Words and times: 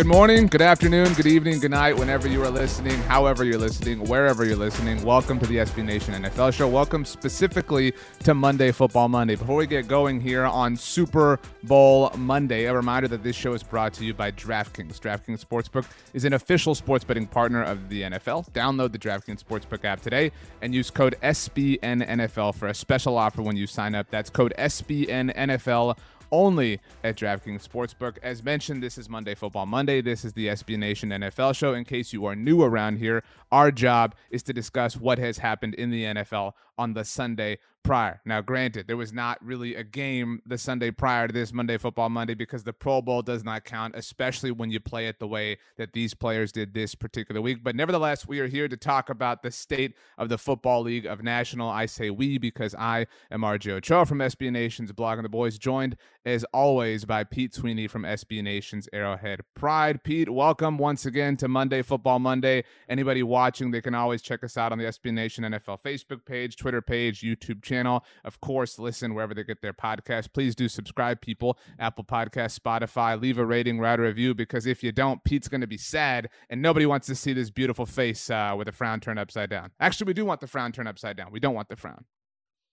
Good 0.00 0.06
morning, 0.06 0.46
good 0.46 0.62
afternoon, 0.62 1.12
good 1.12 1.26
evening, 1.26 1.60
good 1.60 1.72
night, 1.72 1.94
whenever 1.94 2.26
you 2.26 2.42
are 2.42 2.48
listening, 2.48 2.98
however 3.02 3.44
you're 3.44 3.58
listening, 3.58 4.02
wherever 4.08 4.46
you're 4.46 4.56
listening. 4.56 5.04
Welcome 5.04 5.38
to 5.40 5.46
the 5.46 5.56
SB 5.56 5.84
Nation 5.84 6.14
NFL 6.14 6.54
show. 6.54 6.66
Welcome 6.66 7.04
specifically 7.04 7.92
to 8.20 8.32
Monday 8.32 8.72
Football 8.72 9.10
Monday. 9.10 9.36
Before 9.36 9.56
we 9.56 9.66
get 9.66 9.88
going 9.88 10.18
here 10.18 10.46
on 10.46 10.74
Super 10.74 11.38
Bowl 11.64 12.10
Monday, 12.16 12.64
a 12.64 12.74
reminder 12.74 13.08
that 13.08 13.22
this 13.22 13.36
show 13.36 13.52
is 13.52 13.62
brought 13.62 13.92
to 13.92 14.04
you 14.06 14.14
by 14.14 14.30
DraftKings. 14.30 14.98
DraftKings 15.00 15.44
Sportsbook 15.44 15.84
is 16.14 16.24
an 16.24 16.32
official 16.32 16.74
sports 16.74 17.04
betting 17.04 17.26
partner 17.26 17.62
of 17.62 17.90
the 17.90 18.00
NFL. 18.00 18.50
Download 18.52 18.90
the 18.90 18.98
DraftKings 18.98 19.44
Sportsbook 19.44 19.84
app 19.84 20.00
today 20.00 20.32
and 20.62 20.74
use 20.74 20.90
code 20.90 21.16
SBNNFL 21.22 22.54
for 22.54 22.68
a 22.68 22.74
special 22.74 23.18
offer 23.18 23.42
when 23.42 23.54
you 23.54 23.66
sign 23.66 23.94
up. 23.94 24.06
That's 24.08 24.30
code 24.30 24.54
SBNNFL 24.56 25.98
only 26.32 26.80
at 27.04 27.16
DraftKings 27.16 27.66
Sportsbook. 27.66 28.18
As 28.22 28.42
mentioned, 28.42 28.82
this 28.82 28.98
is 28.98 29.08
Monday 29.08 29.34
Football 29.34 29.66
Monday. 29.66 30.00
This 30.00 30.24
is 30.24 30.32
the 30.32 30.48
SB 30.48 30.78
Nation 30.78 31.10
NFL 31.10 31.54
show. 31.54 31.74
In 31.74 31.84
case 31.84 32.12
you 32.12 32.24
are 32.26 32.36
new 32.36 32.62
around 32.62 32.96
here, 32.98 33.22
our 33.50 33.70
job 33.70 34.14
is 34.30 34.42
to 34.44 34.52
discuss 34.52 34.96
what 34.96 35.18
has 35.18 35.38
happened 35.38 35.74
in 35.74 35.90
the 35.90 36.04
NFL 36.04 36.52
on 36.78 36.94
the 36.94 37.04
Sunday 37.04 37.58
prior. 37.82 38.20
Now, 38.24 38.40
granted, 38.40 38.86
there 38.86 38.96
was 38.96 39.12
not 39.12 39.44
really 39.44 39.74
a 39.74 39.82
game 39.82 40.40
the 40.46 40.58
Sunday 40.58 40.90
prior 40.90 41.26
to 41.26 41.32
this 41.32 41.52
Monday 41.52 41.78
Football 41.78 42.08
Monday 42.08 42.34
because 42.34 42.62
the 42.62 42.72
Pro 42.72 43.02
Bowl 43.02 43.22
does 43.22 43.42
not 43.42 43.64
count, 43.64 43.94
especially 43.96 44.50
when 44.50 44.70
you 44.70 44.78
play 44.80 45.08
it 45.08 45.18
the 45.18 45.26
way 45.26 45.58
that 45.76 45.92
these 45.92 46.14
players 46.14 46.52
did 46.52 46.72
this 46.72 46.94
particular 46.94 47.40
week. 47.40 47.64
But 47.64 47.74
nevertheless, 47.74 48.28
we 48.28 48.40
are 48.40 48.46
here 48.46 48.68
to 48.68 48.76
talk 48.76 49.10
about 49.10 49.42
the 49.42 49.50
state 49.50 49.94
of 50.18 50.28
the 50.28 50.38
Football 50.38 50.82
League 50.82 51.06
of 51.06 51.22
National. 51.22 51.68
I 51.68 51.86
say 51.86 52.10
we 52.10 52.38
because 52.38 52.74
I 52.74 53.06
am 53.30 53.40
RJ 53.40 53.72
Ochoa 53.72 54.06
from 54.06 54.18
SB 54.18 54.52
Nation's 54.52 54.92
Blog 54.92 55.18
and 55.18 55.24
the 55.24 55.30
Boys, 55.30 55.58
joined 55.58 55.96
as 56.24 56.44
always 56.52 57.04
by 57.04 57.24
Pete 57.24 57.54
Sweeney 57.54 57.88
from 57.88 58.02
SB 58.02 58.42
Nation's 58.42 58.88
Arrowhead 58.92 59.40
Pride. 59.54 60.04
Pete, 60.04 60.28
welcome 60.28 60.78
once 60.78 61.06
again 61.06 61.36
to 61.38 61.48
Monday 61.48 61.82
Football 61.82 62.18
Monday. 62.18 62.62
Anybody 62.88 63.22
watching, 63.22 63.70
they 63.70 63.80
can 63.80 63.94
always 63.94 64.22
check 64.22 64.44
us 64.44 64.56
out 64.56 64.70
on 64.70 64.78
the 64.78 64.84
SB 64.84 65.12
Nation 65.12 65.44
NFL 65.44 65.80
Facebook 65.82 66.24
page, 66.24 66.56
Twitter 66.56 66.82
page, 66.82 67.22
YouTube 67.22 67.62
channel. 67.62 67.69
Of 67.70 68.40
course, 68.40 68.78
listen 68.78 69.14
wherever 69.14 69.34
they 69.34 69.44
get 69.44 69.62
their 69.62 69.72
podcast. 69.72 70.32
Please 70.32 70.54
do 70.54 70.68
subscribe, 70.68 71.20
people. 71.20 71.58
Apple 71.78 72.04
Podcast, 72.04 72.58
Spotify. 72.58 73.20
Leave 73.20 73.38
a 73.38 73.46
rating, 73.46 73.78
write 73.78 73.98
a 73.98 74.02
review, 74.02 74.34
because 74.34 74.66
if 74.66 74.82
you 74.82 74.92
don't, 74.92 75.22
Pete's 75.24 75.48
going 75.48 75.60
to 75.60 75.66
be 75.66 75.78
sad, 75.78 76.28
and 76.48 76.60
nobody 76.60 76.86
wants 76.86 77.06
to 77.06 77.14
see 77.14 77.32
this 77.32 77.50
beautiful 77.50 77.86
face 77.86 78.30
uh, 78.30 78.54
with 78.56 78.68
a 78.68 78.72
frown 78.72 79.00
turned 79.00 79.18
upside 79.18 79.50
down. 79.50 79.70
Actually, 79.80 80.06
we 80.06 80.14
do 80.14 80.24
want 80.24 80.40
the 80.40 80.46
frown 80.46 80.72
turned 80.72 80.88
upside 80.88 81.16
down. 81.16 81.32
We 81.32 81.40
don't 81.40 81.54
want 81.54 81.68
the 81.68 81.76
frown. 81.76 82.04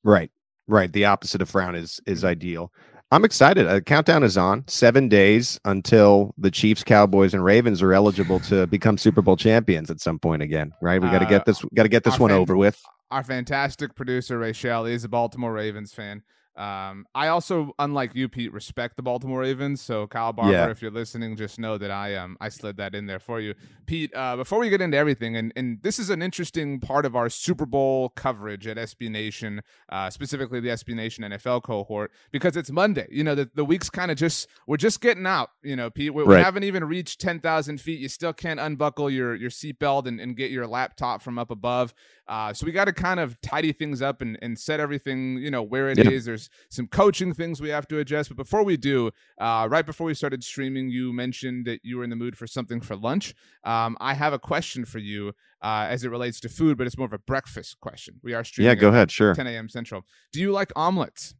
Right. 0.03 0.31
Right. 0.67 0.91
The 0.91 1.05
opposite 1.05 1.41
of 1.41 1.49
frown 1.49 1.75
is 1.75 1.99
is 2.05 2.23
ideal. 2.25 2.73
I'm 3.09 3.23
excited. 3.23 3.67
A 3.67 3.79
countdown 3.79 4.23
is 4.23 4.37
on. 4.37 4.65
Seven 4.67 5.07
days 5.07 5.57
until 5.63 6.33
the 6.37 6.51
Chiefs, 6.51 6.83
Cowboys, 6.83 7.33
and 7.33 7.41
Ravens 7.41 7.81
are 7.81 7.93
eligible 7.93 8.41
to 8.41 8.67
become 8.67 8.97
Super 8.97 9.21
Bowl 9.21 9.37
champions 9.37 9.89
at 9.89 10.01
some 10.01 10.19
point 10.19 10.41
again. 10.41 10.73
Right? 10.81 11.01
We 11.01 11.07
got 11.09 11.19
to 11.19 11.25
get 11.25 11.41
uh, 11.41 11.43
this. 11.45 11.63
Got 11.73 11.83
to 11.83 11.89
get 11.89 12.03
this 12.03 12.19
one 12.19 12.31
fan- 12.31 12.39
over 12.39 12.57
with. 12.57 12.81
Our 13.09 13.23
fantastic 13.23 13.95
producer 13.95 14.37
Rachel 14.37 14.85
is 14.85 15.05
a 15.05 15.09
Baltimore 15.09 15.53
Ravens 15.53 15.93
fan. 15.93 16.23
Um, 16.57 17.05
I 17.13 17.27
also, 17.27 17.73
unlike 17.77 18.15
you, 18.15 18.27
Pete, 18.27 18.51
respect 18.51 18.95
the 18.97 19.03
Baltimore 19.03 19.41
Ravens. 19.41 19.79
So, 19.79 20.07
Kyle 20.07 20.33
Barber, 20.33 20.51
yeah. 20.51 20.69
if 20.69 20.81
you're 20.81 20.89
listening, 20.89 21.35
just 21.35 21.59
know 21.59 21.77
that 21.77 21.91
I 21.91 22.15
um 22.15 22.35
I 22.41 22.49
slid 22.49 22.77
that 22.77 22.95
in 22.95 23.05
there 23.05 23.19
for 23.19 23.39
you, 23.39 23.53
Pete. 23.85 24.11
Uh, 24.15 24.35
before 24.35 24.57
we 24.59 24.69
get 24.69 24.81
into 24.81 24.97
everything, 24.97 25.35
and 25.35 25.53
and 25.55 25.81
this 25.83 25.99
is 25.99 26.09
an 26.09 26.23
interesting 26.23 26.79
part 26.79 27.05
of 27.05 27.15
our 27.15 27.29
Super 27.29 27.67
Bowl 27.67 28.09
coverage 28.09 28.65
at 28.65 28.77
SB 28.77 29.11
Nation, 29.11 29.61
uh, 29.89 30.09
specifically 30.09 30.59
the 30.59 30.69
SB 30.69 30.95
Nation 30.95 31.23
NFL 31.23 31.61
cohort, 31.61 32.11
because 32.31 32.57
it's 32.57 32.71
Monday. 32.71 33.07
You 33.11 33.23
know, 33.23 33.35
the 33.35 33.49
the 33.53 33.65
week's 33.65 33.91
kind 33.91 34.09
of 34.09 34.17
just 34.17 34.47
we're 34.65 34.77
just 34.77 34.99
getting 34.99 35.27
out. 35.27 35.51
You 35.61 35.75
know, 35.75 35.91
Pete, 35.91 36.11
we, 36.11 36.23
right. 36.23 36.37
we 36.37 36.43
haven't 36.43 36.63
even 36.63 36.83
reached 36.85 37.21
ten 37.21 37.39
thousand 37.39 37.79
feet. 37.81 37.99
You 37.99 38.09
still 38.09 38.33
can't 38.33 38.59
unbuckle 38.59 39.11
your 39.11 39.35
your 39.35 39.51
seatbelt 39.51 40.07
and, 40.07 40.19
and 40.19 40.35
get 40.35 40.49
your 40.49 40.65
laptop 40.65 41.21
from 41.21 41.37
up 41.37 41.51
above. 41.51 41.93
Uh, 42.27 42.53
so 42.53 42.65
we 42.65 42.71
got 42.71 42.85
to 42.85 42.93
kind 42.93 43.19
of 43.19 43.39
tidy 43.41 43.71
things 43.71 44.01
up 44.01 44.21
and, 44.21 44.37
and 44.41 44.59
set 44.59 44.79
everything, 44.79 45.37
you 45.37 45.49
know, 45.49 45.63
where 45.63 45.89
it 45.89 45.97
yeah. 45.97 46.09
is. 46.09 46.25
There's 46.25 46.46
some 46.69 46.87
coaching 46.87 47.33
things 47.33 47.61
we 47.61 47.69
have 47.69 47.87
to 47.87 47.99
adjust. 47.99 48.29
But 48.29 48.37
before 48.37 48.63
we 48.63 48.77
do, 48.77 49.11
uh, 49.39 49.67
right 49.69 49.85
before 49.85 50.07
we 50.07 50.13
started 50.13 50.43
streaming, 50.43 50.89
you 50.89 51.13
mentioned 51.13 51.65
that 51.65 51.81
you 51.83 51.97
were 51.97 52.03
in 52.03 52.09
the 52.09 52.15
mood 52.15 52.37
for 52.37 52.47
something 52.47 52.81
for 52.81 52.95
lunch. 52.95 53.33
Um, 53.63 53.97
I 53.99 54.13
have 54.13 54.33
a 54.33 54.39
question 54.39 54.85
for 54.85 54.99
you 54.99 55.33
uh, 55.61 55.87
as 55.89 56.03
it 56.03 56.09
relates 56.09 56.39
to 56.41 56.49
food, 56.49 56.77
but 56.77 56.87
it's 56.87 56.97
more 56.97 57.07
of 57.07 57.13
a 57.13 57.19
breakfast 57.19 57.79
question. 57.79 58.15
We 58.23 58.33
are 58.33 58.43
streaming. 58.43 58.69
Yeah, 58.69 58.75
go 58.75 58.89
ahead. 58.89 59.11
Sure. 59.11 59.33
10 59.33 59.47
a.m. 59.47 59.69
Central. 59.69 60.03
Do 60.31 60.39
you 60.39 60.51
like 60.51 60.71
omelets? 60.75 61.35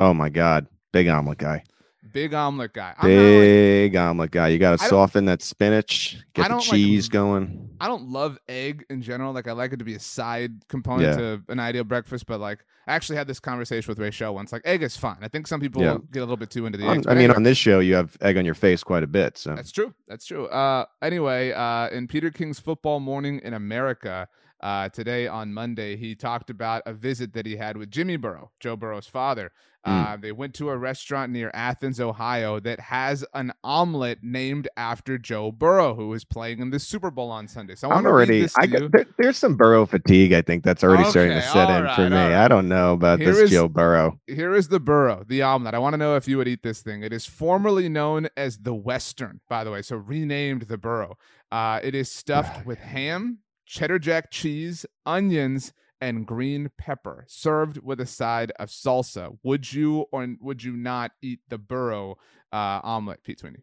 Oh 0.00 0.14
my 0.14 0.28
God, 0.28 0.66
big 0.92 1.08
omelet 1.08 1.38
guy. 1.38 1.64
Big 2.12 2.34
omelet 2.34 2.72
guy. 2.72 2.94
I'm 2.98 3.08
Big 3.08 3.94
like, 3.94 4.02
omelet 4.02 4.30
guy. 4.30 4.48
You 4.48 4.58
got 4.58 4.78
to 4.78 4.84
soften 4.86 5.24
that 5.24 5.42
spinach, 5.42 6.18
get 6.34 6.48
the 6.48 6.58
cheese 6.58 7.06
like, 7.06 7.12
going. 7.12 7.70
I 7.80 7.88
don't 7.88 8.08
love 8.08 8.38
egg 8.48 8.84
in 8.90 9.02
general. 9.02 9.32
Like 9.32 9.48
I 9.48 9.52
like 9.52 9.72
it 9.72 9.78
to 9.78 9.84
be 9.84 9.94
a 9.94 10.00
side 10.00 10.68
component 10.68 11.18
yeah. 11.18 11.36
to 11.36 11.42
an 11.48 11.58
ideal 11.58 11.84
breakfast, 11.84 12.26
but 12.26 12.40
like 12.40 12.64
I 12.86 12.94
actually 12.94 13.16
had 13.16 13.26
this 13.26 13.40
conversation 13.40 13.90
with 13.90 13.98
Rachel 13.98 14.34
once. 14.34 14.52
Like 14.52 14.62
egg 14.64 14.82
is 14.82 14.96
fine. 14.96 15.18
I 15.22 15.28
think 15.28 15.46
some 15.46 15.60
people 15.60 15.82
yeah. 15.82 15.96
get 16.10 16.20
a 16.20 16.22
little 16.22 16.36
bit 16.36 16.50
too 16.50 16.66
into 16.66 16.78
the 16.78 16.86
eggs. 16.86 17.06
I 17.06 17.14
mean, 17.14 17.30
on 17.30 17.42
this 17.42 17.58
show, 17.58 17.80
you 17.80 17.94
have 17.94 18.16
egg 18.20 18.36
on 18.36 18.44
your 18.44 18.54
face 18.54 18.82
quite 18.82 19.02
a 19.02 19.08
bit. 19.08 19.38
So 19.38 19.54
that's 19.54 19.72
true. 19.72 19.94
That's 20.06 20.26
true. 20.26 20.46
Uh, 20.46 20.84
anyway, 21.02 21.52
uh, 21.52 21.88
in 21.88 22.06
Peter 22.06 22.30
King's 22.30 22.60
Football 22.60 23.00
Morning 23.00 23.40
in 23.42 23.54
America, 23.54 24.28
uh, 24.60 24.88
today 24.88 25.26
on 25.26 25.52
Monday, 25.52 25.96
he 25.96 26.14
talked 26.14 26.48
about 26.48 26.82
a 26.86 26.92
visit 26.92 27.32
that 27.34 27.44
he 27.44 27.56
had 27.56 27.76
with 27.76 27.90
Jimmy 27.90 28.16
Burrow, 28.16 28.50
Joe 28.60 28.76
Burrow's 28.76 29.06
father. 29.06 29.52
Mm. 29.86 30.14
Uh, 30.14 30.16
they 30.16 30.32
went 30.32 30.54
to 30.54 30.70
a 30.70 30.76
restaurant 30.76 31.30
near 31.30 31.50
Athens, 31.52 32.00
Ohio, 32.00 32.58
that 32.60 32.80
has 32.80 33.24
an 33.34 33.52
omelet 33.62 34.20
named 34.22 34.66
after 34.76 35.18
Joe 35.18 35.52
Burrow, 35.52 35.94
who 35.94 36.12
is 36.14 36.24
playing 36.24 36.60
in 36.60 36.70
the 36.70 36.78
Super 36.78 37.10
Bowl 37.10 37.30
on 37.30 37.48
Sunday. 37.48 37.74
So 37.74 37.90
I 37.90 37.98
am 37.98 38.06
already. 38.06 38.46
I, 38.56 38.66
there, 38.66 39.06
there's 39.18 39.36
some 39.36 39.56
Burrow 39.56 39.84
fatigue. 39.84 40.32
I 40.32 40.40
think 40.40 40.64
that's 40.64 40.82
already 40.82 41.02
okay, 41.02 41.10
starting 41.10 41.32
to 41.34 41.42
set 41.42 41.68
in 41.70 41.84
right, 41.84 41.96
for 41.96 42.08
me. 42.08 42.16
Right. 42.16 42.44
I 42.44 42.48
don't 42.48 42.68
know 42.68 42.94
about 42.94 43.18
here 43.18 43.32
this 43.32 43.38
is, 43.42 43.50
Joe 43.50 43.68
Burrow. 43.68 44.18
Here 44.26 44.54
is 44.54 44.68
the 44.68 44.80
Burrow, 44.80 45.24
the 45.28 45.42
omelet. 45.42 45.74
I 45.74 45.78
want 45.78 45.92
to 45.92 45.98
know 45.98 46.16
if 46.16 46.26
you 46.26 46.38
would 46.38 46.48
eat 46.48 46.62
this 46.62 46.80
thing. 46.80 47.02
It 47.02 47.12
is 47.12 47.26
formerly 47.26 47.88
known 47.88 48.28
as 48.36 48.58
the 48.58 48.74
Western, 48.74 49.40
by 49.48 49.64
the 49.64 49.70
way, 49.70 49.82
so 49.82 49.96
renamed 49.96 50.62
the 50.62 50.78
Burrow. 50.78 51.16
Uh, 51.52 51.80
it 51.82 51.94
is 51.94 52.10
stuffed 52.10 52.64
with 52.64 52.78
ham, 52.78 53.40
cheddar 53.66 53.98
jack 53.98 54.30
cheese, 54.30 54.86
onions, 55.04 55.72
and 56.00 56.26
green 56.26 56.70
pepper, 56.78 57.24
served 57.28 57.78
with 57.82 58.00
a 58.00 58.06
side 58.06 58.52
of 58.58 58.68
salsa. 58.68 59.36
Would 59.42 59.72
you 59.72 60.06
or 60.12 60.26
would 60.40 60.62
you 60.62 60.76
not 60.76 61.12
eat 61.22 61.40
the 61.48 61.58
Burrow 61.58 62.16
uh, 62.52 62.80
omelet, 62.82 63.22
Pete 63.22 63.40
Sweeney? 63.40 63.60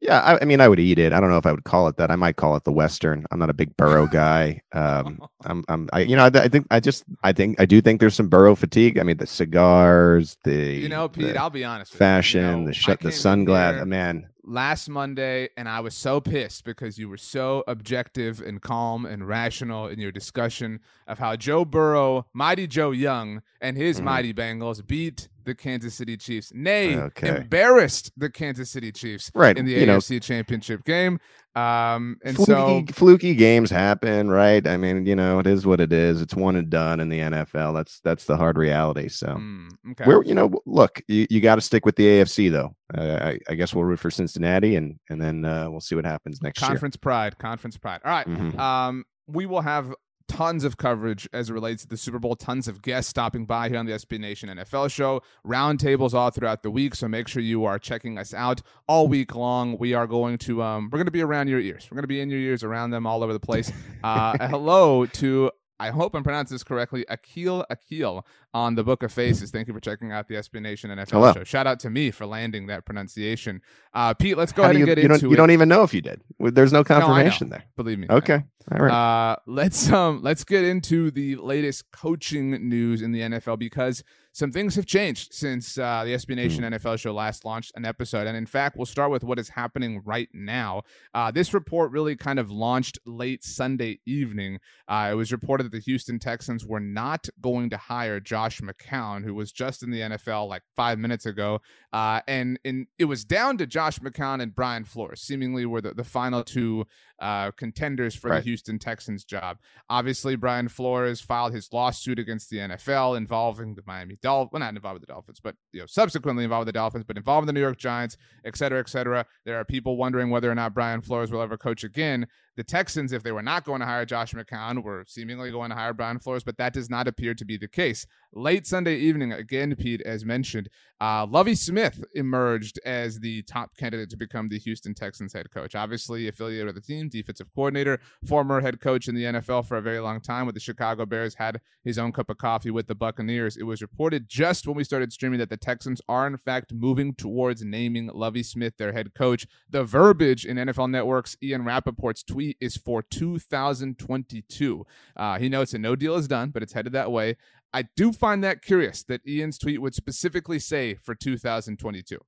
Yeah, 0.00 0.20
I, 0.20 0.42
I, 0.42 0.44
mean, 0.44 0.60
I 0.60 0.68
would 0.68 0.80
eat 0.80 0.98
it. 0.98 1.14
I 1.14 1.20
don't 1.20 1.30
know 1.30 1.38
if 1.38 1.46
I 1.46 1.52
would 1.52 1.64
call 1.64 1.88
it 1.88 1.96
that. 1.96 2.10
I 2.10 2.16
might 2.16 2.36
call 2.36 2.56
it 2.56 2.64
the 2.64 2.72
Western. 2.72 3.24
I'm 3.30 3.38
not 3.38 3.48
a 3.48 3.54
big 3.54 3.74
Burrow 3.78 4.06
guy. 4.12 4.60
Um, 4.72 5.20
I'm, 5.46 5.64
I'm, 5.68 5.88
I, 5.94 6.00
you 6.00 6.14
know, 6.14 6.24
I, 6.24 6.30
I, 6.34 6.48
think, 6.48 6.66
I 6.70 6.78
just, 6.78 7.04
I 7.22 7.32
think, 7.32 7.58
I 7.58 7.64
do 7.64 7.80
think 7.80 8.00
there's 8.00 8.14
some 8.14 8.28
Burrow 8.28 8.54
fatigue. 8.54 8.98
I 8.98 9.02
mean, 9.02 9.16
the 9.16 9.26
cigars, 9.26 10.36
the, 10.44 10.74
you 10.74 10.90
know, 10.90 11.08
Pete, 11.08 11.36
I'll 11.36 11.48
be 11.48 11.64
honest, 11.64 11.94
fashion, 11.94 12.44
you 12.44 12.56
know, 12.56 12.66
the 12.66 12.74
shut, 12.74 13.00
the 13.00 13.12
sunglasses. 13.12 13.86
Man, 13.86 14.28
last 14.46 14.88
Monday, 14.88 15.48
and 15.56 15.68
I 15.68 15.80
was 15.80 15.94
so 15.94 16.20
pissed 16.20 16.64
because 16.64 16.98
you 16.98 17.08
were 17.08 17.16
so 17.16 17.64
objective 17.66 18.40
and 18.40 18.60
calm 18.60 19.06
and 19.06 19.26
rational 19.26 19.88
in 19.88 19.98
your 19.98 20.12
discussion 20.12 20.80
of 21.06 21.18
how 21.18 21.36
Joe 21.36 21.64
Burrow, 21.64 22.26
Mighty 22.32 22.66
Joe 22.66 22.90
Young, 22.90 23.42
and 23.60 23.76
his 23.76 23.96
mm-hmm. 23.96 24.04
Mighty 24.04 24.34
Bengals 24.34 24.86
beat 24.86 25.28
the 25.44 25.54
Kansas 25.54 25.94
City 25.94 26.16
Chiefs. 26.16 26.52
Nay, 26.54 26.96
okay. 26.96 27.36
embarrassed 27.36 28.12
the 28.16 28.30
Kansas 28.30 28.70
City 28.70 28.92
Chiefs 28.92 29.30
right. 29.34 29.56
in 29.56 29.66
the 29.66 29.72
you 29.72 29.86
AFC 29.86 30.12
know, 30.12 30.18
Championship 30.18 30.84
game. 30.84 31.20
Um, 31.54 32.16
and 32.24 32.34
fluky, 32.34 32.52
so 32.52 32.84
fluky 32.92 33.34
games 33.36 33.70
happen, 33.70 34.28
right? 34.28 34.66
I 34.66 34.76
mean, 34.76 35.06
you 35.06 35.14
know, 35.14 35.38
it 35.38 35.46
is 35.46 35.64
what 35.64 35.80
it 35.80 35.92
is. 35.92 36.20
It's 36.20 36.34
one 36.34 36.56
and 36.56 36.68
done 36.68 36.98
in 36.98 37.08
the 37.08 37.20
NFL. 37.20 37.74
That's 37.74 38.00
that's 38.00 38.24
the 38.24 38.36
hard 38.36 38.58
reality. 38.58 39.08
So 39.08 39.28
mm, 39.28 39.68
okay. 39.92 40.04
we're 40.04 40.24
you 40.24 40.34
know, 40.34 40.50
look, 40.66 41.00
you, 41.06 41.28
you 41.30 41.40
got 41.40 41.54
to 41.54 41.60
stick 41.60 41.86
with 41.86 41.94
the 41.94 42.04
AFC 42.04 42.50
though. 42.50 42.74
Uh, 42.92 43.18
I, 43.22 43.38
I, 43.48 43.54
guess 43.54 43.72
we'll 43.72 43.84
root 43.84 44.00
for 44.00 44.10
Cincinnati, 44.10 44.74
and 44.74 44.98
and 45.08 45.20
then 45.20 45.44
uh, 45.44 45.70
we'll 45.70 45.80
see 45.80 45.94
what 45.94 46.04
happens 46.04 46.42
next 46.42 46.58
conference 46.58 46.70
year. 46.70 46.76
Conference 46.76 46.96
pride, 46.96 47.38
conference 47.38 47.76
pride. 47.76 48.00
All 48.04 48.10
right. 48.10 48.26
mm-hmm. 48.26 48.58
Um, 48.58 49.04
we 49.26 49.46
will 49.46 49.62
have 49.62 49.92
tons 50.28 50.64
of 50.64 50.76
coverage 50.76 51.28
as 51.32 51.50
it 51.50 51.52
relates 51.52 51.82
to 51.82 51.88
the 51.88 51.96
Super 51.96 52.18
Bowl, 52.18 52.36
tons 52.36 52.68
of 52.68 52.82
guests 52.82 53.10
stopping 53.10 53.44
by 53.44 53.68
here 53.68 53.78
on 53.78 53.86
the 53.86 53.92
SB 53.92 54.18
Nation 54.18 54.48
NFL 54.48 54.90
show, 54.90 55.22
roundtables 55.46 56.14
all 56.14 56.30
throughout 56.30 56.62
the 56.62 56.70
week. 56.70 56.94
So 56.94 57.08
make 57.08 57.28
sure 57.28 57.42
you 57.42 57.64
are 57.64 57.78
checking 57.78 58.18
us 58.18 58.34
out 58.34 58.62
all 58.88 59.08
week 59.08 59.34
long. 59.34 59.76
We 59.78 59.94
are 59.94 60.06
going 60.06 60.38
to 60.38 60.62
um, 60.62 60.88
we're 60.90 60.98
going 60.98 61.06
to 61.06 61.12
be 61.12 61.22
around 61.22 61.48
your 61.48 61.60
ears. 61.60 61.88
We're 61.90 61.96
going 61.96 62.04
to 62.04 62.08
be 62.08 62.20
in 62.20 62.30
your 62.30 62.40
ears, 62.40 62.62
around 62.62 62.90
them, 62.90 63.06
all 63.06 63.22
over 63.22 63.32
the 63.32 63.40
place. 63.40 63.72
Uh, 64.02 64.36
hello 64.48 65.06
to 65.06 65.50
I 65.80 65.90
hope 65.90 66.14
I'm 66.14 66.22
pronouncing 66.22 66.54
this 66.54 66.62
correctly. 66.62 67.04
Akil 67.08 67.66
Akil 67.68 68.24
on 68.52 68.74
the 68.74 68.84
Book 68.84 69.02
of 69.02 69.12
Faces. 69.12 69.50
Thank 69.50 69.66
you 69.66 69.74
for 69.74 69.80
checking 69.80 70.12
out 70.12 70.28
the 70.28 70.36
SB 70.36 70.62
Nation 70.62 70.90
NFL 70.90 71.10
Hello. 71.10 71.32
show. 71.32 71.44
Shout 71.44 71.66
out 71.66 71.80
to 71.80 71.90
me 71.90 72.10
for 72.10 72.26
landing 72.26 72.66
that 72.68 72.84
pronunciation. 72.84 73.60
Uh, 73.92 74.14
Pete, 74.14 74.36
let's 74.36 74.52
go 74.52 74.62
How 74.62 74.70
ahead 74.70 74.76
you, 74.78 74.84
and 74.84 74.88
get 74.88 74.98
you 74.98 75.04
into 75.04 75.18
don't, 75.18 75.24
it. 75.24 75.30
You 75.30 75.36
don't 75.36 75.50
even 75.50 75.68
know 75.68 75.82
if 75.82 75.92
you 75.92 76.00
did. 76.00 76.22
There's 76.38 76.72
no 76.72 76.84
confirmation 76.84 77.48
no, 77.48 77.56
there. 77.56 77.64
Believe 77.76 77.98
me. 77.98 78.06
Okay. 78.08 78.44
All 78.72 78.78
right. 78.78 78.92
Uh, 79.32 79.36
let's 79.46 79.90
um 79.90 80.22
let's 80.22 80.44
get 80.44 80.64
into 80.64 81.10
the 81.10 81.36
latest 81.36 81.90
coaching 81.90 82.68
news 82.68 83.02
in 83.02 83.12
the 83.12 83.20
NFL 83.20 83.58
because 83.58 84.04
some 84.34 84.50
things 84.50 84.74
have 84.74 84.84
changed 84.84 85.32
since 85.32 85.78
uh, 85.78 86.02
the 86.04 86.10
SB 86.10 86.34
Nation 86.34 86.64
mm. 86.64 86.74
NFL 86.74 86.98
show 86.98 87.14
last 87.14 87.44
launched 87.44 87.70
an 87.76 87.84
episode. 87.84 88.26
And 88.26 88.36
in 88.36 88.46
fact, 88.46 88.76
we'll 88.76 88.84
start 88.84 89.12
with 89.12 89.22
what 89.22 89.38
is 89.38 89.48
happening 89.48 90.02
right 90.04 90.28
now. 90.34 90.82
Uh, 91.14 91.30
this 91.30 91.54
report 91.54 91.92
really 91.92 92.16
kind 92.16 92.40
of 92.40 92.50
launched 92.50 92.98
late 93.06 93.44
Sunday 93.44 94.00
evening. 94.06 94.58
Uh, 94.88 95.10
it 95.12 95.14
was 95.14 95.30
reported 95.30 95.64
that 95.64 95.72
the 95.72 95.78
Houston 95.78 96.18
Texans 96.18 96.66
were 96.66 96.80
not 96.80 97.28
going 97.40 97.70
to 97.70 97.76
hire 97.76 98.18
Josh 98.18 98.60
McCown, 98.60 99.22
who 99.22 99.34
was 99.34 99.52
just 99.52 99.84
in 99.84 99.92
the 99.92 100.00
NFL 100.00 100.48
like 100.48 100.62
five 100.74 100.98
minutes 100.98 101.26
ago. 101.26 101.60
Uh, 101.92 102.20
and, 102.26 102.58
and 102.64 102.88
it 102.98 103.04
was 103.04 103.24
down 103.24 103.56
to 103.58 103.66
Josh 103.68 104.00
McCown 104.00 104.42
and 104.42 104.52
Brian 104.52 104.84
Flores, 104.84 105.20
seemingly 105.20 105.64
were 105.64 105.80
the, 105.80 105.94
the 105.94 106.02
final 106.02 106.42
two 106.42 106.84
uh, 107.20 107.52
contenders 107.52 108.14
for 108.14 108.30
right. 108.30 108.38
the 108.38 108.50
Houston 108.50 108.78
Texans 108.78 109.24
job. 109.24 109.58
Obviously, 109.88 110.34
Brian 110.34 110.68
Flores 110.68 111.20
filed 111.20 111.52
his 111.52 111.72
lawsuit 111.72 112.18
against 112.18 112.50
the 112.50 112.56
NFL 112.56 113.16
involving 113.16 113.74
the 113.74 113.82
Miami 113.86 114.18
Dolphins. 114.24 114.52
Well, 114.52 114.60
not 114.60 114.74
involved 114.74 115.00
with 115.00 115.06
the 115.06 115.12
Dolphins, 115.12 115.40
but 115.42 115.54
you 115.72 115.80
know, 115.80 115.86
subsequently 115.86 116.44
involved 116.44 116.66
with 116.66 116.74
the 116.74 116.78
Dolphins, 116.78 117.04
but 117.06 117.16
involved 117.16 117.44
with 117.44 117.48
the 117.48 117.52
New 117.52 117.60
York 117.60 117.78
Giants, 117.78 118.16
et 118.44 118.56
cetera, 118.56 118.80
et 118.80 118.88
cetera. 118.88 119.24
There 119.44 119.56
are 119.56 119.64
people 119.64 119.96
wondering 119.96 120.30
whether 120.30 120.50
or 120.50 120.54
not 120.54 120.74
Brian 120.74 121.00
Flores 121.00 121.30
will 121.30 121.42
ever 121.42 121.56
coach 121.56 121.84
again. 121.84 122.26
The 122.56 122.64
Texans, 122.64 123.12
if 123.12 123.22
they 123.22 123.32
were 123.32 123.42
not 123.42 123.64
going 123.64 123.80
to 123.80 123.86
hire 123.86 124.06
Josh 124.06 124.32
McCown, 124.32 124.82
were 124.82 125.04
seemingly 125.08 125.50
going 125.50 125.70
to 125.70 125.76
hire 125.76 125.92
Brian 125.92 126.20
Flores, 126.20 126.44
but 126.44 126.56
that 126.58 126.72
does 126.72 126.88
not 126.88 127.08
appear 127.08 127.34
to 127.34 127.44
be 127.44 127.56
the 127.56 127.66
case. 127.66 128.06
Late 128.32 128.66
Sunday 128.66 128.96
evening, 128.96 129.32
again, 129.32 129.74
Pete, 129.74 130.00
as 130.02 130.24
mentioned, 130.24 130.68
uh, 131.00 131.26
Lovie 131.28 131.56
Smith 131.56 132.04
emerged 132.14 132.78
as 132.84 133.18
the 133.18 133.42
top 133.42 133.76
candidate 133.76 134.10
to 134.10 134.16
become 134.16 134.48
the 134.48 134.58
Houston 134.58 134.94
Texans 134.94 135.32
head 135.32 135.50
coach. 135.50 135.74
Obviously, 135.74 136.28
affiliated 136.28 136.66
with 136.66 136.76
the 136.76 136.80
team, 136.80 137.08
defensive 137.08 137.48
coordinator, 137.54 138.00
former 138.24 138.60
head 138.60 138.80
coach 138.80 139.08
in 139.08 139.14
the 139.14 139.24
NFL 139.24 139.66
for 139.66 139.76
a 139.76 139.82
very 139.82 139.98
long 139.98 140.20
time 140.20 140.46
with 140.46 140.54
the 140.54 140.60
Chicago 140.60 141.04
Bears, 141.06 141.34
had 141.34 141.60
his 141.82 141.98
own 141.98 142.12
cup 142.12 142.30
of 142.30 142.38
coffee 142.38 142.70
with 142.70 142.86
the 142.86 142.94
Buccaneers. 142.94 143.56
It 143.56 143.64
was 143.64 143.82
reported 143.82 144.28
just 144.28 144.66
when 144.66 144.76
we 144.76 144.84
started 144.84 145.12
streaming 145.12 145.40
that 145.40 145.50
the 145.50 145.56
Texans 145.56 146.00
are, 146.08 146.26
in 146.26 146.36
fact, 146.36 146.72
moving 146.72 147.14
towards 147.14 147.64
naming 147.64 148.10
Lovie 148.12 148.44
Smith 148.44 148.76
their 148.76 148.92
head 148.92 149.14
coach. 149.14 149.46
The 149.68 149.84
verbiage 149.84 150.44
in 150.44 150.56
NFL 150.56 150.90
Network's 150.90 151.36
Ian 151.42 151.64
Rapoport's 151.64 152.22
tweet 152.22 152.43
is 152.60 152.76
for 152.76 153.02
2022. 153.02 154.86
Uh, 155.16 155.38
he 155.38 155.48
notes 155.48 155.72
that 155.72 155.78
no 155.78 155.96
deal 155.96 156.16
is 156.16 156.28
done, 156.28 156.50
but 156.50 156.62
it's 156.62 156.72
headed 156.72 156.92
that 156.92 157.10
way. 157.10 157.36
I 157.72 157.84
do 157.96 158.12
find 158.12 158.44
that 158.44 158.62
curious 158.62 159.02
that 159.04 159.26
Ian's 159.26 159.58
tweet 159.58 159.82
would 159.82 159.94
specifically 159.94 160.58
say 160.58 160.94
for 160.94 161.14
2022. 161.14 162.18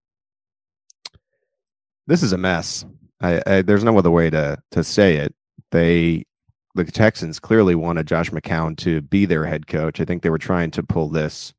This 2.06 2.22
is 2.22 2.32
a 2.32 2.38
mess. 2.38 2.84
I, 3.20 3.42
I, 3.46 3.62
there's 3.62 3.84
no 3.84 3.96
other 3.98 4.10
way 4.10 4.30
to 4.30 4.58
to 4.72 4.84
say 4.84 5.16
it. 5.16 5.34
They 5.70 6.24
the 6.74 6.84
Texans 6.84 7.40
clearly 7.40 7.74
wanted 7.74 8.06
Josh 8.06 8.30
McCown 8.30 8.76
to 8.78 9.00
be 9.00 9.24
their 9.24 9.46
head 9.46 9.66
coach. 9.66 10.00
I 10.00 10.04
think 10.04 10.22
they 10.22 10.30
were 10.30 10.38
trying 10.38 10.70
to 10.72 10.82
pull 10.82 11.08
this 11.08 11.54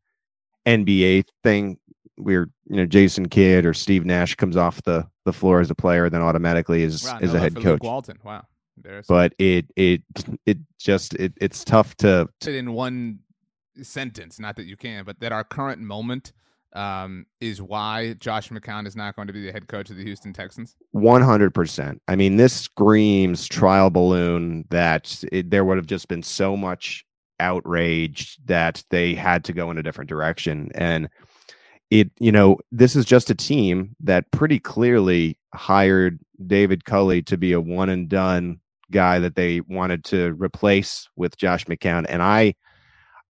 NBA 0.68 1.25
thing 1.44 1.80
where 2.17 2.49
you 2.65 2.75
know 2.75 2.85
Jason 2.85 3.29
Kidd 3.29 3.65
or 3.65 3.73
Steve 3.73 4.05
Nash 4.05 4.35
comes 4.35 4.57
off 4.57 4.81
the 4.83 5.07
the 5.25 5.33
floor 5.33 5.59
as 5.59 5.69
a 5.69 5.75
player, 5.75 6.09
then 6.09 6.21
automatically 6.21 6.83
is 6.83 7.03
wow, 7.03 7.19
is 7.21 7.33
no 7.33 7.37
a 7.37 7.41
head 7.41 7.55
coach. 7.55 7.81
Walton, 7.81 8.19
wow. 8.23 8.43
But 9.07 9.33
it 9.39 9.65
it 9.75 10.03
it 10.45 10.57
just 10.79 11.13
it, 11.15 11.33
it's 11.41 11.63
tough 11.63 11.95
to, 11.97 12.29
to 12.41 12.55
in 12.55 12.73
one 12.73 13.19
sentence, 13.81 14.39
not 14.39 14.55
that 14.57 14.65
you 14.65 14.77
can, 14.77 15.03
but 15.03 15.19
that 15.19 15.31
our 15.31 15.43
current 15.43 15.81
moment 15.81 16.31
um, 16.73 17.25
is 17.41 17.61
why 17.61 18.13
Josh 18.19 18.49
McCown 18.49 18.85
is 18.85 18.95
not 18.95 19.15
going 19.15 19.27
to 19.27 19.33
be 19.33 19.45
the 19.45 19.51
head 19.51 19.67
coach 19.67 19.89
of 19.89 19.97
the 19.97 20.03
Houston 20.03 20.33
Texans? 20.33 20.75
100%. 20.95 21.99
I 22.07 22.15
mean, 22.15 22.37
this 22.37 22.53
screams 22.53 23.47
trial 23.47 23.89
balloon 23.89 24.65
that 24.69 25.23
it, 25.31 25.49
there 25.49 25.65
would 25.65 25.77
have 25.77 25.87
just 25.87 26.07
been 26.07 26.23
so 26.23 26.55
much 26.55 27.05
outrage 27.39 28.37
that 28.45 28.83
they 28.89 29.15
had 29.15 29.43
to 29.45 29.53
go 29.53 29.71
in 29.71 29.77
a 29.77 29.83
different 29.83 30.09
direction. 30.09 30.71
And 30.75 31.09
it, 31.89 32.12
you 32.19 32.31
know, 32.31 32.57
this 32.72 32.95
is 32.95 33.06
just 33.06 33.30
a 33.30 33.36
team 33.36 33.95
that 34.01 34.30
pretty 34.31 34.60
clearly 34.60 35.38
hired 35.54 36.19
David 36.45 36.86
Culley 36.86 37.22
to 37.24 37.38
be 37.38 37.54
a 37.54 37.62
one 37.62 37.89
and 37.89 38.10
done 38.10 38.60
guy 38.92 39.19
that 39.19 39.36
they 39.36 39.62
wanted 39.62 40.04
to 40.06 40.34
replace 40.34 41.07
with 41.16 41.38
Josh 41.38 41.66
McCown. 41.66 42.06
And 42.07 42.22
I, 42.22 42.56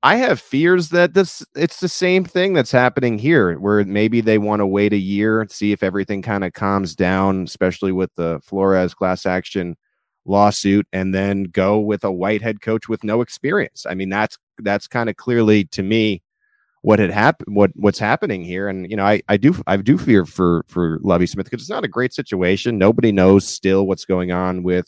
I 0.03 0.15
have 0.17 0.39
fears 0.39 0.89
that 0.89 1.13
this 1.13 1.43
it's 1.55 1.79
the 1.79 1.89
same 1.89 2.23
thing 2.23 2.53
that's 2.53 2.71
happening 2.71 3.17
here, 3.17 3.57
where 3.59 3.83
maybe 3.83 4.21
they 4.21 4.37
want 4.37 4.59
to 4.59 4.67
wait 4.67 4.93
a 4.93 4.97
year 4.97 5.45
see 5.49 5.71
if 5.71 5.81
everything 5.81 6.21
kind 6.21 6.43
of 6.43 6.53
calms 6.53 6.95
down, 6.95 7.43
especially 7.43 7.91
with 7.91 8.13
the 8.15 8.39
Flores 8.43 8.93
class 8.93 9.25
action 9.25 9.75
lawsuit, 10.25 10.85
and 10.93 11.15
then 11.15 11.45
go 11.45 11.79
with 11.79 12.03
a 12.03 12.11
white 12.11 12.41
head 12.43 12.61
coach 12.61 12.87
with 12.87 13.03
no 13.03 13.21
experience. 13.21 13.85
I 13.89 13.95
mean, 13.95 14.09
that's 14.09 14.37
that's 14.59 14.87
kind 14.87 15.09
of 15.09 15.15
clearly 15.15 15.65
to 15.65 15.81
me 15.81 16.21
what 16.81 16.99
had 16.99 17.11
happened, 17.11 17.55
what 17.55 17.71
what's 17.75 17.99
happening 17.99 18.43
here. 18.43 18.67
And 18.67 18.89
you 18.89 18.95
know, 18.95 19.05
I 19.05 19.21
I 19.27 19.37
do 19.37 19.55
I 19.67 19.77
do 19.77 19.97
fear 19.97 20.25
for 20.25 20.63
for 20.67 20.99
Lovie 21.01 21.27
Smith 21.27 21.45
because 21.45 21.61
it's 21.61 21.69
not 21.69 21.83
a 21.83 21.89
great 21.89 22.13
situation. 22.13 22.77
Nobody 22.77 23.11
knows 23.11 23.47
still 23.47 23.87
what's 23.87 24.05
going 24.05 24.31
on 24.31 24.63
with 24.63 24.87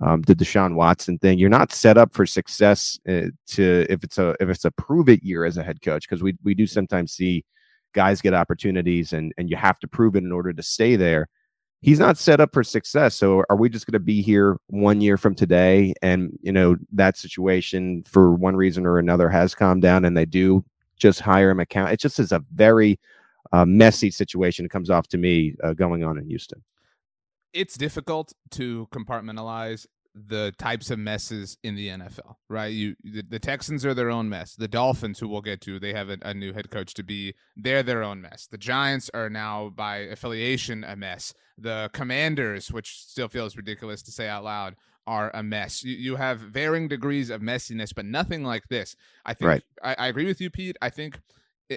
um, 0.00 0.22
the 0.22 0.34
Deshaun 0.34 0.74
Watson 0.74 1.18
thing. 1.18 1.38
You're 1.38 1.48
not 1.48 1.72
set 1.72 1.96
up 1.98 2.14
for 2.14 2.26
success 2.26 2.98
uh, 3.08 3.28
to 3.48 3.86
if 3.88 4.04
it's 4.04 4.18
a 4.18 4.34
if 4.40 4.48
it's 4.48 4.64
a 4.64 4.70
prove 4.70 5.08
it 5.08 5.22
year 5.22 5.44
as 5.44 5.56
a 5.56 5.62
head 5.62 5.82
coach 5.82 6.08
because 6.08 6.22
we 6.22 6.36
we 6.44 6.54
do 6.54 6.66
sometimes 6.66 7.12
see 7.12 7.44
guys 7.92 8.20
get 8.20 8.34
opportunities 8.34 9.12
and 9.12 9.32
and 9.38 9.50
you 9.50 9.56
have 9.56 9.78
to 9.80 9.88
prove 9.88 10.16
it 10.16 10.24
in 10.24 10.32
order 10.32 10.52
to 10.52 10.62
stay 10.62 10.96
there. 10.96 11.28
He's 11.82 11.98
not 11.98 12.18
set 12.18 12.40
up 12.40 12.52
for 12.52 12.64
success. 12.64 13.14
So 13.14 13.44
are 13.50 13.56
we 13.56 13.68
just 13.68 13.86
going 13.86 13.92
to 13.92 14.00
be 14.00 14.22
here 14.22 14.56
one 14.68 15.00
year 15.00 15.16
from 15.16 15.34
today 15.34 15.94
and 16.02 16.30
you 16.42 16.52
know 16.52 16.76
that 16.92 17.16
situation 17.16 18.04
for 18.06 18.34
one 18.34 18.56
reason 18.56 18.86
or 18.86 18.98
another 18.98 19.28
has 19.28 19.54
calmed 19.54 19.82
down 19.82 20.04
and 20.04 20.16
they 20.16 20.26
do 20.26 20.64
just 20.96 21.20
hire 21.20 21.50
him 21.50 21.60
account. 21.60 21.92
It 21.92 22.00
just 22.00 22.18
is 22.18 22.32
a 22.32 22.42
very 22.54 22.98
uh, 23.52 23.64
messy 23.64 24.10
situation. 24.10 24.64
It 24.64 24.70
comes 24.70 24.90
off 24.90 25.08
to 25.08 25.18
me 25.18 25.54
uh, 25.62 25.72
going 25.72 26.04
on 26.04 26.18
in 26.18 26.26
Houston 26.26 26.62
it's 27.56 27.76
difficult 27.76 28.32
to 28.50 28.86
compartmentalize 28.92 29.86
the 30.14 30.52
types 30.58 30.90
of 30.90 30.98
messes 30.98 31.58
in 31.62 31.74
the 31.74 31.88
NFL, 31.88 32.36
right? 32.48 32.72
You 32.72 32.96
the, 33.04 33.22
the, 33.22 33.38
Texans 33.38 33.84
are 33.84 33.92
their 33.92 34.10
own 34.10 34.28
mess. 34.28 34.54
The 34.54 34.68
Dolphins, 34.68 35.18
who 35.18 35.28
we'll 35.28 35.42
get 35.42 35.60
to, 35.62 35.78
they 35.78 35.92
have 35.92 36.08
a, 36.08 36.16
a, 36.22 36.32
new 36.32 36.54
head 36.54 36.70
coach 36.70 36.94
to 36.94 37.02
be. 37.02 37.34
They're 37.54 37.82
their 37.82 38.02
own 38.02 38.22
mess. 38.22 38.46
The 38.50 38.56
Giants 38.56 39.10
are 39.12 39.28
now 39.28 39.70
by 39.74 39.98
affiliation 39.98 40.84
a 40.84 40.96
mess. 40.96 41.34
The 41.58 41.90
Commanders, 41.92 42.72
which 42.72 42.98
still 42.98 43.28
feels 43.28 43.56
ridiculous 43.56 44.02
to 44.04 44.12
say 44.12 44.26
out 44.26 44.44
loud, 44.44 44.76
are 45.06 45.30
a 45.34 45.42
mess. 45.42 45.84
You, 45.84 45.96
you 45.96 46.16
have 46.16 46.40
varying 46.40 46.88
degrees 46.88 47.30
of 47.30 47.40
messiness, 47.40 47.94
but 47.94 48.04
nothing 48.04 48.44
like 48.44 48.68
this. 48.68 48.96
I 49.24 49.34
think 49.34 49.48
right. 49.48 49.62
I, 49.82 49.94
I 49.98 50.06
agree 50.08 50.26
with 50.26 50.40
you, 50.40 50.50
Pete. 50.50 50.76
I 50.82 50.90
think 50.90 51.20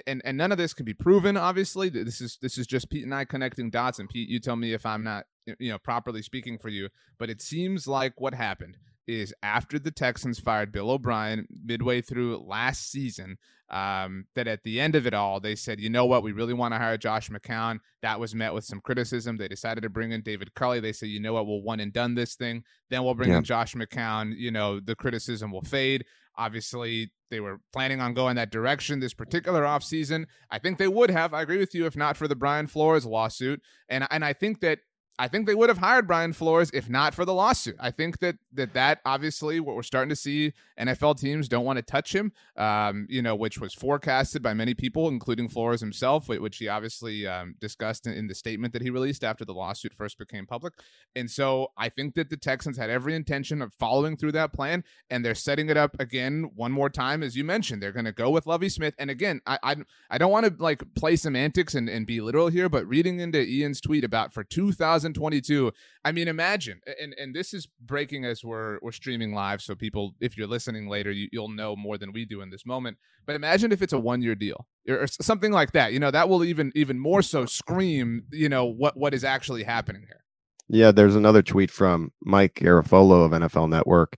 and 0.06 0.22
and 0.24 0.36
none 0.36 0.52
of 0.52 0.58
this 0.58 0.72
can 0.72 0.84
be 0.84 0.94
proven 0.94 1.36
obviously 1.36 1.88
this 1.88 2.20
is 2.20 2.38
this 2.40 2.58
is 2.58 2.66
just 2.66 2.90
pete 2.90 3.04
and 3.04 3.14
i 3.14 3.24
connecting 3.24 3.70
dots 3.70 3.98
and 3.98 4.08
pete 4.08 4.28
you 4.28 4.38
tell 4.38 4.56
me 4.56 4.72
if 4.72 4.86
i'm 4.86 5.02
not 5.02 5.24
you 5.58 5.70
know 5.70 5.78
properly 5.78 6.22
speaking 6.22 6.58
for 6.58 6.68
you 6.68 6.88
but 7.18 7.28
it 7.30 7.40
seems 7.42 7.88
like 7.88 8.20
what 8.20 8.34
happened 8.34 8.76
is 9.06 9.34
after 9.42 9.78
the 9.78 9.90
texans 9.90 10.38
fired 10.38 10.72
bill 10.72 10.90
o'brien 10.90 11.46
midway 11.64 12.00
through 12.00 12.38
last 12.38 12.90
season 12.90 13.36
um, 13.70 14.24
that 14.34 14.48
at 14.48 14.64
the 14.64 14.80
end 14.80 14.96
of 14.96 15.06
it 15.06 15.14
all 15.14 15.38
they 15.38 15.54
said 15.54 15.80
you 15.80 15.88
know 15.88 16.04
what 16.04 16.22
we 16.22 16.32
really 16.32 16.52
want 16.52 16.74
to 16.74 16.78
hire 16.78 16.96
josh 16.96 17.30
mccown 17.30 17.78
that 18.02 18.18
was 18.18 18.34
met 18.34 18.52
with 18.52 18.64
some 18.64 18.80
criticism 18.80 19.36
they 19.36 19.48
decided 19.48 19.82
to 19.82 19.88
bring 19.88 20.12
in 20.12 20.22
david 20.22 20.54
culley 20.54 20.80
they 20.80 20.92
said 20.92 21.08
you 21.08 21.20
know 21.20 21.32
what 21.32 21.46
we'll 21.46 21.62
one 21.62 21.80
and 21.80 21.92
done 21.92 22.14
this 22.14 22.34
thing 22.34 22.64
then 22.88 23.04
we'll 23.04 23.14
bring 23.14 23.30
yeah. 23.30 23.38
in 23.38 23.44
josh 23.44 23.74
mccown 23.74 24.32
you 24.36 24.50
know 24.50 24.80
the 24.80 24.94
criticism 24.94 25.52
will 25.52 25.62
fade 25.62 26.04
Obviously, 26.40 27.12
they 27.30 27.38
were 27.38 27.60
planning 27.70 28.00
on 28.00 28.14
going 28.14 28.36
that 28.36 28.50
direction 28.50 28.98
this 28.98 29.12
particular 29.12 29.62
offseason. 29.62 30.24
I 30.50 30.58
think 30.58 30.78
they 30.78 30.88
would 30.88 31.10
have. 31.10 31.34
I 31.34 31.42
agree 31.42 31.58
with 31.58 31.74
you 31.74 31.84
if 31.84 31.96
not 31.96 32.16
for 32.16 32.26
the 32.26 32.34
Brian 32.34 32.66
Flores 32.66 33.04
lawsuit. 33.04 33.60
And 33.90 34.06
and 34.10 34.24
I 34.24 34.32
think 34.32 34.60
that 34.60 34.78
I 35.20 35.28
think 35.28 35.46
they 35.46 35.54
would 35.54 35.68
have 35.68 35.76
hired 35.76 36.06
Brian 36.06 36.32
Flores 36.32 36.70
if 36.72 36.88
not 36.88 37.14
for 37.14 37.26
the 37.26 37.34
lawsuit. 37.34 37.76
I 37.78 37.90
think 37.90 38.20
that 38.20 38.36
that 38.54 38.72
that 38.72 39.00
obviously 39.04 39.60
what 39.60 39.76
we're 39.76 39.82
starting 39.82 40.08
to 40.08 40.16
see 40.16 40.54
NFL 40.78 41.20
teams 41.20 41.46
don't 41.46 41.66
want 41.66 41.76
to 41.76 41.82
touch 41.82 42.14
him. 42.14 42.32
Um, 42.56 43.06
you 43.10 43.20
know, 43.20 43.36
which 43.36 43.60
was 43.60 43.74
forecasted 43.74 44.42
by 44.42 44.54
many 44.54 44.72
people, 44.72 45.08
including 45.08 45.50
Flores 45.50 45.82
himself, 45.82 46.28
which 46.28 46.56
he 46.56 46.68
obviously 46.68 47.26
um, 47.26 47.54
discussed 47.60 48.06
in, 48.06 48.14
in 48.14 48.28
the 48.28 48.34
statement 48.34 48.72
that 48.72 48.80
he 48.80 48.88
released 48.88 49.22
after 49.22 49.44
the 49.44 49.52
lawsuit 49.52 49.92
first 49.92 50.16
became 50.16 50.46
public. 50.46 50.72
And 51.14 51.30
so 51.30 51.72
I 51.76 51.90
think 51.90 52.14
that 52.14 52.30
the 52.30 52.38
Texans 52.38 52.78
had 52.78 52.88
every 52.88 53.14
intention 53.14 53.60
of 53.60 53.74
following 53.74 54.16
through 54.16 54.32
that 54.32 54.54
plan, 54.54 54.84
and 55.10 55.22
they're 55.22 55.34
setting 55.34 55.68
it 55.68 55.76
up 55.76 56.00
again 56.00 56.50
one 56.54 56.72
more 56.72 56.88
time, 56.88 57.22
as 57.22 57.36
you 57.36 57.44
mentioned. 57.44 57.82
They're 57.82 57.92
going 57.92 58.06
to 58.06 58.12
go 58.12 58.30
with 58.30 58.46
Lovie 58.46 58.70
Smith, 58.70 58.94
and 58.98 59.10
again, 59.10 59.42
I 59.46 59.58
I, 59.62 59.76
I 60.08 60.16
don't 60.16 60.32
want 60.32 60.46
to 60.46 60.62
like 60.62 60.82
play 60.94 61.16
semantics 61.16 61.74
and, 61.74 61.90
and 61.90 62.06
be 62.06 62.22
literal 62.22 62.48
here, 62.48 62.70
but 62.70 62.88
reading 62.88 63.20
into 63.20 63.38
Ian's 63.38 63.82
tweet 63.82 64.02
about 64.02 64.32
for 64.32 64.42
2000 64.42 65.09
2022. 65.12 65.72
I 66.04 66.12
mean, 66.12 66.28
imagine, 66.28 66.80
and 67.00 67.14
and 67.18 67.34
this 67.34 67.52
is 67.54 67.68
breaking 67.80 68.24
as 68.24 68.44
we're 68.44 68.78
we're 68.82 68.92
streaming 68.92 69.34
live, 69.34 69.62
so 69.62 69.74
people, 69.74 70.14
if 70.20 70.36
you're 70.36 70.46
listening 70.46 70.88
later, 70.88 71.10
you, 71.10 71.28
will 71.32 71.48
know 71.48 71.76
more 71.76 71.98
than 71.98 72.12
we 72.12 72.24
do 72.24 72.40
in 72.40 72.50
this 72.50 72.66
moment. 72.66 72.96
But 73.26 73.36
imagine 73.36 73.72
if 73.72 73.82
it's 73.82 73.92
a 73.92 73.98
one 73.98 74.22
year 74.22 74.34
deal 74.34 74.66
or 74.88 75.06
something 75.06 75.52
like 75.52 75.72
that. 75.72 75.92
You 75.92 76.00
know, 76.00 76.10
that 76.10 76.28
will 76.28 76.44
even 76.44 76.72
even 76.74 76.98
more 76.98 77.22
so 77.22 77.46
scream, 77.46 78.24
you 78.30 78.48
know, 78.48 78.64
what 78.64 78.96
what 78.96 79.14
is 79.14 79.24
actually 79.24 79.64
happening 79.64 80.02
here. 80.06 80.24
Yeah, 80.68 80.92
there's 80.92 81.16
another 81.16 81.42
tweet 81.42 81.70
from 81.70 82.12
Mike 82.22 82.54
Garafolo 82.54 83.24
of 83.24 83.32
NFL 83.32 83.68
Network. 83.68 84.16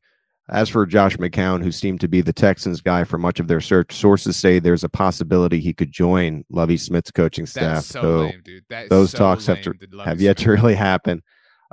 As 0.53 0.69
for 0.69 0.85
Josh 0.85 1.17
McCown, 1.17 1.63
who 1.63 1.73
seemed 1.73 2.03
to 2.03 2.09
be 2.09 2.21
the 2.21 2.33
Texans 2.33 2.83
guy 2.83 3.05
for 3.05 3.17
much 3.17 3.41
of 3.41 3.49
their 3.49 3.61
search, 3.61 3.97
sources 3.97 4.37
say 4.37 4.59
there's 4.59 4.85
a 4.85 4.89
possibility 4.89 5.59
he 5.61 5.73
could 5.73 5.91
join 5.91 6.45
Lovie 6.51 6.77
Smith's 6.77 7.11
coaching 7.11 7.47
staff. 7.47 7.85
So 7.85 8.31
lame, 8.45 8.89
those 8.91 9.13
so 9.13 9.19
talks 9.19 9.47
have 9.47 9.63
to 9.63 9.73
have 10.05 10.21
yet 10.21 10.39
Smith. 10.39 10.45
to 10.45 10.51
really 10.51 10.75
happen. 10.75 11.23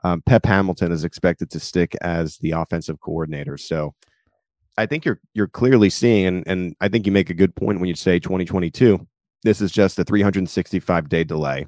Um, 0.05 0.21
Pep 0.21 0.45
Hamilton 0.45 0.93
is 0.93 1.03
expected 1.03 1.50
to 1.50 1.59
stick 1.59 1.93
as 2.00 2.38
the 2.38 2.51
offensive 2.51 3.01
coordinator. 3.01 3.57
So 3.57 3.95
I 4.77 4.86
think 4.86 5.03
you're 5.03 5.19
you're 5.33 5.50
clearly 5.50 5.89
seeing, 5.89 6.25
and, 6.25 6.43
and 6.48 6.75
I 6.79 6.88
think 6.88 7.05
you 7.05 7.12
make 7.12 7.29
a 7.29 7.33
good 7.33 7.53
point 7.53 7.81
when 7.81 7.89
you 7.89 7.95
say 7.95 8.17
2022. 8.17 9.05
This 9.43 9.59
is 9.59 9.74
just 9.74 10.00
a 10.00 10.05
365 10.05 11.09
day 11.09 11.25
delay, 11.25 11.65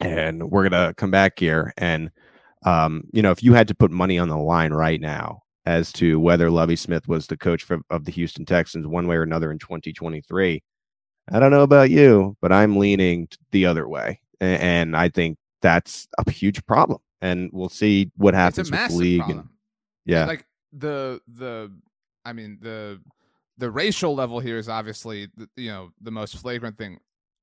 and 0.00 0.48
we're 0.52 0.68
gonna 0.68 0.94
come 0.94 1.10
back 1.10 1.40
here. 1.40 1.74
And 1.76 2.12
um, 2.64 3.08
you 3.12 3.22
know, 3.22 3.32
if 3.32 3.42
you 3.42 3.54
had 3.54 3.66
to 3.68 3.74
put 3.74 3.90
money 3.90 4.20
on 4.20 4.28
the 4.28 4.38
line 4.38 4.72
right 4.72 5.00
now 5.00 5.42
as 5.68 5.92
to 5.92 6.18
whether 6.18 6.50
Lovie 6.50 6.76
Smith 6.76 7.06
was 7.08 7.26
the 7.26 7.36
coach 7.36 7.62
for, 7.62 7.80
of 7.90 8.06
the 8.06 8.12
Houston 8.12 8.46
Texans 8.46 8.86
one 8.86 9.06
way 9.06 9.16
or 9.16 9.22
another 9.22 9.52
in 9.52 9.58
2023, 9.58 10.62
I 11.30 11.38
don't 11.38 11.50
know 11.50 11.62
about 11.62 11.90
you, 11.90 12.38
but 12.40 12.50
I'm 12.50 12.78
leaning 12.78 13.28
the 13.50 13.66
other 13.66 13.86
way, 13.86 14.22
and, 14.40 14.62
and 14.62 14.96
I 14.96 15.10
think 15.10 15.36
that's 15.60 16.08
a 16.26 16.30
huge 16.30 16.64
problem. 16.64 17.00
And 17.20 17.50
we'll 17.52 17.68
see 17.68 18.10
what 18.16 18.32
happens 18.32 18.70
with 18.70 18.88
the 18.88 18.94
league. 18.94 19.18
Problem. 19.18 19.38
And, 19.40 19.48
yeah, 20.06 20.24
like 20.24 20.46
the 20.72 21.20
the 21.28 21.70
I 22.24 22.32
mean 22.32 22.58
the 22.62 22.98
the 23.58 23.70
racial 23.70 24.14
level 24.14 24.40
here 24.40 24.56
is 24.56 24.70
obviously 24.70 25.28
you 25.56 25.68
know 25.68 25.90
the 26.00 26.10
most 26.10 26.38
flagrant 26.38 26.78
thing. 26.78 26.98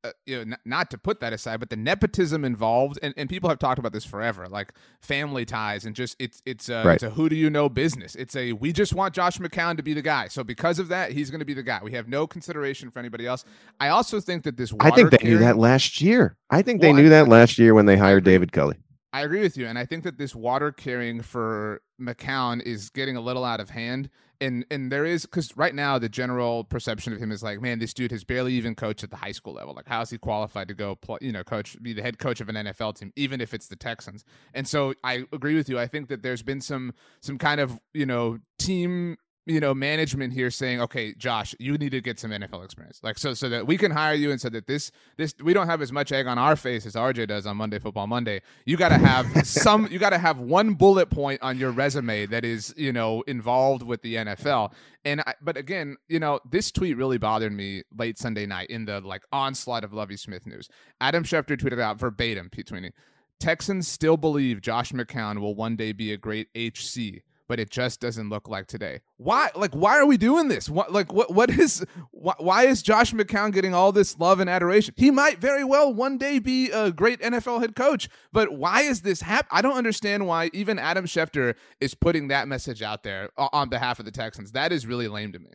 Uh, 0.05 0.11
you 0.25 0.35
know, 0.35 0.41
n- 0.41 0.57
not 0.65 0.91
to 0.91 0.97
put 0.97 1.19
that 1.19 1.33
aside, 1.33 1.59
but 1.59 1.69
the 1.69 1.75
nepotism 1.75 2.45
involved, 2.45 2.99
and, 3.01 3.13
and 3.17 3.27
people 3.27 3.49
have 3.49 3.57
talked 3.57 3.79
about 3.79 3.91
this 3.91 4.05
forever, 4.05 4.47
like 4.47 4.73
family 5.01 5.45
ties, 5.45 5.85
and 5.85 5.95
just 5.95 6.15
it's 6.19 6.41
it's 6.45 6.69
a, 6.69 6.83
right. 6.83 6.95
it's 6.95 7.03
a 7.03 7.09
who 7.09 7.27
do 7.27 7.35
you 7.35 7.49
know 7.49 7.69
business. 7.69 8.13
It's 8.15 8.35
a 8.35 8.53
we 8.53 8.71
just 8.71 8.93
want 8.93 9.13
Josh 9.15 9.37
McCown 9.39 9.77
to 9.77 9.83
be 9.83 9.93
the 9.93 10.01
guy, 10.01 10.27
so 10.27 10.43
because 10.43 10.77
of 10.77 10.89
that, 10.89 11.11
he's 11.11 11.31
going 11.31 11.39
to 11.39 11.45
be 11.45 11.53
the 11.53 11.63
guy. 11.63 11.79
We 11.83 11.93
have 11.93 12.07
no 12.07 12.27
consideration 12.27 12.91
for 12.91 12.99
anybody 12.99 13.25
else. 13.25 13.45
I 13.79 13.89
also 13.89 14.19
think 14.19 14.43
that 14.43 14.57
this. 14.57 14.73
I 14.79 14.91
think 14.91 15.11
they 15.11 15.17
carrying, 15.17 15.39
knew 15.39 15.45
that 15.45 15.57
last 15.57 16.01
year. 16.01 16.37
I 16.49 16.61
think 16.61 16.81
they 16.81 16.89
well, 16.89 16.97
knew 16.97 17.07
I, 17.07 17.09
that 17.09 17.27
last 17.27 17.57
year 17.57 17.73
when 17.73 17.87
they 17.87 17.97
hired 17.97 18.23
David 18.23 18.51
Culley. 18.51 18.77
I 19.11 19.21
agree 19.21 19.41
with 19.41 19.57
you, 19.57 19.65
and 19.65 19.79
I 19.79 19.85
think 19.85 20.03
that 20.03 20.17
this 20.17 20.35
water 20.35 20.71
carrying 20.71 21.21
for 21.21 21.81
McCown 21.99 22.61
is 22.61 22.89
getting 22.89 23.15
a 23.15 23.21
little 23.21 23.45
out 23.45 23.59
of 23.59 23.69
hand 23.69 24.09
and 24.45 24.65
and 24.69 24.91
there 24.91 25.05
is 25.05 25.23
because 25.23 25.55
right 25.57 25.73
now 25.73 25.97
the 25.97 26.07
general 26.07 26.63
perception 26.63 27.11
of 27.13 27.19
him 27.19 27.31
is 27.31 27.41
like, 27.41 27.61
man, 27.61 27.79
this 27.79 27.93
dude 27.93 28.11
has 28.11 28.23
barely 28.23 28.53
even 28.53 28.75
coached 28.75 29.03
at 29.03 29.09
the 29.09 29.17
high 29.17 29.31
school 29.31 29.53
level. 29.53 29.73
Like, 29.73 29.87
how 29.87 30.01
is 30.01 30.09
he 30.09 30.17
qualified 30.17 30.67
to 30.67 30.73
go, 30.73 30.97
you 31.21 31.31
know, 31.31 31.43
coach, 31.43 31.81
be 31.81 31.93
the 31.93 32.01
head 32.01 32.19
coach 32.19 32.39
of 32.41 32.49
an 32.49 32.55
NFL 32.55 32.97
team, 32.97 33.11
even 33.15 33.41
if 33.41 33.53
it's 33.53 33.67
the 33.67 33.75
Texans? 33.75 34.23
And 34.53 34.67
so 34.67 34.93
I 35.03 35.25
agree 35.33 35.55
with 35.55 35.67
you. 35.67 35.79
I 35.79 35.87
think 35.87 36.09
that 36.09 36.21
there's 36.21 36.43
been 36.43 36.61
some 36.61 36.93
some 37.21 37.37
kind 37.37 37.59
of 37.59 37.79
you 37.93 38.05
know 38.05 38.39
team 38.59 39.17
you 39.45 39.59
know 39.59 39.73
management 39.73 40.33
here 40.33 40.49
saying 40.49 40.81
okay 40.81 41.13
josh 41.13 41.53
you 41.59 41.77
need 41.77 41.91
to 41.91 42.01
get 42.01 42.19
some 42.19 42.31
nfl 42.31 42.63
experience. 42.63 42.99
Like 43.03 43.17
so 43.17 43.33
so 43.33 43.49
that 43.49 43.67
we 43.67 43.77
can 43.77 43.91
hire 43.91 44.13
you 44.13 44.31
and 44.31 44.41
so 44.41 44.49
that 44.49 44.67
this 44.67 44.91
this 45.17 45.35
we 45.43 45.53
don't 45.53 45.67
have 45.67 45.81
as 45.81 45.91
much 45.91 46.11
egg 46.11 46.27
on 46.27 46.37
our 46.37 46.55
face 46.55 46.85
as 46.85 46.93
rj 46.93 47.27
does 47.27 47.45
on 47.45 47.57
monday 47.57 47.79
football 47.79 48.07
monday. 48.07 48.41
You 48.65 48.77
got 48.77 48.89
to 48.89 48.97
have 48.97 49.27
some 49.47 49.87
you 49.91 49.99
got 49.99 50.11
to 50.11 50.17
have 50.17 50.39
one 50.39 50.73
bullet 50.73 51.09
point 51.09 51.41
on 51.41 51.57
your 51.57 51.71
resume 51.71 52.25
that 52.27 52.43
is 52.43 52.73
you 52.77 52.91
know 52.91 53.21
involved 53.27 53.83
with 53.83 54.01
the 54.01 54.15
nfl 54.15 54.73
and 55.03 55.21
I, 55.21 55.35
but 55.41 55.57
again 55.57 55.97
you 56.07 56.19
know 56.19 56.39
this 56.49 56.71
tweet 56.71 56.97
really 56.97 57.17
bothered 57.17 57.53
me 57.53 57.83
late 57.97 58.17
sunday 58.17 58.45
night 58.45 58.69
in 58.69 58.85
the 58.85 59.01
like 59.01 59.23
onslaught 59.31 59.83
of 59.83 59.93
lovie 59.93 60.17
smith 60.17 60.45
news. 60.45 60.69
Adam 61.01 61.23
schefter 61.23 61.57
tweeted 61.57 61.79
out 61.79 61.99
verbatim 61.99 62.49
pete 62.49 62.67
tweeting 62.67 62.91
texans 63.39 63.87
still 63.87 64.17
believe 64.17 64.61
josh 64.61 64.91
mccown 64.91 65.39
will 65.39 65.53
one 65.53 65.75
day 65.75 65.91
be 65.91 66.13
a 66.13 66.17
great 66.17 66.51
hc 66.53 67.21
but 67.47 67.59
it 67.59 67.69
just 67.69 67.99
doesn't 67.99 68.29
look 68.29 68.47
like 68.47 68.67
today. 68.67 69.01
Why? 69.17 69.49
Like, 69.55 69.73
why 69.73 69.97
are 69.97 70.05
we 70.05 70.17
doing 70.17 70.47
this? 70.47 70.69
What? 70.69 70.91
Like, 70.91 71.13
what? 71.13 71.33
What 71.33 71.49
is? 71.49 71.85
Why, 72.11 72.65
is 72.65 72.81
Josh 72.81 73.13
McCown 73.13 73.53
getting 73.53 73.73
all 73.73 73.91
this 73.91 74.17
love 74.19 74.39
and 74.39 74.49
adoration? 74.49 74.93
He 74.97 75.11
might 75.11 75.39
very 75.39 75.63
well 75.63 75.93
one 75.93 76.17
day 76.17 76.39
be 76.39 76.71
a 76.71 76.91
great 76.91 77.21
NFL 77.21 77.61
head 77.61 77.75
coach, 77.75 78.09
but 78.31 78.53
why 78.53 78.81
is 78.81 79.01
this 79.01 79.21
happening? 79.21 79.49
I 79.51 79.61
don't 79.61 79.77
understand 79.77 80.25
why 80.27 80.49
even 80.53 80.79
Adam 80.79 81.05
Schefter 81.05 81.55
is 81.79 81.93
putting 81.93 82.29
that 82.29 82.47
message 82.47 82.81
out 82.81 83.03
there 83.03 83.29
on 83.37 83.69
behalf 83.69 83.99
of 83.99 84.05
the 84.05 84.11
Texans. 84.11 84.51
That 84.53 84.71
is 84.71 84.85
really 84.87 85.07
lame 85.07 85.31
to 85.33 85.39
me. 85.39 85.51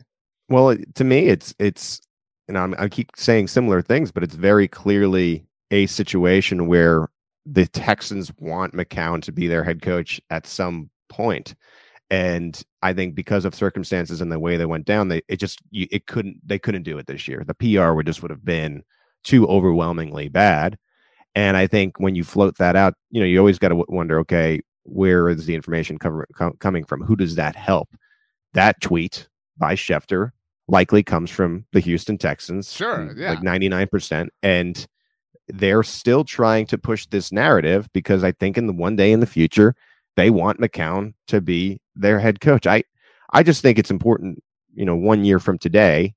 Well, 0.49 0.77
to 0.95 1.03
me, 1.03 1.27
it's 1.27 1.53
it's, 1.59 2.01
and 2.47 2.57
I'm, 2.57 2.75
I 2.77 2.87
keep 2.89 3.11
saying 3.15 3.47
similar 3.47 3.81
things, 3.81 4.11
but 4.11 4.23
it's 4.23 4.35
very 4.35 4.67
clearly 4.67 5.45
a 5.71 5.85
situation 5.87 6.67
where 6.67 7.09
the 7.45 7.65
Texans 7.67 8.31
want 8.39 8.73
McCown 8.73 9.21
to 9.23 9.31
be 9.31 9.47
their 9.47 9.63
head 9.63 9.81
coach 9.81 10.21
at 10.29 10.45
some 10.45 10.89
point 11.09 11.55
and 12.11 12.61
I 12.81 12.91
think 12.91 13.15
because 13.15 13.45
of 13.45 13.55
circumstances 13.55 14.19
and 14.19 14.29
the 14.29 14.37
way 14.37 14.57
they 14.57 14.65
went 14.65 14.85
down, 14.85 15.07
they 15.07 15.21
it 15.29 15.37
just 15.37 15.59
you, 15.71 15.87
it 15.89 16.07
couldn't 16.07 16.45
they 16.45 16.59
couldn't 16.59 16.83
do 16.83 16.97
it 16.97 17.07
this 17.07 17.25
year. 17.25 17.43
The 17.47 17.53
PR 17.55 17.93
would 17.93 18.05
just 18.05 18.21
would 18.21 18.31
have 18.31 18.43
been 18.43 18.83
too 19.23 19.47
overwhelmingly 19.47 20.27
bad. 20.27 20.77
And 21.35 21.55
I 21.55 21.67
think 21.67 21.99
when 22.01 22.13
you 22.13 22.25
float 22.25 22.57
that 22.57 22.75
out, 22.75 22.95
you 23.11 23.21
know, 23.21 23.25
you 23.25 23.39
always 23.39 23.57
got 23.57 23.69
to 23.69 23.85
wonder, 23.87 24.19
okay, 24.19 24.59
where 24.83 25.29
is 25.29 25.45
the 25.45 25.55
information 25.55 25.97
cover, 25.97 26.27
com- 26.35 26.57
coming 26.59 26.83
from? 26.83 27.01
Who 27.01 27.15
does 27.15 27.35
that 27.35 27.55
help? 27.55 27.87
That 28.53 28.81
tweet 28.81 29.29
by 29.57 29.75
Schefter 29.75 30.31
likely 30.67 31.03
comes 31.03 31.31
from 31.31 31.65
the 31.71 31.79
Houston 31.79 32.17
Texans. 32.17 32.73
Sure, 32.73 32.97
mm, 32.97 33.17
yeah, 33.17 33.29
like 33.29 33.43
ninety 33.43 33.69
nine 33.69 33.87
percent, 33.87 34.31
and 34.43 34.85
they're 35.47 35.83
still 35.83 36.25
trying 36.25 36.65
to 36.65 36.77
push 36.77 37.05
this 37.05 37.31
narrative 37.31 37.87
because 37.93 38.25
I 38.25 38.33
think 38.33 38.57
in 38.57 38.67
the 38.67 38.73
one 38.73 38.97
day 38.97 39.13
in 39.13 39.21
the 39.21 39.25
future 39.25 39.75
they 40.15 40.29
want 40.29 40.59
McCown 40.59 41.13
to 41.27 41.41
be 41.41 41.81
their 41.95 42.19
head 42.19 42.41
coach. 42.41 42.67
I 42.67 42.83
I 43.33 43.43
just 43.43 43.61
think 43.61 43.79
it's 43.79 43.91
important, 43.91 44.43
you 44.73 44.85
know, 44.85 44.95
one 44.95 45.23
year 45.23 45.39
from 45.39 45.57
today 45.57 46.13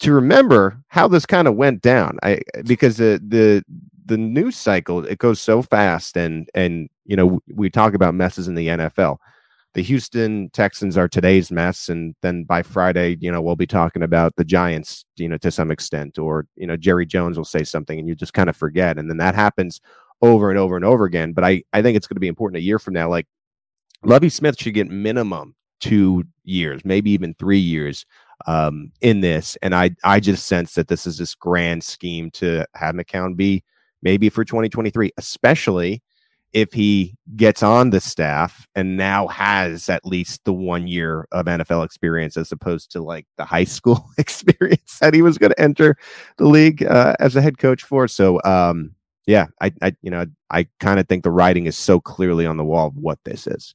to 0.00 0.12
remember 0.12 0.80
how 0.88 1.08
this 1.08 1.26
kind 1.26 1.48
of 1.48 1.56
went 1.56 1.82
down. 1.82 2.18
I 2.22 2.40
because 2.64 2.96
the 2.96 3.20
the 3.26 3.62
the 4.06 4.16
news 4.16 4.56
cycle 4.56 5.04
it 5.04 5.18
goes 5.18 5.40
so 5.40 5.60
fast 5.60 6.16
and 6.16 6.48
and 6.54 6.88
you 7.04 7.14
know 7.14 7.40
we 7.54 7.68
talk 7.68 7.94
about 7.94 8.14
messes 8.14 8.48
in 8.48 8.54
the 8.54 8.68
NFL. 8.68 9.18
The 9.74 9.82
Houston 9.82 10.48
Texans 10.54 10.96
are 10.96 11.08
today's 11.08 11.52
mess, 11.52 11.90
and 11.90 12.14
then 12.22 12.44
by 12.44 12.62
Friday, 12.62 13.18
you 13.20 13.30
know, 13.30 13.42
we'll 13.42 13.54
be 13.54 13.66
talking 13.66 14.02
about 14.02 14.34
the 14.36 14.44
Giants, 14.44 15.04
you 15.16 15.28
know, 15.28 15.36
to 15.36 15.50
some 15.50 15.70
extent, 15.70 16.18
or 16.18 16.46
you 16.56 16.66
know, 16.66 16.76
Jerry 16.76 17.04
Jones 17.04 17.36
will 17.36 17.44
say 17.44 17.64
something, 17.64 17.98
and 17.98 18.08
you 18.08 18.14
just 18.14 18.32
kind 18.32 18.48
of 18.48 18.56
forget, 18.56 18.98
and 18.98 19.10
then 19.10 19.18
that 19.18 19.34
happens 19.34 19.80
over 20.22 20.50
and 20.50 20.58
over 20.58 20.76
and 20.76 20.84
over 20.84 21.04
again. 21.04 21.32
But 21.32 21.44
I, 21.44 21.62
I 21.72 21.82
think 21.82 21.96
it's 21.96 22.06
going 22.06 22.16
to 22.16 22.20
be 22.20 22.28
important 22.28 22.58
a 22.58 22.64
year 22.64 22.78
from 22.78 22.94
now. 22.94 23.08
Like 23.08 23.26
Lovie 24.02 24.28
Smith 24.28 24.58
should 24.58 24.74
get 24.74 24.90
minimum 24.90 25.54
two 25.80 26.24
years, 26.44 26.84
maybe 26.84 27.10
even 27.10 27.34
three 27.34 27.58
years 27.58 28.04
um, 28.46 28.92
in 29.00 29.20
this. 29.20 29.56
And 29.62 29.74
I, 29.74 29.90
I 30.04 30.20
just 30.20 30.46
sense 30.46 30.74
that 30.74 30.88
this 30.88 31.06
is 31.06 31.18
this 31.18 31.34
grand 31.34 31.84
scheme 31.84 32.30
to 32.32 32.66
have 32.74 32.94
McCown 32.94 33.36
be 33.36 33.62
maybe 34.02 34.28
for 34.28 34.44
2023, 34.44 35.12
especially 35.16 36.02
if 36.52 36.72
he 36.72 37.14
gets 37.36 37.62
on 37.62 37.90
the 37.90 38.00
staff 38.00 38.66
and 38.74 38.96
now 38.96 39.26
has 39.28 39.88
at 39.88 40.06
least 40.06 40.44
the 40.44 40.52
one 40.52 40.86
year 40.86 41.26
of 41.30 41.44
NFL 41.44 41.84
experience 41.84 42.36
as 42.36 42.50
opposed 42.52 42.90
to 42.92 43.02
like 43.02 43.26
the 43.36 43.44
high 43.44 43.64
school 43.64 44.08
experience 44.18 44.98
that 45.00 45.14
he 45.14 45.22
was 45.22 45.36
going 45.36 45.50
to 45.50 45.60
enter 45.60 45.96
the 46.38 46.46
league 46.46 46.82
uh, 46.84 47.14
as 47.20 47.36
a 47.36 47.42
head 47.42 47.58
coach 47.58 47.82
for. 47.82 48.08
So, 48.08 48.40
um, 48.44 48.94
yeah, 49.28 49.48
I, 49.60 49.72
I 49.82 49.94
you 50.00 50.10
know, 50.10 50.24
I 50.50 50.68
kind 50.80 50.98
of 50.98 51.06
think 51.06 51.22
the 51.22 51.30
writing 51.30 51.66
is 51.66 51.76
so 51.76 52.00
clearly 52.00 52.46
on 52.46 52.56
the 52.56 52.64
wall 52.64 52.86
of 52.88 52.96
what 52.96 53.18
this 53.26 53.46
is. 53.46 53.74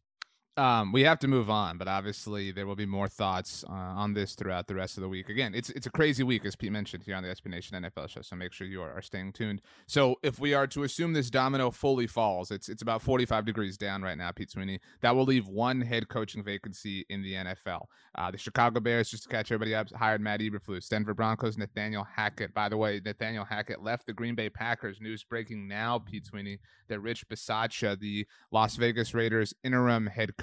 Um, 0.56 0.92
we 0.92 1.02
have 1.02 1.18
to 1.20 1.28
move 1.28 1.50
on, 1.50 1.80
but 1.80 1.88
obviously 1.88 2.52
there 2.52 2.68
will 2.68 2.76
be 2.76 2.86
more 2.86 3.08
thoughts 3.08 3.64
uh, 3.68 3.74
on 3.74 4.14
this 4.14 4.36
throughout 4.36 4.68
the 4.68 4.76
rest 4.76 4.98
of 4.98 5.02
the 5.02 5.10
week. 5.10 5.30
Again, 5.30 5.56
it's 5.56 5.72
it's 5.72 5.88
a 5.88 5.90
crazy 5.90 6.22
week, 6.22 6.46
as 6.46 6.56
Pete 6.56 6.72
mentioned 6.72 7.04
here 7.04 7.16
on 7.16 7.24
the 7.24 7.30
SB 7.30 7.72
NFL 7.72 8.08
show. 8.08 8.22
So 8.22 8.36
make 8.36 8.54
sure 8.54 8.68
you 8.68 8.80
are, 8.84 8.92
are 8.92 9.02
staying 9.02 9.34
tuned. 9.34 9.62
So 9.88 10.18
if 10.22 10.38
we 10.40 10.54
are 10.54 10.68
to 10.68 10.84
assume 10.84 11.14
this 11.14 11.32
domino 11.32 11.72
fully 11.72 12.06
falls, 12.06 12.52
it's 12.52 12.70
it's 12.70 12.84
about 12.84 13.02
45 13.02 13.46
degrees 13.46 13.78
down 13.78 14.04
right 14.04 14.18
now, 14.18 14.32
Pete 14.32 14.52
Sweeney. 14.52 14.80
That 15.02 15.16
will 15.16 15.26
leave 15.26 15.48
one 15.48 15.82
head 15.82 16.08
coaching 16.08 16.44
vacancy 16.44 17.04
in 17.10 17.24
the 17.24 17.34
NFL. 17.34 17.86
Uh, 18.16 18.30
the 18.30 18.38
Chicago 18.38 18.80
Bears, 18.80 19.10
just 19.10 19.24
to 19.24 19.30
catch 19.30 19.52
everybody 19.52 19.74
up, 19.74 19.92
hired 19.94 20.22
Matt 20.22 20.42
Eberflus. 20.42 20.88
Denver 20.88 21.16
Broncos, 21.16 21.58
Nathaniel 21.58 22.04
Hackett. 22.04 22.54
By 22.54 22.70
the 22.70 22.78
way, 22.78 23.02
Nathaniel 23.04 23.44
Hackett 23.46 23.82
left 23.82 24.06
the 24.06 24.14
Green 24.14 24.36
Bay 24.36 24.52
Packers. 24.52 25.02
News 25.02 25.24
breaking 25.24 25.68
now, 25.68 25.98
Pete 25.98 26.28
Sweeney, 26.28 26.60
that 26.90 27.00
Rich 27.00 27.28
Bisaccia, 27.28 28.00
the 28.00 28.28
Las 28.52 28.76
Vegas 28.76 29.16
Raiders 29.16 29.56
interim 29.64 30.06
head 30.06 30.38
coach, 30.38 30.43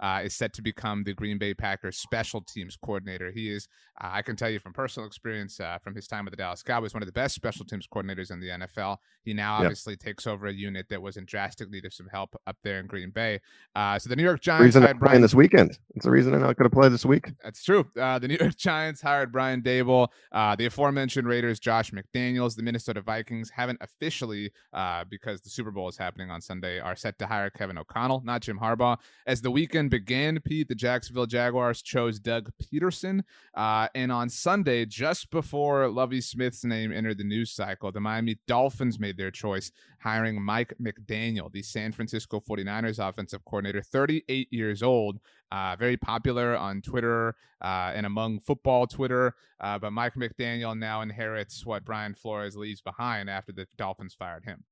uh, 0.00 0.20
is 0.24 0.34
set 0.34 0.52
to 0.54 0.62
become 0.62 1.04
the 1.04 1.14
Green 1.14 1.38
Bay 1.38 1.54
Packers 1.54 1.98
special 1.98 2.40
teams 2.40 2.76
coordinator. 2.76 3.30
He 3.30 3.50
is, 3.50 3.68
uh, 4.00 4.10
I 4.12 4.22
can 4.22 4.36
tell 4.36 4.50
you 4.50 4.58
from 4.58 4.72
personal 4.72 5.06
experience 5.06 5.60
uh, 5.60 5.78
from 5.82 5.94
his 5.94 6.06
time 6.06 6.24
with 6.24 6.32
the 6.32 6.36
Dallas 6.36 6.62
Cowboys, 6.62 6.94
one 6.94 7.02
of 7.02 7.06
the 7.06 7.12
best 7.12 7.34
special 7.34 7.64
teams 7.64 7.86
coordinators 7.86 8.30
in 8.30 8.40
the 8.40 8.48
NFL. 8.48 8.98
He 9.22 9.34
now 9.34 9.54
obviously 9.54 9.96
takes 9.96 10.26
over 10.26 10.46
a 10.46 10.52
unit 10.52 10.86
that 10.90 11.00
was 11.00 11.16
in 11.16 11.24
drastic 11.24 11.70
need 11.70 11.84
of 11.84 11.94
some 11.94 12.08
help 12.10 12.34
up 12.46 12.56
there 12.62 12.80
in 12.80 12.86
Green 12.86 13.10
Bay. 13.10 13.40
Uh, 13.74 13.98
so 13.98 14.08
the 14.08 14.16
New 14.16 14.22
York 14.22 14.40
Giants 14.40 14.64
reason 14.64 14.82
hired 14.82 14.98
Brian 14.98 15.22
this 15.22 15.34
weekend. 15.34 15.78
It's 15.94 16.04
the 16.04 16.10
reason 16.10 16.34
I'm 16.34 16.40
not 16.40 16.56
going 16.56 16.68
to 16.68 16.74
play 16.74 16.88
this 16.88 17.04
week. 17.04 17.32
That's 17.42 17.62
true. 17.62 17.86
Uh, 17.98 18.18
the 18.18 18.28
New 18.28 18.36
York 18.38 18.56
Giants 18.56 19.00
hired 19.00 19.32
Brian 19.32 19.62
Daboll. 19.62 20.08
Uh, 20.32 20.56
the 20.56 20.66
aforementioned 20.66 21.26
Raiders, 21.26 21.58
Josh 21.58 21.92
McDaniels. 21.92 22.56
The 22.56 22.62
Minnesota 22.62 23.00
Vikings 23.00 23.50
haven't 23.50 23.78
officially, 23.80 24.52
uh, 24.72 25.04
because 25.08 25.40
the 25.40 25.50
Super 25.50 25.70
Bowl 25.70 25.88
is 25.88 25.96
happening 25.96 26.30
on 26.30 26.40
Sunday, 26.40 26.80
are 26.80 26.96
set 26.96 27.18
to 27.18 27.26
hire 27.26 27.50
Kevin 27.50 27.78
O'Connell, 27.78 28.22
not 28.24 28.42
Jim 28.42 28.58
Harbaugh. 28.58 28.98
As 29.26 29.33
as 29.34 29.40
the 29.40 29.50
weekend 29.50 29.90
began, 29.90 30.38
Pete, 30.38 30.68
the 30.68 30.76
Jacksonville 30.76 31.26
Jaguars 31.26 31.82
chose 31.82 32.20
Doug 32.20 32.52
Pederson. 32.62 33.22
Uh, 33.52 33.88
and 33.92 34.12
on 34.12 34.28
Sunday, 34.28 34.86
just 34.86 35.28
before 35.32 35.88
Lovie 35.88 36.20
Smith's 36.20 36.62
name 36.62 36.92
entered 36.92 37.18
the 37.18 37.24
news 37.24 37.50
cycle, 37.50 37.90
the 37.90 37.98
Miami 37.98 38.38
Dolphins 38.46 39.00
made 39.00 39.16
their 39.16 39.32
choice, 39.32 39.72
hiring 39.98 40.40
Mike 40.40 40.72
McDaniel, 40.80 41.50
the 41.50 41.62
San 41.62 41.90
Francisco 41.90 42.38
49ers 42.48 43.00
offensive 43.00 43.44
coordinator, 43.44 43.82
38 43.82 44.46
years 44.52 44.84
old, 44.84 45.18
uh, 45.50 45.74
very 45.76 45.96
popular 45.96 46.56
on 46.56 46.80
Twitter 46.80 47.34
uh, 47.60 47.90
and 47.92 48.06
among 48.06 48.38
football 48.38 48.86
Twitter. 48.86 49.34
Uh, 49.58 49.80
but 49.80 49.90
Mike 49.90 50.14
McDaniel 50.14 50.78
now 50.78 51.00
inherits 51.00 51.66
what 51.66 51.84
Brian 51.84 52.14
Flores 52.14 52.56
leaves 52.56 52.80
behind 52.80 53.28
after 53.28 53.50
the 53.50 53.66
Dolphins 53.76 54.14
fired 54.14 54.44
him. 54.44 54.62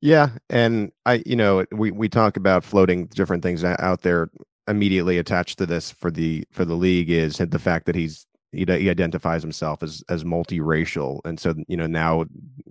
Yeah, 0.00 0.30
and 0.50 0.92
I, 1.06 1.22
you 1.26 1.36
know, 1.36 1.64
we 1.72 1.90
we 1.90 2.08
talk 2.08 2.36
about 2.36 2.64
floating 2.64 3.06
different 3.06 3.42
things 3.42 3.64
out 3.64 4.02
there. 4.02 4.30
Immediately 4.68 5.18
attached 5.18 5.58
to 5.58 5.66
this 5.66 5.90
for 5.92 6.10
the 6.10 6.44
for 6.50 6.64
the 6.64 6.74
league 6.74 7.08
is 7.10 7.36
the 7.38 7.58
fact 7.58 7.86
that 7.86 7.94
he's 7.94 8.26
he, 8.52 8.64
he 8.68 8.90
identifies 8.90 9.42
himself 9.42 9.82
as 9.82 10.02
as 10.08 10.24
multiracial, 10.24 11.20
and 11.24 11.38
so 11.40 11.54
you 11.68 11.76
know 11.76 11.86
now 11.86 12.24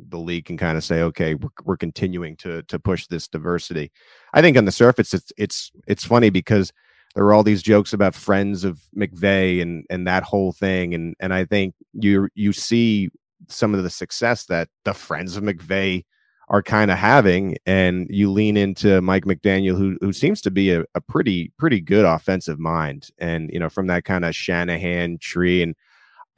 the 0.10 0.20
league 0.20 0.46
can 0.46 0.58
kind 0.58 0.78
of 0.78 0.84
say, 0.84 1.02
okay, 1.02 1.36
we're, 1.36 1.50
we're 1.64 1.78
continuing 1.78 2.36
to 2.38 2.62
to 2.64 2.78
push 2.80 3.08
this 3.08 3.28
diversity. 3.28 3.92
I 4.34 4.42
think 4.42 4.58
on 4.58 4.66
the 4.66 4.72
surface, 4.72 5.14
it's 5.14 5.32
it's 5.38 5.72
it's 5.88 6.04
funny 6.06 6.30
because 6.30 6.72
there 7.16 7.24
were 7.24 7.34
all 7.34 7.44
these 7.44 7.64
jokes 7.64 7.94
about 7.94 8.14
friends 8.14 8.64
of 8.66 8.80
McVay 8.96 9.62
and 9.62 9.86
and 9.90 10.06
that 10.08 10.24
whole 10.24 10.52
thing, 10.52 10.94
and 10.94 11.16
and 11.20 11.34
I 11.34 11.46
think 11.46 11.74
you 11.94 12.28
you 12.36 12.52
see 12.54 13.10
some 13.48 13.74
of 13.74 13.84
the 13.84 13.90
success 13.90 14.46
that 14.46 14.68
the 14.84 14.94
friends 14.94 15.38
of 15.38 15.44
McVay 15.44 16.04
are 16.50 16.62
kind 16.62 16.92
of 16.92 16.98
having, 16.98 17.58
and 17.66 18.08
you 18.10 18.32
lean 18.32 18.58
into 18.58 19.02
Mike 19.02 19.26
McDaniel, 19.26 19.78
who 19.78 19.98
who 20.02 20.14
seems 20.14 20.42
to 20.42 20.52
be 20.52 20.72
a, 20.72 20.84
a 20.96 21.02
pretty 21.02 21.52
pretty 21.58 21.82
good 21.82 22.06
offensive 22.06 22.60
mind, 22.60 23.10
and 23.18 23.50
you 23.52 23.60
know 23.60 23.70
from 23.70 23.88
that 23.88 24.06
kind 24.06 24.26
of 24.26 24.36
Shanahan 24.36 25.18
tree, 25.20 25.64
and 25.64 25.76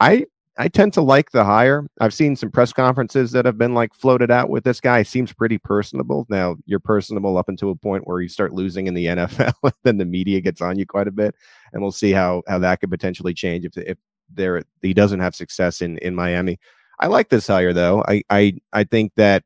I 0.00 0.26
I 0.60 0.66
tend 0.68 0.92
to 0.94 1.02
like 1.02 1.30
the 1.30 1.44
hire. 1.44 1.86
I've 2.00 2.12
seen 2.12 2.34
some 2.34 2.50
press 2.50 2.72
conferences 2.72 3.30
that 3.30 3.44
have 3.44 3.58
been 3.58 3.74
like 3.74 3.94
floated 3.94 4.30
out 4.30 4.50
with 4.50 4.64
this 4.64 4.80
guy. 4.80 5.04
Seems 5.04 5.32
pretty 5.32 5.56
personable. 5.56 6.26
Now 6.28 6.56
you're 6.66 6.80
personable 6.80 7.38
up 7.38 7.48
until 7.48 7.70
a 7.70 7.76
point 7.76 8.08
where 8.08 8.20
you 8.20 8.28
start 8.28 8.52
losing 8.52 8.88
in 8.88 8.94
the 8.94 9.06
NFL, 9.06 9.72
then 9.84 9.98
the 9.98 10.04
media 10.04 10.40
gets 10.40 10.60
on 10.60 10.78
you 10.78 10.84
quite 10.84 11.06
a 11.06 11.12
bit, 11.12 11.34
and 11.72 11.82
we'll 11.82 11.92
see 11.92 12.12
how 12.12 12.42
how 12.48 12.58
that 12.58 12.80
could 12.80 12.90
potentially 12.90 13.34
change 13.34 13.64
if 13.64 13.76
if 13.76 13.98
there 14.32 14.62
he 14.82 14.92
doesn't 14.92 15.20
have 15.20 15.34
success 15.34 15.80
in 15.80 15.98
in 15.98 16.14
Miami. 16.14 16.58
I 16.98 17.06
like 17.06 17.28
this 17.28 17.46
hire 17.46 17.72
though. 17.72 18.02
I 18.08 18.22
I 18.28 18.54
I 18.72 18.84
think 18.84 19.12
that 19.16 19.44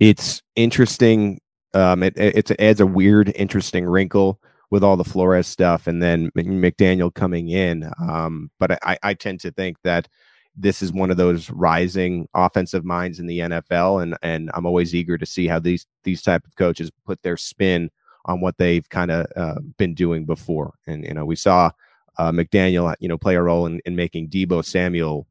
it's 0.00 0.42
interesting. 0.56 1.40
Um, 1.72 2.02
it, 2.02 2.16
it, 2.16 2.50
it 2.50 2.60
adds 2.60 2.80
a 2.80 2.86
weird, 2.86 3.32
interesting 3.34 3.84
wrinkle 3.84 4.40
with 4.70 4.82
all 4.82 4.96
the 4.96 5.04
Flores 5.04 5.46
stuff, 5.46 5.86
and 5.86 6.02
then 6.02 6.30
McDaniel 6.32 7.12
coming 7.12 7.48
in. 7.48 7.90
Um, 8.00 8.50
but 8.58 8.72
I, 8.84 8.98
I 9.02 9.14
tend 9.14 9.40
to 9.40 9.52
think 9.52 9.76
that 9.84 10.08
this 10.56 10.82
is 10.82 10.92
one 10.92 11.10
of 11.10 11.16
those 11.16 11.50
rising 11.50 12.28
offensive 12.34 12.84
minds 12.84 13.18
in 13.18 13.26
the 13.26 13.40
NFL, 13.40 14.02
and 14.02 14.16
and 14.22 14.50
I'm 14.54 14.66
always 14.66 14.94
eager 14.94 15.18
to 15.18 15.26
see 15.26 15.46
how 15.46 15.58
these 15.58 15.86
these 16.04 16.22
type 16.22 16.46
of 16.46 16.54
coaches 16.56 16.90
put 17.04 17.22
their 17.22 17.36
spin 17.36 17.90
on 18.26 18.40
what 18.40 18.56
they've 18.56 18.88
kind 18.88 19.10
of 19.10 19.26
uh, 19.36 19.60
been 19.76 19.94
doing 19.94 20.24
before. 20.24 20.74
And 20.86 21.04
you 21.04 21.14
know, 21.14 21.24
we 21.24 21.36
saw 21.36 21.70
uh, 22.18 22.30
McDaniel, 22.30 22.94
you 23.00 23.08
know, 23.08 23.18
play 23.18 23.34
a 23.34 23.42
role 23.42 23.66
in, 23.66 23.80
in 23.84 23.96
making 23.96 24.30
Debo 24.30 24.64
Samuel 24.64 25.26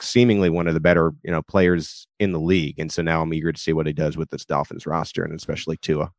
seemingly 0.00 0.50
one 0.50 0.66
of 0.66 0.74
the 0.74 0.80
better 0.80 1.12
you 1.22 1.30
know 1.30 1.42
players 1.42 2.06
in 2.18 2.32
the 2.32 2.40
league, 2.40 2.78
and 2.78 2.90
so 2.90 3.02
now 3.02 3.22
I'm 3.22 3.32
eager 3.34 3.52
to 3.52 3.60
see 3.60 3.72
what 3.72 3.86
he 3.86 3.92
does 3.92 4.16
with 4.16 4.30
this 4.30 4.44
Dolphins 4.44 4.86
roster 4.86 5.24
and 5.24 5.34
especially 5.34 5.76
Tua. 5.76 6.12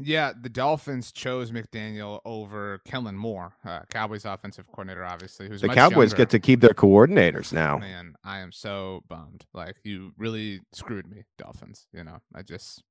Yeah, 0.00 0.32
the 0.40 0.48
Dolphins 0.48 1.10
chose 1.10 1.50
McDaniel 1.50 2.20
over 2.24 2.80
Kellen 2.84 3.16
Moore, 3.16 3.52
uh, 3.64 3.80
Cowboys 3.90 4.24
offensive 4.24 4.66
coordinator, 4.68 5.04
obviously. 5.04 5.48
Who's 5.48 5.60
the 5.60 5.68
Cowboys 5.68 6.10
younger. 6.10 6.16
get 6.16 6.30
to 6.30 6.38
keep 6.38 6.60
their 6.60 6.70
coordinators 6.70 7.52
now. 7.52 7.78
Man, 7.78 8.14
I 8.22 8.38
am 8.38 8.52
so 8.52 9.02
bummed. 9.08 9.44
Like 9.54 9.74
you 9.82 10.12
really 10.16 10.60
screwed 10.72 11.10
me, 11.10 11.24
Dolphins. 11.36 11.88
You 11.92 12.04
know, 12.04 12.18
I 12.32 12.42
just, 12.42 12.84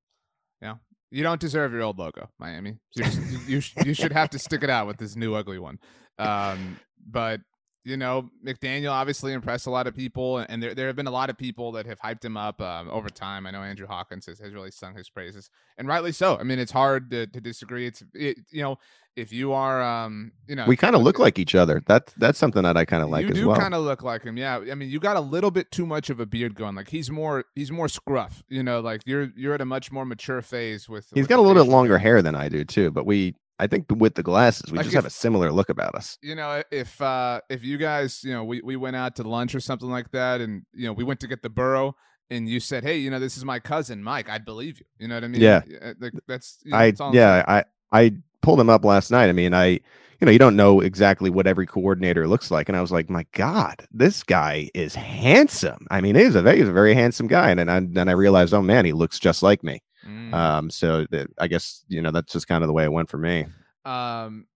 you 0.61 0.67
know, 0.67 0.79
you 1.09 1.23
don't 1.23 1.39
deserve 1.39 1.71
your 1.71 1.83
old 1.83 1.97
logo, 1.97 2.29
Miami. 2.39 2.77
You 2.95 3.05
you, 3.47 3.61
you 3.85 3.93
should 3.93 4.11
have 4.11 4.29
to 4.31 4.39
stick 4.39 4.63
it 4.63 4.69
out 4.69 4.85
with 4.85 4.97
this 4.97 5.15
new 5.15 5.33
ugly 5.33 5.59
one. 5.59 5.79
Um, 6.19 6.77
but 7.09 7.39
you 7.87 7.95
know, 7.95 8.29
McDaniel 8.45 8.91
obviously 8.91 9.31
impressed 9.31 9.65
a 9.65 9.69
lot 9.69 9.87
of 9.87 9.95
people, 9.95 10.39
and 10.39 10.61
there, 10.61 10.75
there 10.75 10.87
have 10.87 10.97
been 10.97 11.07
a 11.07 11.11
lot 11.11 11.29
of 11.29 11.37
people 11.37 11.71
that 11.71 11.85
have 11.85 11.97
hyped 12.01 12.23
him 12.23 12.35
up 12.35 12.59
um, 12.59 12.89
over 12.89 13.07
time. 13.07 13.47
I 13.47 13.51
know 13.51 13.61
Andrew 13.63 13.87
Hawkins 13.87 14.25
has, 14.25 14.39
has 14.39 14.53
really 14.53 14.71
sung 14.71 14.93
his 14.93 15.09
praises, 15.09 15.49
and 15.77 15.87
rightly 15.87 16.11
so. 16.11 16.37
I 16.37 16.43
mean, 16.43 16.59
it's 16.59 16.71
hard 16.71 17.09
to, 17.11 17.27
to 17.27 17.39
disagree. 17.39 17.87
It's 17.87 18.03
it, 18.13 18.39
you 18.51 18.61
know, 18.61 18.77
if 19.15 19.31
you 19.31 19.53
are, 19.53 19.81
um, 19.81 20.33
you 20.47 20.55
know, 20.55 20.65
we 20.67 20.75
kind 20.75 20.97
of 20.97 21.01
look 21.01 21.17
like 21.17 21.39
each 21.39 21.55
other. 21.55 21.81
That's 21.87 22.11
that's 22.17 22.37
something 22.37 22.63
that 22.63 22.75
I 22.75 22.83
kind 22.83 23.01
of 23.01 23.09
like 23.09 23.25
you 23.25 23.33
do 23.33 23.47
well. 23.47 23.57
kind 23.57 23.73
of 23.73 23.83
look 23.83 24.03
like 24.03 24.23
him, 24.23 24.35
yeah. 24.35 24.57
I 24.69 24.75
mean, 24.75 24.89
you 24.89 24.99
got 24.99 25.15
a 25.15 25.21
little 25.21 25.49
bit 25.49 25.71
too 25.71 25.85
much 25.85 26.09
of 26.09 26.19
a 26.19 26.25
beard 26.25 26.55
going. 26.55 26.75
Like 26.75 26.89
he's 26.89 27.09
more 27.09 27.45
he's 27.55 27.71
more 27.71 27.87
scruff. 27.87 28.43
You 28.49 28.63
know, 28.63 28.81
like 28.81 29.01
you're 29.05 29.31
you're 29.37 29.53
at 29.53 29.61
a 29.61 29.65
much 29.65 29.93
more 29.93 30.03
mature 30.03 30.41
phase 30.41 30.89
with. 30.89 31.05
He's 31.13 31.23
with 31.23 31.29
got 31.29 31.39
a 31.39 31.41
little 31.41 31.63
bit 31.63 31.71
longer 31.71 31.97
hair 31.97 32.21
than 32.21 32.35
I 32.35 32.49
do 32.49 32.65
too, 32.65 32.91
but 32.91 33.05
we 33.05 33.35
I 33.59 33.67
think 33.67 33.85
with 33.89 34.15
the 34.15 34.23
glasses, 34.23 34.71
we 34.71 34.77
like 34.77 34.85
just 34.85 34.95
if, 34.95 35.03
have 35.03 35.05
a 35.05 35.09
similar 35.09 35.51
look 35.51 35.69
about 35.69 35.95
us. 35.95 36.17
You 36.21 36.35
know, 36.35 36.61
if 36.71 37.01
uh 37.01 37.41
if 37.49 37.63
you 37.63 37.77
guys, 37.77 38.23
you 38.23 38.31
know, 38.33 38.43
we, 38.43 38.61
we 38.61 38.75
went 38.75 38.95
out 38.95 39.15
to 39.15 39.23
lunch 39.23 39.55
or 39.55 39.59
something 39.59 39.89
like 39.89 40.11
that, 40.11 40.41
and 40.41 40.63
you 40.73 40.85
know, 40.85 40.93
we 40.93 41.03
went 41.03 41.19
to 41.21 41.27
get 41.27 41.41
the 41.41 41.49
Burrow, 41.49 41.95
and 42.29 42.47
you 42.47 42.59
said, 42.59 42.83
"Hey, 42.83 42.97
you 42.97 43.09
know, 43.09 43.19
this 43.19 43.37
is 43.37 43.45
my 43.45 43.59
cousin 43.59 44.03
Mike," 44.03 44.29
I'd 44.29 44.45
believe 44.45 44.79
you. 44.79 44.85
You 44.99 45.07
know 45.07 45.15
what 45.15 45.23
I 45.23 45.27
mean? 45.27 45.41
Yeah. 45.41 45.61
Like, 45.99 46.13
that's 46.27 46.59
you 46.63 46.71
know, 46.71 46.77
I 46.77 46.93
yeah 47.11 47.43
I 47.47 47.63
I 47.91 48.11
pulled 48.41 48.59
him 48.59 48.69
up 48.69 48.85
last 48.85 49.09
night. 49.09 49.27
I 49.27 49.33
mean, 49.33 49.53
I 49.53 49.67
you 49.67 50.25
know 50.25 50.31
you 50.31 50.39
don't 50.39 50.55
know 50.55 50.81
exactly 50.81 51.29
what 51.31 51.47
every 51.47 51.65
coordinator 51.65 52.27
looks 52.27 52.51
like, 52.51 52.69
and 52.69 52.77
I 52.77 52.81
was 52.81 52.91
like, 52.91 53.09
my 53.09 53.25
God, 53.31 53.87
this 53.91 54.23
guy 54.23 54.69
is 54.75 54.93
handsome. 54.93 55.87
I 55.89 56.01
mean, 56.01 56.15
he's 56.15 56.35
a 56.35 56.53
he's 56.53 56.67
a 56.67 56.73
very 56.73 56.93
handsome 56.93 57.27
guy, 57.27 57.49
and 57.49 57.59
then 57.59 57.69
I, 57.69 57.79
then 57.79 58.07
I 58.07 58.13
realized, 58.13 58.53
oh 58.53 58.61
man, 58.61 58.85
he 58.85 58.93
looks 58.93 59.19
just 59.19 59.41
like 59.41 59.63
me. 59.63 59.81
Mm. 60.07 60.33
Um, 60.33 60.69
so 60.69 61.05
th- 61.05 61.27
I 61.37 61.47
guess 61.47 61.83
you 61.87 62.01
know 62.01 62.11
that's 62.11 62.31
just 62.31 62.47
kind 62.47 62.63
of 62.63 62.67
the 62.67 62.73
way 62.73 62.83
it 62.83 62.91
went 62.91 63.09
for 63.09 63.17
me. 63.17 63.45
Um, 63.85 64.47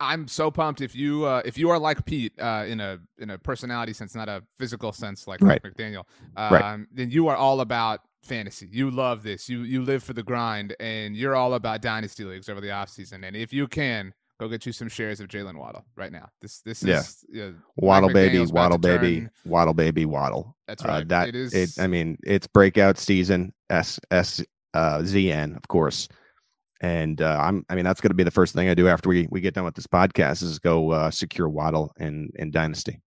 I'm 0.00 0.28
so 0.28 0.50
pumped 0.50 0.80
if 0.80 0.96
you 0.96 1.24
uh, 1.24 1.42
if 1.44 1.58
you 1.58 1.70
are 1.70 1.78
like 1.78 2.04
Pete 2.06 2.32
uh, 2.40 2.64
in 2.66 2.80
a 2.80 2.98
in 3.18 3.30
a 3.30 3.38
personality 3.38 3.92
sense, 3.92 4.14
not 4.14 4.28
a 4.28 4.42
physical 4.58 4.92
sense 4.92 5.26
like 5.26 5.40
right. 5.42 5.62
McDaniel, 5.62 6.04
um, 6.36 6.52
right. 6.52 6.86
then 6.92 7.10
you 7.10 7.28
are 7.28 7.36
all 7.36 7.60
about 7.60 8.00
fantasy. 8.22 8.68
You 8.70 8.90
love 8.90 9.22
this. 9.22 9.48
You 9.48 9.62
you 9.62 9.82
live 9.82 10.02
for 10.02 10.14
the 10.14 10.22
grind, 10.22 10.74
and 10.80 11.14
you're 11.14 11.36
all 11.36 11.54
about 11.54 11.82
dynasty 11.82 12.24
leagues 12.24 12.48
over 12.48 12.60
the 12.60 12.68
offseason. 12.68 13.26
And 13.26 13.36
if 13.36 13.52
you 13.52 13.68
can, 13.68 14.14
go 14.38 14.48
get 14.48 14.64
you 14.64 14.72
some 14.72 14.88
shares 14.88 15.20
of 15.20 15.28
Jaylen 15.28 15.56
Waddle 15.56 15.84
right 15.96 16.10
now. 16.10 16.30
This 16.40 16.60
this 16.60 16.82
yeah. 16.82 17.00
is 17.00 17.54
Waddle 17.76 18.10
baby, 18.10 18.44
Waddle 18.46 18.78
baby, 18.78 19.28
Waddle 19.44 19.74
baby, 19.74 20.06
Waddle. 20.06 20.56
That's 20.66 20.82
uh, 20.82 20.88
right. 20.88 21.02
Uh, 21.02 21.08
that 21.08 21.28
it 21.28 21.34
is. 21.34 21.52
It, 21.52 21.78
I 21.78 21.86
mean, 21.86 22.16
it's 22.24 22.46
breakout 22.46 22.96
season. 22.96 23.52
S 23.68 24.00
S 24.10 24.42
uh, 24.74 25.02
Z 25.02 25.30
N, 25.30 25.54
of 25.56 25.68
course. 25.68 26.08
And 26.82 27.20
uh, 27.20 27.38
I'm, 27.40 27.64
I 27.68 27.74
mean, 27.74 27.84
that's 27.84 28.00
going 28.00 28.10
to 28.10 28.14
be 28.14 28.24
the 28.24 28.30
first 28.30 28.54
thing 28.54 28.70
I 28.70 28.74
do 28.74 28.88
after 28.88 29.08
we, 29.08 29.28
we 29.30 29.42
get 29.42 29.52
done 29.52 29.64
with 29.64 29.74
this 29.74 29.86
podcast 29.86 30.42
is 30.42 30.58
go 30.58 30.92
uh, 30.92 31.10
secure 31.10 31.48
Waddle 31.48 31.92
and 31.98 32.30
in 32.36 32.50
Dynasty. 32.50 33.00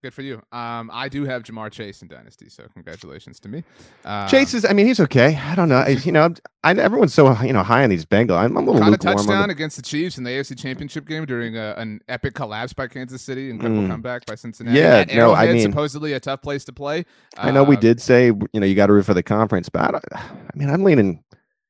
Good 0.00 0.14
for 0.14 0.22
you. 0.22 0.40
Um, 0.52 0.92
I 0.92 1.08
do 1.08 1.24
have 1.24 1.42
Ja'Marr 1.42 1.72
Chase 1.72 2.02
in 2.02 2.08
Dynasty, 2.08 2.48
so 2.48 2.64
congratulations 2.72 3.40
to 3.40 3.48
me. 3.48 3.64
Um, 4.04 4.28
Chase 4.28 4.54
is, 4.54 4.64
I 4.64 4.72
mean, 4.72 4.86
he's 4.86 5.00
okay. 5.00 5.34
I 5.34 5.56
don't 5.56 5.68
know. 5.68 5.84
you 5.88 6.12
know, 6.12 6.32
I, 6.62 6.72
everyone's 6.74 7.12
so 7.12 7.36
you 7.42 7.52
know 7.52 7.64
high 7.64 7.82
on 7.82 7.90
these 7.90 8.04
Bengals. 8.04 8.38
I'm, 8.38 8.56
I'm 8.56 8.68
a 8.68 8.70
little 8.70 8.80
caught 8.80 8.92
a 8.92 8.96
touchdown 8.96 9.48
the... 9.48 9.52
against 9.52 9.74
the 9.74 9.82
Chiefs 9.82 10.16
in 10.16 10.22
the 10.22 10.30
AFC 10.30 10.56
Championship 10.56 11.04
game 11.04 11.24
during 11.26 11.56
a, 11.56 11.74
an 11.78 12.00
epic 12.08 12.34
collapse 12.34 12.72
by 12.72 12.86
Kansas 12.86 13.22
City, 13.22 13.50
and 13.50 13.54
incredible 13.54 13.82
mm. 13.82 13.88
comeback 13.88 14.24
by 14.24 14.36
Cincinnati. 14.36 14.78
Yeah, 14.78 15.04
no, 15.16 15.34
I 15.34 15.52
mean, 15.52 15.62
supposedly 15.62 16.12
a 16.12 16.20
tough 16.20 16.42
place 16.42 16.64
to 16.66 16.72
play. 16.72 17.04
I 17.36 17.50
know 17.50 17.62
uh, 17.62 17.66
we 17.66 17.76
did 17.76 18.00
say 18.00 18.26
you 18.26 18.60
know 18.60 18.66
you 18.66 18.76
got 18.76 18.86
to 18.86 18.92
root 18.92 19.04
for 19.04 19.14
the 19.14 19.24
conference, 19.24 19.68
but 19.68 19.96
I, 19.96 20.00
I 20.12 20.50
mean, 20.54 20.70
I'm 20.70 20.84
leaning 20.84 21.24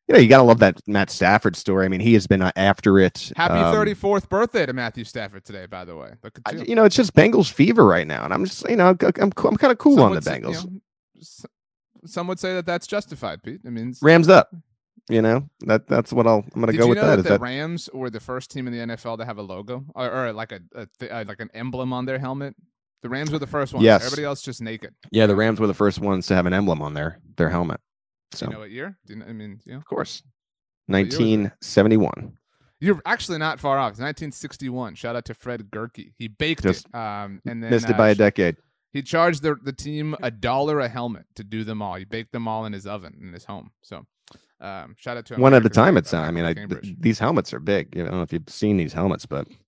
you 0.08 0.14
know, 0.14 0.20
you 0.20 0.28
got 0.28 0.38
to 0.38 0.44
love 0.44 0.58
that 0.60 0.80
Matt 0.88 1.10
Stafford 1.10 1.54
story. 1.54 1.84
I 1.84 1.88
mean, 1.88 2.00
he 2.00 2.14
has 2.14 2.26
been 2.26 2.40
uh, 2.40 2.50
after 2.56 2.98
it. 2.98 3.30
Happy 3.36 3.54
um, 3.54 3.74
34th 3.74 4.28
birthday 4.28 4.64
to 4.64 4.72
Matthew 4.72 5.04
Stafford 5.04 5.44
today, 5.44 5.66
by 5.66 5.84
the 5.84 5.96
way. 5.96 6.14
You. 6.24 6.30
I, 6.46 6.52
you 6.52 6.74
know, 6.74 6.84
it's 6.84 6.96
just 6.96 7.14
Bengals 7.14 7.52
fever 7.52 7.84
right 7.84 8.06
now, 8.06 8.24
and 8.24 8.32
I'm 8.32 8.46
just, 8.46 8.68
you 8.70 8.76
know, 8.76 8.88
I'm, 8.88 8.98
I'm, 9.02 9.32
I'm 9.44 9.56
kind 9.56 9.70
of 9.70 9.76
cool 9.76 9.96
some 9.96 10.04
on 10.04 10.14
the 10.14 10.20
Bengals. 10.20 10.64
You 10.64 10.80
know, 11.20 11.48
some 12.06 12.26
would 12.28 12.38
say 12.38 12.54
that 12.54 12.64
that's 12.64 12.86
justified, 12.86 13.42
Pete. 13.42 13.60
I 13.66 13.70
mean, 13.70 13.94
Rams 14.00 14.28
up. 14.28 14.50
You 15.10 15.22
know 15.22 15.48
that 15.60 15.86
that's 15.86 16.12
what 16.12 16.26
I'll 16.26 16.44
I'm 16.54 16.60
going 16.60 16.66
to 16.70 16.76
go 16.76 16.86
with 16.86 16.98
that. 16.98 17.16
that 17.16 17.22
the 17.22 17.28
that... 17.30 17.40
Rams 17.40 17.88
were 17.94 18.10
the 18.10 18.20
first 18.20 18.50
team 18.50 18.66
in 18.66 18.74
the 18.74 18.94
NFL 18.94 19.16
to 19.16 19.24
have 19.24 19.38
a 19.38 19.42
logo 19.42 19.82
or, 19.94 20.10
or 20.10 20.32
like 20.34 20.52
a, 20.52 20.60
a 20.74 21.20
uh, 21.20 21.24
like 21.26 21.40
an 21.40 21.48
emblem 21.54 21.94
on 21.94 22.04
their 22.04 22.18
helmet? 22.18 22.54
The 23.00 23.08
Rams 23.08 23.30
were 23.30 23.38
the 23.38 23.46
first 23.46 23.72
ones. 23.72 23.84
Yes. 23.84 24.04
Everybody 24.04 24.24
else 24.24 24.42
just 24.42 24.60
naked. 24.60 24.94
Yeah, 25.10 25.26
the 25.26 25.34
Rams 25.34 25.60
were 25.60 25.66
the 25.66 25.72
first 25.72 25.98
ones 25.98 26.26
to 26.26 26.34
have 26.34 26.44
an 26.44 26.52
emblem 26.52 26.82
on 26.82 26.92
their 26.92 27.20
their 27.36 27.48
helmet. 27.48 27.80
So. 28.32 28.46
Do 28.46 28.50
you 28.50 28.54
know 28.54 28.60
what 28.60 28.70
year? 28.70 28.98
Do 29.06 29.14
you 29.14 29.20
know, 29.20 29.26
I 29.26 29.32
mean, 29.32 29.60
yeah. 29.64 29.76
Of 29.76 29.84
course. 29.84 30.22
1971. 30.86 32.36
You're 32.80 33.00
actually 33.04 33.38
not 33.38 33.58
far 33.58 33.78
off. 33.78 33.92
It's 33.92 34.00
1961. 34.00 34.94
Shout 34.94 35.16
out 35.16 35.24
to 35.26 35.34
Fred 35.34 35.68
Gehrke. 35.70 36.12
He 36.16 36.28
baked 36.28 36.62
Just 36.62 36.86
it. 36.86 36.94
Um, 36.94 37.40
and 37.46 37.62
then 37.62 37.70
missed 37.70 37.90
it 37.90 37.96
by 37.96 38.10
uh, 38.10 38.12
a 38.12 38.14
decade. 38.14 38.56
He 38.92 39.02
charged 39.02 39.42
the 39.42 39.56
the 39.62 39.72
team 39.72 40.16
a 40.22 40.30
dollar 40.30 40.80
a 40.80 40.88
helmet 40.88 41.26
to 41.34 41.44
do 41.44 41.64
them 41.64 41.82
all. 41.82 41.96
He 41.96 42.04
baked 42.04 42.32
them 42.32 42.48
all 42.48 42.64
in 42.66 42.72
his 42.72 42.86
oven 42.86 43.18
in 43.20 43.32
his 43.32 43.44
home. 43.44 43.70
So 43.82 44.06
um, 44.60 44.94
shout 44.96 45.16
out 45.16 45.26
to 45.26 45.34
him. 45.34 45.40
One 45.40 45.54
at 45.54 45.66
a 45.66 45.68
time. 45.68 45.96
It's. 45.96 46.14
I 46.14 46.30
mean, 46.30 46.44
I, 46.44 46.54
th- 46.54 46.96
these 46.98 47.18
helmets 47.18 47.52
are 47.52 47.60
big. 47.60 47.88
I 47.96 48.04
don't 48.04 48.12
know 48.12 48.22
if 48.22 48.32
you've 48.32 48.48
seen 48.48 48.76
these 48.76 48.92
helmets, 48.92 49.26
but 49.26 49.46
anyway, 49.46 49.58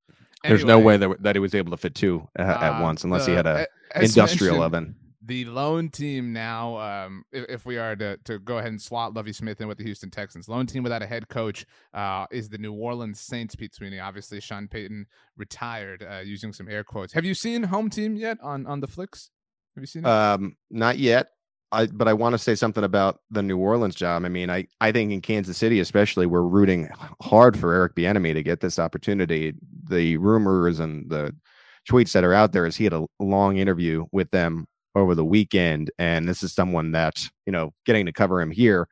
there's 0.45 0.65
no 0.65 0.79
way 0.79 0.97
that, 0.97 1.23
that 1.23 1.37
he 1.37 1.41
was 1.41 1.55
able 1.55 1.71
to 1.73 1.77
fit 1.77 1.95
two 1.95 2.27
at, 2.37 2.49
uh, 2.49 2.61
at 2.61 2.81
once, 2.81 3.05
unless 3.05 3.27
he 3.27 3.33
had 3.33 3.47
a 3.47 3.67
industrial 3.97 4.63
oven 4.63 4.95
the 5.23 5.45
lone 5.45 5.91
team 5.91 6.33
now, 6.33 6.79
um, 6.79 7.25
if, 7.31 7.45
if, 7.49 7.67
we 7.67 7.77
are 7.77 7.95
to, 7.97 8.17
to 8.25 8.39
go 8.39 8.59
ahead 8.59 8.71
and 8.71 8.81
slot 8.81 9.13
Lovie 9.15 9.33
Smith 9.33 9.61
in 9.61 9.69
with 9.69 9.77
the 9.77 9.85
Houston 9.85 10.11
Texans, 10.11 10.49
lone 10.49 10.67
team 10.67 10.83
without 10.83 11.03
a 11.03 11.07
head 11.07 11.29
coach 11.29 11.67
uh, 11.93 12.27
is 12.31 12.49
the 12.49 12.59
New 12.59 12.73
Orleans 12.73 13.21
Saints. 13.21 13.55
Pete 13.55 13.75
Sweeney, 13.75 13.99
obviously, 13.99 14.41
Sean 14.41 14.67
Payton 14.67 15.07
retired, 15.37 16.03
uh, 16.03 16.21
using 16.21 16.53
some 16.53 16.69
air 16.69 16.85
quotes. 16.85 17.13
Have 17.13 17.25
you 17.25 17.35
seen 17.35 17.63
home 17.63 17.91
team 17.91 18.17
yet 18.17 18.39
on 18.43 18.67
on 18.67 18.81
the 18.81 18.87
flicks? 18.87 19.31
Have 19.75 19.83
you 19.83 19.87
seen 19.87 20.05
it? 20.05 20.09
Um, 20.09 20.57
not 20.71 20.99
yet. 20.99 21.29
I, 21.73 21.87
but 21.87 22.09
I 22.09 22.15
want 22.15 22.33
to 22.33 22.39
say 22.39 22.57
something 22.57 22.83
about 22.83 23.21
the 23.31 23.43
New 23.43 23.57
Orleans 23.57 23.95
job. 23.95 24.25
I 24.25 24.29
mean, 24.29 24.51
I, 24.51 24.67
I 24.81 24.91
think 24.91 25.13
in 25.13 25.21
Kansas 25.21 25.57
City, 25.57 25.79
especially, 25.79 26.27
we're 26.27 26.43
rooting 26.43 26.89
hard 27.23 27.57
for 27.57 27.73
Eric 27.73 27.95
Bieniemy 27.95 28.35
to 28.35 28.43
get 28.43 28.59
this 28.61 28.79
opportunity. 28.79 29.55
The 29.85 30.17
rumors 30.17 30.81
and 30.81 31.09
the 31.09 31.33
tweets 31.89 32.13
that 32.13 32.25
are 32.25 32.35
out 32.35 32.53
there 32.53 32.67
is 32.67 32.77
he 32.77 32.85
had 32.85 32.93
a 32.93 33.07
long 33.21 33.59
interview 33.59 34.07
with 34.11 34.31
them 34.33 34.67
over 34.95 35.15
the 35.15 35.25
weekend. 35.25 35.91
And 35.99 36.29
this 36.29 36.43
is 36.43 36.53
someone 36.53 36.93
that, 36.93 37.29
you 37.47 37.53
know, 37.53 37.73
getting 37.87 38.07
to 38.07 38.13
cover 38.13 38.41
him 38.41 38.51
here 38.51 38.89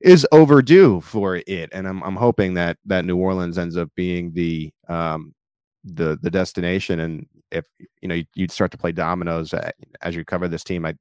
is 0.00 0.26
overdue 0.32 1.00
for 1.00 1.40
it. 1.46 1.70
And 1.72 1.88
I'm 1.88 2.02
I'm 2.02 2.16
hoping 2.16 2.54
that 2.54 2.78
that 2.86 3.04
New 3.04 3.16
Orleans 3.16 3.58
ends 3.58 3.76
up 3.76 3.90
being 3.96 4.32
the 4.32 4.72
um 4.88 5.34
the 5.84 6.18
the 6.22 6.30
destination. 6.30 7.00
And 7.00 7.26
if 7.50 7.66
you 8.02 8.08
know 8.08 8.22
you'd 8.34 8.52
start 8.52 8.70
to 8.72 8.78
play 8.78 8.92
dominoes 8.92 9.54
as 10.02 10.14
you 10.14 10.24
cover 10.24 10.48
this 10.48 10.64
team, 10.64 10.86
I 10.86 10.94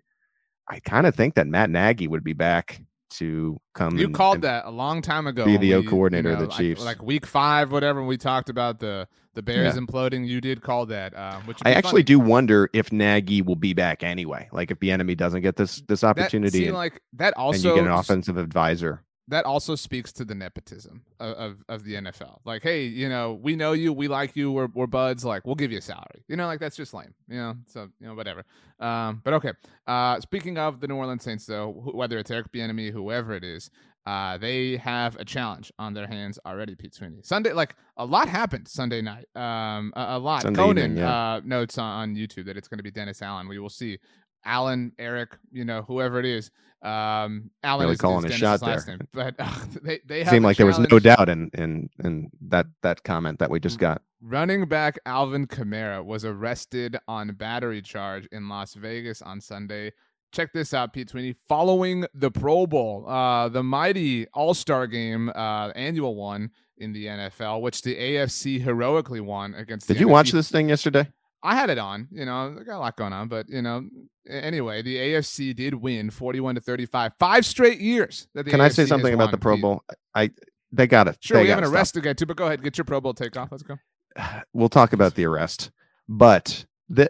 I 0.70 0.80
kind 0.82 1.08
of 1.08 1.16
think 1.16 1.36
that 1.36 1.48
Matt 1.48 1.70
Nagy 1.70 2.08
would 2.08 2.24
be 2.24 2.34
back 2.34 2.82
to 3.12 3.60
come. 3.74 3.98
You 3.98 4.06
and, 4.06 4.16
called 4.16 4.36
and 4.36 4.44
that 4.44 4.66
a 4.66 4.72
long 4.72 5.02
time 5.02 5.28
ago. 5.28 5.46
Be 5.46 5.58
the 5.58 5.76
O 5.76 5.84
coordinator 5.84 6.30
you 6.30 6.36
know, 6.36 6.44
of 6.44 6.50
the 6.50 6.56
Chiefs, 6.56 6.82
like, 6.84 7.00
like, 7.00 7.08
week 7.08 7.26
five, 7.26 7.72
whatever. 7.72 8.04
we 8.04 8.18
talked 8.18 8.50
about 8.50 8.80
the 8.80 9.08
the 9.34 9.42
Bears 9.42 9.76
yeah. 9.76 9.82
imploding. 9.82 10.28
You 10.28 10.42
did 10.42 10.62
call 10.62 10.86
that. 10.88 11.18
Um, 11.18 11.44
which 11.44 11.60
I 11.64 11.74
actually 11.74 12.02
funny. 12.02 12.04
do 12.04 12.20
wonder 12.20 12.70
if 12.74 12.92
Nagy 12.92 13.42
will 13.42 13.56
be 13.56 13.74
back 13.74 14.04
anyway. 14.04 14.50
Like 14.52 14.72
if 14.72 14.80
Bieniemy 14.80 15.16
doesn't 15.18 15.42
get 15.42 15.56
this 15.56 15.82
this 15.88 16.04
opportunity, 16.04 16.62
that, 16.62 16.68
and, 16.68 16.76
like 16.76 17.02
that 17.14 17.34
also, 17.36 17.70
and 17.70 17.78
you 17.78 17.84
get 17.84 17.92
an 17.92 17.98
offensive 17.98 18.38
advisor 18.38 19.04
that 19.30 19.46
also 19.46 19.76
speaks 19.76 20.12
to 20.14 20.26
the 20.26 20.36
nepotism 20.36 21.02
of, 21.20 21.36
of, 21.36 21.58
of, 21.68 21.84
the 21.84 21.96
NFL. 21.96 22.40
Like, 22.46 22.64
hey, 22.64 22.86
you 22.86 23.10
know, 23.10 23.34
we 23.34 23.56
know 23.56 23.74
you, 23.74 23.92
we 23.92 24.08
like 24.08 24.36
you, 24.36 24.52
we're, 24.52 24.70
we're 24.74 24.88
buds. 24.88 25.26
Like, 25.26 25.46
we'll 25.46 25.56
give 25.56 25.72
you 25.72 25.80
a 25.80 25.82
salary. 25.82 26.24
You 26.28 26.38
know, 26.38 26.46
like 26.46 26.60
that's 26.60 26.78
just 26.78 26.94
lame. 26.94 27.14
You 27.28 27.38
know, 27.38 27.56
so 27.68 27.90
you 28.00 28.08
know, 28.08 28.16
whatever. 28.16 28.44
Um, 28.80 29.22
but 29.24 29.34
okay. 29.36 29.52
Uh, 29.86 30.20
speaking 30.22 30.58
of 30.58 30.80
the 30.80 30.88
New 30.88 30.96
Orleans 30.96 31.24
Saints, 31.24 31.46
though, 31.46 31.72
whether 31.94 32.18
it's 32.18 32.32
Eric 32.32 32.52
Bieniemy, 32.52 32.92
whoever 32.92 33.34
it 33.34 33.44
is, 33.44 33.70
uh, 34.06 34.38
they 34.38 34.78
have 34.78 35.18
a 35.18 35.26
challenge 35.26 35.70
on 35.78 35.94
their 35.94 36.08
hands 36.08 36.40
already. 36.46 36.76
Pete 36.76 36.96
Sweeney. 36.96 37.18
Sunday, 37.24 37.52
like 37.52 37.76
a 37.98 38.06
lot 38.06 38.30
happened 38.30 38.66
Sunday 38.66 39.02
night. 39.02 39.26
Um, 39.36 39.92
a, 39.98 40.16
a 40.16 40.20
lot. 40.20 40.44
Sunday 40.44 40.58
Conan 40.58 40.78
evening, 40.78 40.98
yeah. 41.00 41.34
uh, 41.34 41.42
notes 41.44 41.78
on, 41.78 42.02
on 42.02 42.16
YouTube 42.16 42.46
that 42.46 42.56
it's 42.56 42.70
going 42.70 42.78
to 42.78 42.84
be 42.84 42.92
Dennis 42.92 43.22
Allen. 43.22 43.50
We 43.50 43.60
will 43.60 43.70
see 43.70 43.98
Allen, 44.46 44.92
Eric, 44.98 45.38
you 45.52 45.66
know, 45.66 45.84
whoever 45.84 46.20
it 46.20 46.26
is. 46.26 46.52
Um, 46.82 47.50
Allen 47.64 47.86
really 47.86 47.94
is, 47.94 48.00
calling 48.00 48.26
is 48.26 48.36
a 48.36 48.38
shot 48.38 48.60
there, 48.62 48.84
name, 48.88 49.00
but 49.12 49.36
uh, 49.40 49.52
they 49.82 50.00
they 50.06 50.24
seemed 50.26 50.46
like 50.46 50.58
there 50.58 50.66
was 50.68 50.78
no 50.78 51.00
doubt 51.00 51.28
in 51.28 51.50
in 51.54 51.90
in 52.04 52.30
that 52.50 52.68
that 52.84 53.04
comment 53.04 53.40
that 53.40 53.50
we 53.50 53.60
just 53.60 53.80
got. 53.80 54.02
Running 54.22 54.66
back 54.68 55.00
Alvin 55.06 55.48
Kamara 55.48 56.04
was 56.04 56.24
arrested 56.24 56.98
on 57.08 57.34
battery 57.34 57.82
charge 57.82 58.28
in 58.32 58.48
Las 58.48 58.76
Vegas 58.76 59.22
on 59.22 59.42
Sunday. 59.42 59.92
Check 60.32 60.54
this 60.54 60.74
out, 60.74 60.94
Pete 60.94 61.10
Sweeney. 61.10 61.36
Following 61.48 62.06
the 62.14 62.30
Pro 62.30 62.68
Bowl, 62.68 63.08
uh, 63.08 63.50
the 63.50 63.64
mighty 63.64 64.28
All 64.34 64.54
Star 64.54 64.86
Game, 64.86 65.30
uh, 65.30 65.70
annual 65.70 66.16
one 66.16 66.52
in 66.78 66.94
the 66.94 67.06
NFL, 67.06 67.62
which 67.62 67.82
the 67.82 67.96
AFC 67.96 68.62
heroically 68.62 69.20
won 69.20 69.56
against. 69.56 69.88
Did 69.88 70.00
you 70.00 70.08
NFC. 70.08 70.12
watch 70.12 70.32
this 70.32 70.52
thing 70.52 70.70
yesterday? 70.70 71.08
I 71.44 71.56
had 71.56 71.70
it 71.70 71.78
on, 71.78 72.08
you 72.12 72.26
know, 72.26 72.58
I 72.60 72.64
got 72.64 72.78
a 72.78 72.80
lot 72.80 72.98
going 72.98 73.14
on, 73.14 73.28
but 73.28 73.48
you 73.50 73.62
know, 73.62 73.88
anyway, 74.30 74.82
the 74.82 74.96
AFC 74.96 75.56
did 75.56 75.74
win 75.74 76.10
41 76.10 76.56
to 76.56 76.62
35. 76.62 77.14
Five 77.20 77.46
straight 77.46 77.80
years 77.80 78.28
that 78.34 78.46
Can 78.46 78.60
AFC 78.60 78.64
I 78.64 78.70
say 78.70 78.86
something 78.86 79.14
about 79.14 79.32
the 79.32 79.38
Pro 79.38 79.58
Bowl? 79.58 79.84
I 80.16 80.32
they 80.72 80.88
got 80.88 81.08
it. 81.08 81.18
Sure, 81.22 81.38
they 81.38 81.44
we 81.44 81.50
have 81.50 81.60
an 81.60 81.66
arrest 81.66 81.94
to 81.94 82.02
get 82.02 82.18
to, 82.18 82.26
but 82.26 82.38
go 82.38 82.48
ahead, 82.48 82.64
get 82.64 82.78
your 82.78 82.86
Pro 82.86 83.00
Bowl 83.00 83.14
take 83.14 83.38
off. 83.38 83.50
Let's 83.52 83.64
go. 83.64 83.78
We'll 84.54 84.70
talk 84.70 84.94
about 84.94 85.14
the 85.14 85.26
arrest, 85.26 85.72
but 86.10 86.66
the 86.90 87.10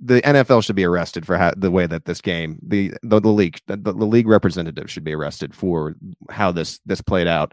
the 0.00 0.22
NFL 0.22 0.64
should 0.64 0.76
be 0.76 0.84
arrested 0.84 1.26
for 1.26 1.36
how, 1.36 1.52
the 1.56 1.70
way 1.70 1.86
that 1.86 2.04
this 2.04 2.20
game 2.20 2.58
the 2.66 2.92
the, 3.02 3.20
the 3.20 3.28
league 3.28 3.58
the, 3.66 3.76
the 3.76 3.92
league 3.92 4.28
representative 4.28 4.90
should 4.90 5.04
be 5.04 5.14
arrested 5.14 5.54
for 5.54 5.96
how 6.30 6.52
this 6.52 6.80
this 6.86 7.00
played 7.00 7.26
out. 7.26 7.52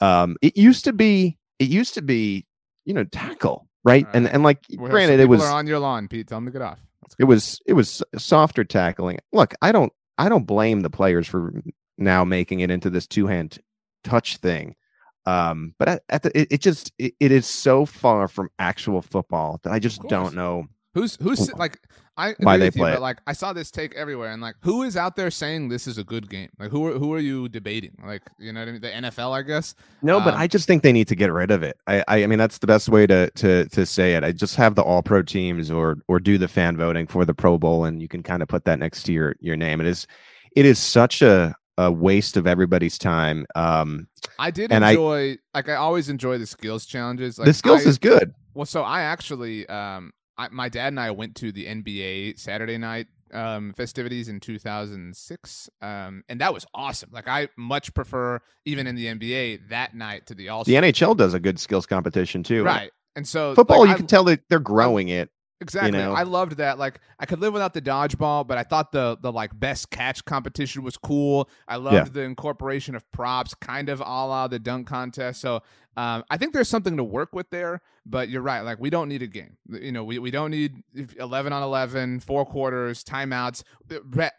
Um, 0.00 0.36
it 0.42 0.56
used 0.56 0.84
to 0.84 0.92
be 0.92 1.38
it 1.58 1.68
used 1.68 1.94
to 1.94 2.02
be 2.02 2.46
you 2.84 2.94
know 2.94 3.04
tackle 3.04 3.68
right? 3.84 4.04
right. 4.04 4.14
And 4.14 4.28
and 4.28 4.42
like 4.42 4.64
well, 4.76 4.90
granted, 4.90 5.20
it 5.20 5.26
was 5.26 5.42
on 5.42 5.66
your 5.66 5.78
lawn, 5.78 6.08
Pete. 6.08 6.28
Tell 6.28 6.38
them 6.38 6.46
to 6.46 6.52
get 6.52 6.62
off. 6.62 6.78
It 7.18 7.24
was 7.24 7.60
it 7.66 7.74
was 7.74 8.02
softer 8.16 8.64
tackling. 8.64 9.18
Look, 9.32 9.54
I 9.62 9.72
don't 9.72 9.92
I 10.18 10.28
don't 10.28 10.46
blame 10.46 10.80
the 10.80 10.90
players 10.90 11.26
for 11.26 11.52
now 11.98 12.24
making 12.24 12.60
it 12.60 12.70
into 12.70 12.90
this 12.90 13.06
two 13.06 13.26
hand 13.26 13.58
touch 14.04 14.38
thing. 14.38 14.76
Um, 15.24 15.74
but 15.78 15.88
at, 15.88 16.02
at 16.08 16.22
the, 16.24 16.38
it, 16.38 16.48
it 16.50 16.60
just 16.60 16.92
it, 16.98 17.14
it 17.20 17.30
is 17.30 17.46
so 17.46 17.86
far 17.86 18.26
from 18.28 18.50
actual 18.58 19.02
football 19.02 19.60
that 19.62 19.72
I 19.72 19.78
just 19.78 20.02
don't 20.08 20.34
know 20.34 20.66
Who's 20.94 21.16
who's 21.16 21.52
like 21.54 21.78
I 22.16 22.34
why 22.40 22.58
they 22.58 22.70
play 22.70 22.90
you, 22.90 22.96
it. 22.96 23.00
like 23.00 23.18
I 23.26 23.32
saw 23.32 23.52
this 23.52 23.70
take 23.70 23.94
everywhere, 23.94 24.32
and 24.32 24.42
like 24.42 24.56
who 24.60 24.82
is 24.82 24.96
out 24.96 25.16
there 25.16 25.30
saying 25.30 25.68
this 25.68 25.86
is 25.86 25.96
a 25.98 26.04
good 26.04 26.28
game? 26.28 26.50
Like 26.58 26.70
who 26.70 26.86
are 26.86 26.98
who 26.98 27.12
are 27.14 27.18
you 27.18 27.48
debating? 27.48 27.96
Like 28.04 28.22
you 28.38 28.52
know 28.52 28.60
what 28.60 28.68
I 28.68 28.72
mean? 28.72 28.80
The 28.80 28.90
NFL, 28.90 29.32
I 29.32 29.42
guess. 29.42 29.74
No, 30.02 30.18
um, 30.18 30.24
but 30.24 30.34
I 30.34 30.46
just 30.46 30.66
think 30.66 30.82
they 30.82 30.92
need 30.92 31.08
to 31.08 31.14
get 31.14 31.32
rid 31.32 31.50
of 31.50 31.62
it. 31.62 31.78
I, 31.86 32.04
I 32.08 32.24
I 32.24 32.26
mean 32.26 32.38
that's 32.38 32.58
the 32.58 32.66
best 32.66 32.88
way 32.88 33.06
to 33.06 33.30
to 33.30 33.66
to 33.68 33.86
say 33.86 34.14
it. 34.14 34.24
I 34.24 34.32
just 34.32 34.56
have 34.56 34.74
the 34.74 34.82
All 34.82 35.02
Pro 35.02 35.22
teams 35.22 35.70
or 35.70 35.98
or 36.08 36.20
do 36.20 36.36
the 36.36 36.48
fan 36.48 36.76
voting 36.76 37.06
for 37.06 37.24
the 37.24 37.34
Pro 37.34 37.56
Bowl, 37.56 37.84
and 37.84 38.02
you 38.02 38.08
can 38.08 38.22
kind 38.22 38.42
of 38.42 38.48
put 38.48 38.64
that 38.66 38.78
next 38.78 39.04
to 39.04 39.12
your 39.12 39.34
your 39.40 39.56
name. 39.56 39.80
It 39.80 39.86
is 39.86 40.06
it 40.54 40.66
is 40.66 40.78
such 40.78 41.22
a 41.22 41.54
a 41.78 41.90
waste 41.90 42.36
of 42.36 42.46
everybody's 42.46 42.98
time. 42.98 43.46
Um, 43.54 44.08
I 44.38 44.50
did 44.50 44.72
enjoy, 44.72 45.32
I, 45.32 45.38
like 45.54 45.68
I 45.68 45.76
always 45.76 46.08
enjoy 46.08 46.38
the 46.38 46.46
skills 46.46 46.86
challenges. 46.86 47.38
Like 47.38 47.46
the 47.46 47.54
skills 47.54 47.86
I, 47.86 47.88
is 47.88 47.98
good. 47.98 48.34
Well, 48.54 48.66
so 48.66 48.82
I 48.82 49.02
actually, 49.02 49.66
um, 49.68 50.12
I, 50.38 50.48
my 50.48 50.68
dad 50.68 50.88
and 50.88 51.00
I 51.00 51.10
went 51.10 51.36
to 51.36 51.52
the 51.52 51.66
NBA 51.66 52.38
Saturday 52.38 52.78
night 52.78 53.06
um, 53.32 53.72
festivities 53.74 54.28
in 54.28 54.40
2006, 54.40 55.70
um, 55.80 56.24
and 56.28 56.40
that 56.40 56.52
was 56.52 56.66
awesome. 56.74 57.10
Like 57.12 57.28
I 57.28 57.48
much 57.56 57.94
prefer 57.94 58.40
even 58.64 58.86
in 58.86 58.94
the 58.94 59.06
NBA 59.06 59.68
that 59.70 59.94
night 59.94 60.26
to 60.26 60.34
the 60.34 60.48
All. 60.48 60.64
The 60.64 60.74
NHL 60.74 61.16
does 61.16 61.34
a 61.34 61.40
good 61.40 61.58
skills 61.58 61.86
competition 61.86 62.42
too, 62.42 62.64
right? 62.64 62.90
And 63.14 63.26
so 63.26 63.54
football, 63.54 63.80
like, 63.80 63.88
you 63.88 63.94
I, 63.94 63.96
can 63.98 64.06
tell 64.06 64.24
that 64.24 64.48
they're 64.48 64.58
growing 64.58 65.08
it. 65.08 65.30
Exactly. 65.62 65.98
You 65.98 66.04
know? 66.06 66.12
I 66.12 66.24
loved 66.24 66.56
that. 66.56 66.78
Like 66.78 67.00
I 67.18 67.26
could 67.26 67.38
live 67.40 67.52
without 67.52 67.72
the 67.72 67.80
dodgeball, 67.80 68.46
but 68.46 68.58
I 68.58 68.64
thought 68.64 68.90
the 68.92 69.16
the 69.20 69.32
like 69.32 69.58
best 69.58 69.90
catch 69.90 70.24
competition 70.24 70.82
was 70.82 70.96
cool. 70.96 71.48
I 71.68 71.76
loved 71.76 71.94
yeah. 71.94 72.04
the 72.04 72.22
incorporation 72.22 72.94
of 72.96 73.10
props, 73.12 73.54
kind 73.54 73.88
of 73.88 74.00
a 74.00 74.04
la 74.04 74.48
the 74.48 74.58
dunk 74.58 74.88
contest. 74.88 75.40
So 75.40 75.62
um, 75.96 76.24
I 76.30 76.36
think 76.36 76.52
there's 76.52 76.68
something 76.68 76.96
to 76.96 77.04
work 77.04 77.32
with 77.32 77.50
there. 77.50 77.80
But 78.04 78.28
you're 78.28 78.42
right. 78.42 78.60
Like 78.60 78.80
we 78.80 78.90
don't 78.90 79.08
need 79.08 79.22
a 79.22 79.26
game. 79.26 79.56
You 79.68 79.92
know, 79.92 80.04
we, 80.04 80.18
we 80.18 80.30
don't 80.30 80.50
need 80.50 80.82
11 81.18 81.52
on 81.52 81.62
11, 81.62 82.20
four 82.20 82.44
quarters, 82.44 83.04
timeouts. 83.04 83.62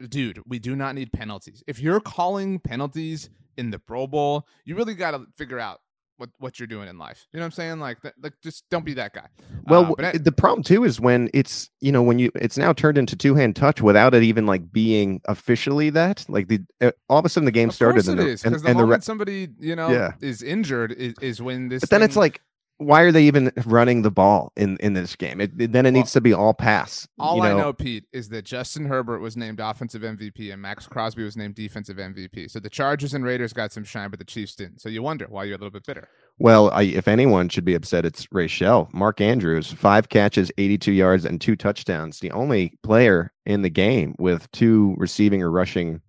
Dude, 0.10 0.42
we 0.46 0.60
do 0.60 0.76
not 0.76 0.96
need 0.96 1.12
penalties. 1.13 1.63
If 1.68 1.80
you're 1.80 2.02
calling 2.02 2.60
penalties 2.60 3.30
in 3.58 3.72
the 3.72 3.80
Pro 3.80 4.08
Bowl, 4.08 4.48
you 4.66 4.76
really 4.76 4.96
got 4.96 5.12
to 5.12 5.26
figure 5.36 5.60
out 5.60 5.80
what 6.24 6.30
what 6.40 6.60
you're 6.60 6.68
doing 6.68 6.88
in 6.88 6.98
life. 6.98 7.28
You 7.34 7.40
know 7.40 7.44
what 7.44 7.48
I'm 7.48 7.52
saying? 7.52 7.80
Like, 7.80 7.98
like 8.22 8.34
just 8.42 8.64
don't 8.70 8.86
be 8.86 8.94
that 8.94 9.14
guy. 9.14 9.28
Well, 9.66 9.94
uh, 10.00 10.12
I, 10.14 10.18
the 10.18 10.32
problem 10.32 10.64
too 10.64 10.86
is 10.86 11.00
when 11.00 11.30
it's 11.34 11.70
you 11.82 11.92
know 11.92 12.02
when 12.02 12.18
you 12.18 12.32
it's 12.36 12.58
now 12.58 12.72
turned 12.72 12.98
into 12.98 13.18
two 13.18 13.36
hand 13.36 13.58
touch 13.58 13.82
without 13.82 14.14
it 14.14 14.24
even 14.24 14.46
like 14.46 14.72
being 14.72 15.22
officially 15.26 15.90
that. 15.90 16.26
Like 16.30 16.48
the 16.48 16.62
uh, 16.80 16.92
all 17.10 17.20
of 17.20 17.26
a 17.26 17.30
sudden 17.30 17.46
the 17.46 17.52
game 17.52 17.72
started. 17.72 18.08
and 18.08 18.20
it 18.22 18.28
is 18.28 18.42
because 18.42 18.62
the 18.62 18.70
and 18.70 18.80
moment 18.80 19.02
the 19.02 19.06
somebody 19.06 19.50
you 19.60 19.76
know 19.76 19.90
yeah. 19.90 20.14
is 20.22 20.42
injured 20.42 20.94
is, 20.94 21.14
is 21.22 21.42
when 21.42 21.68
this. 21.68 21.82
But 21.82 21.90
then 21.90 22.02
it's 22.02 22.16
like 22.16 22.42
why 22.78 23.02
are 23.02 23.12
they 23.12 23.24
even 23.24 23.52
running 23.66 24.02
the 24.02 24.12
ball 24.12 24.52
in 24.56 24.78
in 24.78 24.94
this 24.94 25.16
game? 25.16 25.40
It, 25.40 25.52
it, 25.60 25.72
then 25.72 25.86
it 25.86 25.92
well, 25.92 26.02
needs 26.02 26.12
to 26.14 26.22
be 26.22 26.34
all 26.34 26.54
pass. 26.54 27.08
All 27.20 27.38
you 27.38 27.44
know? 27.44 27.58
I 27.58 27.62
know, 27.62 27.74
Pete, 27.74 28.06
is 28.12 28.30
that 28.30 28.46
Justin 28.46 28.86
Herbert 28.86 29.20
was 29.20 29.38
named 29.38 29.60
offensive 29.60 30.02
MVP 30.02 30.52
and 30.52 30.62
Maxx 30.62 30.88
Crosby 30.88 31.24
was 31.24 31.38
named 31.38 31.56
defensive 31.56 31.98
MVP. 31.98 32.50
So 32.50 32.60
the 32.60 32.70
Chargers 32.70 33.14
and 33.14 33.24
Raiders 33.24 33.54
got 33.54 33.72
some 33.72 33.84
shine, 33.84 34.10
but 34.10 34.20
the 34.20 34.26
Chiefs 34.26 34.56
didn't. 34.56 34.82
So 34.82 34.90
you 34.90 35.02
wonder 35.04 35.28
why 35.30 35.46
you're 35.46 35.56
a 35.56 35.58
little 35.58 35.72
bit 35.72 35.86
bitter. 35.86 36.10
Well, 36.40 36.72
I, 36.72 36.84
if 36.84 37.08
anyone 37.08 37.50
should 37.50 37.66
be 37.66 37.76
upset, 37.76 38.06
it's 38.06 38.28
Rachel. 38.32 38.90
Mark 38.92 39.22
Andrews, 39.22 39.72
five 39.72 40.10
catches, 40.10 40.52
82 40.58 40.92
yards, 40.92 41.26
and 41.26 41.40
two 41.40 41.56
touchdowns. 41.56 42.20
The 42.20 42.32
only 42.32 42.78
player 42.82 43.32
in 43.46 43.62
the 43.62 43.70
game 43.70 44.16
with 44.18 44.52
two 44.52 44.96
receiving 44.98 45.44
or 45.44 45.52
rushing 45.52 46.02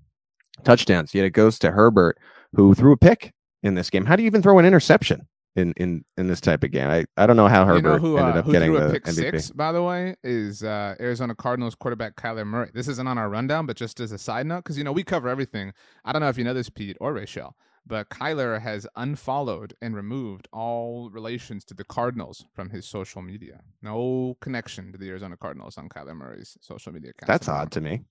touchdowns. 0.64 1.14
Yet 1.14 1.26
it 1.26 1.30
goes 1.30 1.58
to 1.58 1.72
Herbert, 1.72 2.18
who 2.54 2.74
threw 2.74 2.92
a 2.92 2.96
pick 2.96 3.32
in 3.62 3.74
this 3.74 3.90
game. 3.90 4.06
How 4.06 4.16
do 4.16 4.22
you 4.22 4.26
even 4.26 4.42
throw 4.42 4.58
an 4.58 4.64
interception? 4.64 5.26
In 5.56 5.72
in 5.76 6.04
in 6.16 6.26
this 6.26 6.40
type 6.40 6.64
of 6.64 6.70
game. 6.70 6.88
I, 6.88 7.04
I 7.16 7.26
don't 7.26 7.36
know 7.36 7.48
how 7.48 7.64
Herbert 7.64 7.76
you 7.76 7.82
know 7.94 7.98
who, 7.98 8.18
ended 8.18 8.36
uh, 8.36 8.38
up 8.40 8.46
getting 8.46 8.72
the 8.72 8.90
pick 8.90 9.04
MVP. 9.04 9.14
Six, 9.14 9.50
by 9.50 9.72
the 9.72 9.82
way, 9.82 10.16
is 10.22 10.62
uh, 10.62 10.94
Arizona 11.00 11.34
Cardinals 11.34 11.74
quarterback 11.74 12.16
Kyler 12.16 12.46
Murray. 12.46 12.70
This 12.74 12.88
isn't 12.88 13.06
on 13.06 13.18
our 13.18 13.28
rundown, 13.28 13.66
but 13.66 13.76
just 13.76 14.00
as 14.00 14.12
a 14.12 14.18
side 14.18 14.46
note, 14.46 14.58
because 14.58 14.78
you 14.78 14.84
know 14.84 14.92
we 14.92 15.04
cover 15.04 15.28
everything. 15.28 15.72
I 16.04 16.12
don't 16.12 16.20
know 16.20 16.28
if 16.28 16.38
you 16.38 16.44
know 16.44 16.54
this, 16.54 16.68
Pete 16.68 16.96
or 17.00 17.12
Rachel, 17.12 17.56
but 17.86 18.08
Kyler 18.08 18.60
has 18.60 18.86
unfollowed 18.96 19.74
and 19.80 19.94
removed 19.94 20.48
all 20.52 21.10
relations 21.10 21.64
to 21.66 21.74
the 21.74 21.84
Cardinals 21.84 22.46
from 22.54 22.70
his 22.70 22.86
social 22.86 23.22
media. 23.22 23.60
No 23.82 24.36
connection 24.40 24.92
to 24.92 24.98
the 24.98 25.08
Arizona 25.08 25.36
Cardinals 25.36 25.78
on 25.78 25.88
Kyler 25.88 26.16
Murray's 26.16 26.56
social 26.60 26.92
media 26.92 27.10
account. 27.10 27.28
That's 27.28 27.48
odd 27.48 27.70
to 27.72 27.80
me. 27.80 28.04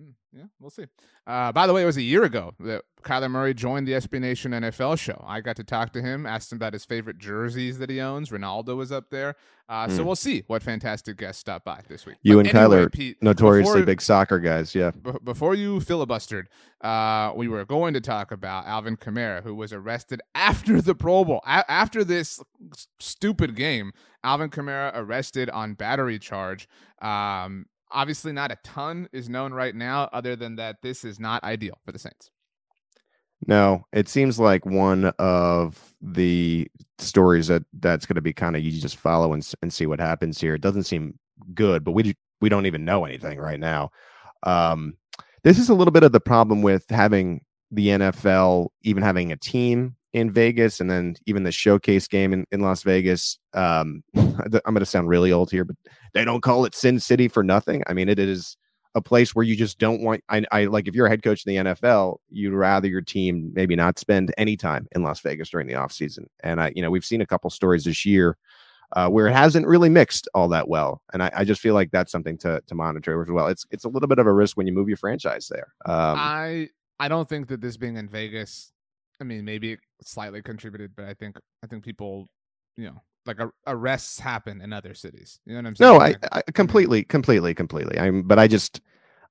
Mm, 0.00 0.14
yeah, 0.32 0.44
we'll 0.58 0.70
see. 0.70 0.86
Uh, 1.26 1.52
by 1.52 1.66
the 1.66 1.72
way, 1.74 1.82
it 1.82 1.86
was 1.86 1.98
a 1.98 2.02
year 2.02 2.24
ago 2.24 2.54
that 2.60 2.82
Kyler 3.02 3.30
Murray 3.30 3.52
joined 3.52 3.86
the 3.86 3.92
SB 3.92 4.20
Nation 4.20 4.52
NFL 4.52 4.98
show. 4.98 5.22
I 5.26 5.42
got 5.42 5.56
to 5.56 5.64
talk 5.64 5.92
to 5.92 6.00
him, 6.00 6.24
asked 6.24 6.50
him 6.50 6.56
about 6.56 6.72
his 6.72 6.84
favorite 6.86 7.18
jerseys 7.18 7.78
that 7.78 7.90
he 7.90 8.00
owns. 8.00 8.30
Ronaldo 8.30 8.74
was 8.76 8.90
up 8.90 9.10
there. 9.10 9.36
Uh, 9.68 9.86
mm. 9.86 9.96
So 9.96 10.02
we'll 10.02 10.16
see 10.16 10.44
what 10.46 10.62
fantastic 10.62 11.18
guests 11.18 11.40
stop 11.40 11.64
by 11.64 11.82
this 11.88 12.06
week. 12.06 12.16
You 12.22 12.36
but 12.36 12.46
and 12.46 12.56
anyway, 12.56 12.84
Kyler, 12.84 12.92
Pete, 12.92 13.22
notoriously 13.22 13.72
before, 13.74 13.86
big 13.86 14.00
soccer 14.00 14.38
guys. 14.38 14.74
Yeah. 14.74 14.92
B- 14.92 15.12
before 15.22 15.54
you 15.54 15.78
filibustered, 15.80 16.44
uh, 16.80 17.32
we 17.36 17.48
were 17.48 17.64
going 17.66 17.92
to 17.92 18.00
talk 18.00 18.32
about 18.32 18.66
Alvin 18.66 18.96
Kamara, 18.96 19.42
who 19.42 19.54
was 19.54 19.74
arrested 19.74 20.22
after 20.34 20.80
the 20.80 20.94
Pro 20.94 21.24
Bowl. 21.24 21.42
A- 21.46 21.70
after 21.70 22.02
this 22.02 22.40
stupid 22.98 23.56
game, 23.56 23.92
Alvin 24.24 24.48
Kamara 24.48 24.92
arrested 24.94 25.50
on 25.50 25.74
battery 25.74 26.18
charge. 26.18 26.66
Um, 27.02 27.66
Obviously, 27.92 28.32
not 28.32 28.50
a 28.50 28.58
ton 28.64 29.08
is 29.12 29.28
known 29.28 29.52
right 29.52 29.74
now, 29.74 30.08
other 30.12 30.36
than 30.36 30.56
that 30.56 30.76
this 30.82 31.04
is 31.04 31.20
not 31.20 31.44
ideal 31.44 31.78
for 31.84 31.92
the 31.92 31.98
Saints. 31.98 32.30
No, 33.46 33.84
it 33.92 34.08
seems 34.08 34.38
like 34.38 34.64
one 34.64 35.06
of 35.18 35.94
the 36.00 36.68
stories 36.98 37.48
that 37.48 37.64
that's 37.80 38.06
going 38.06 38.14
to 38.14 38.22
be 38.22 38.32
kind 38.32 38.54
of 38.54 38.62
you 38.62 38.70
just 38.80 38.96
follow 38.96 39.32
and, 39.32 39.46
and 39.62 39.72
see 39.72 39.86
what 39.86 40.00
happens 40.00 40.40
here. 40.40 40.54
It 40.54 40.60
doesn't 40.60 40.84
seem 40.84 41.18
good, 41.54 41.84
but 41.84 41.92
we 41.92 42.14
we 42.40 42.48
don't 42.48 42.66
even 42.66 42.84
know 42.84 43.04
anything 43.04 43.38
right 43.38 43.58
now. 43.58 43.90
Um, 44.44 44.94
this 45.44 45.58
is 45.58 45.68
a 45.68 45.74
little 45.74 45.92
bit 45.92 46.04
of 46.04 46.12
the 46.12 46.20
problem 46.20 46.62
with 46.62 46.88
having 46.88 47.44
the 47.70 47.88
NFL 47.88 48.68
even 48.82 49.02
having 49.02 49.32
a 49.32 49.36
team 49.36 49.96
in 50.12 50.30
Vegas 50.30 50.80
and 50.80 50.90
then 50.90 51.14
even 51.26 51.42
the 51.42 51.52
showcase 51.52 52.06
game 52.06 52.32
in, 52.32 52.44
in 52.52 52.60
Las 52.60 52.82
Vegas. 52.82 53.38
Um, 53.54 54.02
I'm 54.14 54.50
going 54.50 54.80
to 54.80 54.86
sound 54.86 55.08
really 55.08 55.32
old 55.32 55.50
here, 55.50 55.64
but 55.64 55.76
they 56.12 56.24
don't 56.24 56.42
call 56.42 56.64
it 56.64 56.74
Sin 56.74 57.00
City 57.00 57.28
for 57.28 57.42
nothing. 57.42 57.82
I 57.86 57.94
mean, 57.94 58.08
it 58.08 58.18
is 58.18 58.56
a 58.94 59.00
place 59.00 59.34
where 59.34 59.44
you 59.44 59.56
just 59.56 59.78
don't 59.78 60.02
want. 60.02 60.22
I, 60.28 60.44
I 60.52 60.64
like 60.64 60.86
if 60.86 60.94
you're 60.94 61.06
a 61.06 61.10
head 61.10 61.22
coach 61.22 61.44
in 61.46 61.54
the 61.54 61.70
NFL, 61.72 62.18
you'd 62.28 62.52
rather 62.52 62.88
your 62.88 63.00
team 63.00 63.50
maybe 63.54 63.74
not 63.74 63.98
spend 63.98 64.34
any 64.36 64.56
time 64.56 64.86
in 64.94 65.02
Las 65.02 65.20
Vegas 65.20 65.48
during 65.48 65.66
the 65.66 65.74
offseason. 65.74 66.26
And 66.40 66.60
I, 66.60 66.72
you 66.76 66.82
know, 66.82 66.90
we've 66.90 67.04
seen 67.04 67.22
a 67.22 67.26
couple 67.26 67.48
stories 67.48 67.84
this 67.84 68.04
year 68.04 68.36
uh, 68.94 69.08
where 69.08 69.26
it 69.28 69.32
hasn't 69.32 69.66
really 69.66 69.88
mixed 69.88 70.28
all 70.34 70.48
that 70.48 70.68
well. 70.68 71.00
And 71.14 71.22
I, 71.22 71.30
I, 71.34 71.44
just 71.44 71.62
feel 71.62 71.72
like 71.72 71.90
that's 71.90 72.12
something 72.12 72.36
to 72.38 72.60
to 72.66 72.74
monitor 72.74 73.22
as 73.22 73.30
well. 73.30 73.46
It's 73.46 73.64
it's 73.70 73.84
a 73.84 73.88
little 73.88 74.08
bit 74.08 74.18
of 74.18 74.26
a 74.26 74.32
risk 74.32 74.58
when 74.58 74.66
you 74.66 74.74
move 74.74 74.88
your 74.88 74.98
franchise 74.98 75.48
there. 75.48 75.72
Um, 75.86 76.16
I 76.18 76.68
I 77.00 77.08
don't 77.08 77.28
think 77.28 77.48
that 77.48 77.62
this 77.62 77.78
being 77.78 77.96
in 77.96 78.08
Vegas 78.08 78.72
I 79.22 79.24
mean, 79.24 79.44
maybe 79.44 79.70
it 79.70 79.78
slightly 80.02 80.42
contributed, 80.42 80.96
but 80.96 81.04
I 81.04 81.14
think 81.14 81.38
I 81.62 81.68
think 81.68 81.84
people, 81.84 82.26
you 82.76 82.86
know, 82.86 83.00
like 83.24 83.38
arrests 83.68 84.18
happen 84.18 84.60
in 84.60 84.72
other 84.72 84.94
cities. 84.94 85.38
You 85.46 85.52
know 85.52 85.60
what 85.60 85.66
I'm 85.68 85.76
saying? 85.76 85.92
No, 85.92 86.00
I, 86.00 86.14
I 86.32 86.42
completely, 86.52 87.04
completely, 87.04 87.54
completely. 87.54 88.00
I'm, 88.00 88.22
but 88.22 88.40
I 88.40 88.48
just, 88.48 88.80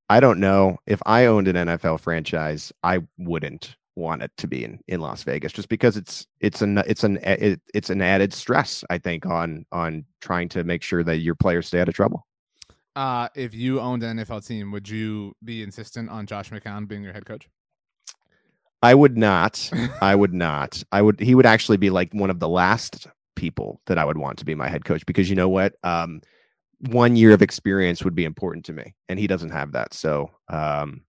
I 0.09 0.21
don't 0.21 0.39
know 0.39 0.77
if 0.87 1.01
I 1.05 1.25
owned 1.25 1.49
an 1.49 1.57
NFL 1.57 1.99
franchise, 1.99 2.71
I 2.83 2.99
wouldn't 3.17 3.75
want 3.97 4.23
it 4.23 4.31
to 4.37 4.47
be 4.47 4.63
in, 4.63 4.79
in 4.87 5.01
Las 5.01 5.23
Vegas 5.23 5.51
just 5.51 5.67
because 5.67 5.97
it's 5.97 6.25
it's 6.39 6.61
an 6.61 6.77
it's 6.87 7.03
an 7.03 7.17
it, 7.23 7.59
it's 7.73 7.89
an 7.89 8.01
added 8.01 8.33
stress 8.33 8.85
I 8.89 8.97
think 8.97 9.25
on 9.25 9.65
on 9.73 10.05
trying 10.21 10.47
to 10.49 10.63
make 10.63 10.83
sure 10.83 11.03
that 11.03 11.17
your 11.17 11.35
players 11.35 11.67
stay 11.67 11.81
out 11.81 11.89
of 11.89 11.95
trouble. 11.95 12.25
Uh, 12.95 13.27
if 13.35 13.53
you 13.53 13.81
owned 13.81 14.03
an 14.03 14.19
NFL 14.19 14.47
team, 14.47 14.71
would 14.71 14.87
you 14.87 15.33
be 15.43 15.63
insistent 15.63 16.09
on 16.09 16.25
Josh 16.25 16.49
McCown 16.49 16.87
being 16.87 17.03
your 17.03 17.11
head 17.11 17.25
coach? 17.25 17.49
I 18.81 18.95
would 18.95 19.17
not. 19.17 19.69
I 20.01 20.15
would 20.15 20.33
not. 20.33 20.83
I 20.91 21.01
would. 21.01 21.19
He 21.19 21.35
would 21.35 21.45
actually 21.45 21.77
be 21.77 21.89
like 21.89 22.13
one 22.13 22.29
of 22.29 22.39
the 22.39 22.49
last 22.49 23.07
people 23.35 23.81
that 23.87 23.97
I 23.97 24.05
would 24.05 24.17
want 24.17 24.39
to 24.39 24.45
be 24.45 24.55
my 24.55 24.69
head 24.69 24.85
coach 24.85 25.05
because 25.05 25.29
you 25.29 25.35
know 25.35 25.49
what? 25.49 25.73
Um, 25.83 26.21
one 26.89 27.15
year 27.15 27.31
of 27.31 27.41
experience 27.41 28.03
would 28.03 28.15
be 28.15 28.25
important 28.25 28.65
to 28.65 28.73
me, 28.73 28.93
and 29.07 29.19
he 29.19 29.27
doesn't 29.27 29.51
have 29.51 29.73
that. 29.73 29.93
So, 29.93 30.31
um, 30.49 31.01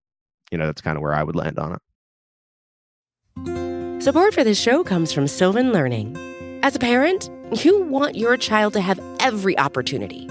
you 0.50 0.58
know, 0.58 0.66
that's 0.66 0.82
kind 0.82 0.96
of 0.96 1.02
where 1.02 1.14
I 1.14 1.22
would 1.22 1.36
land 1.36 1.58
on 1.58 1.74
it. 1.74 4.02
Support 4.02 4.34
for 4.34 4.44
this 4.44 4.60
show 4.60 4.84
comes 4.84 5.12
from 5.12 5.26
Sylvan 5.26 5.72
Learning. 5.72 6.16
As 6.62 6.76
a 6.76 6.78
parent, 6.78 7.30
you 7.64 7.82
want 7.82 8.16
your 8.16 8.36
child 8.36 8.74
to 8.74 8.80
have 8.80 9.00
every 9.20 9.58
opportunity, 9.58 10.28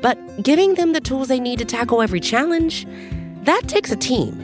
but 0.00 0.42
giving 0.42 0.74
them 0.74 0.92
the 0.92 1.00
tools 1.00 1.28
they 1.28 1.40
need 1.40 1.58
to 1.58 1.64
tackle 1.64 2.02
every 2.02 2.20
challenge 2.20 2.86
that 3.42 3.62
takes 3.66 3.90
a 3.90 3.96
team. 3.96 4.43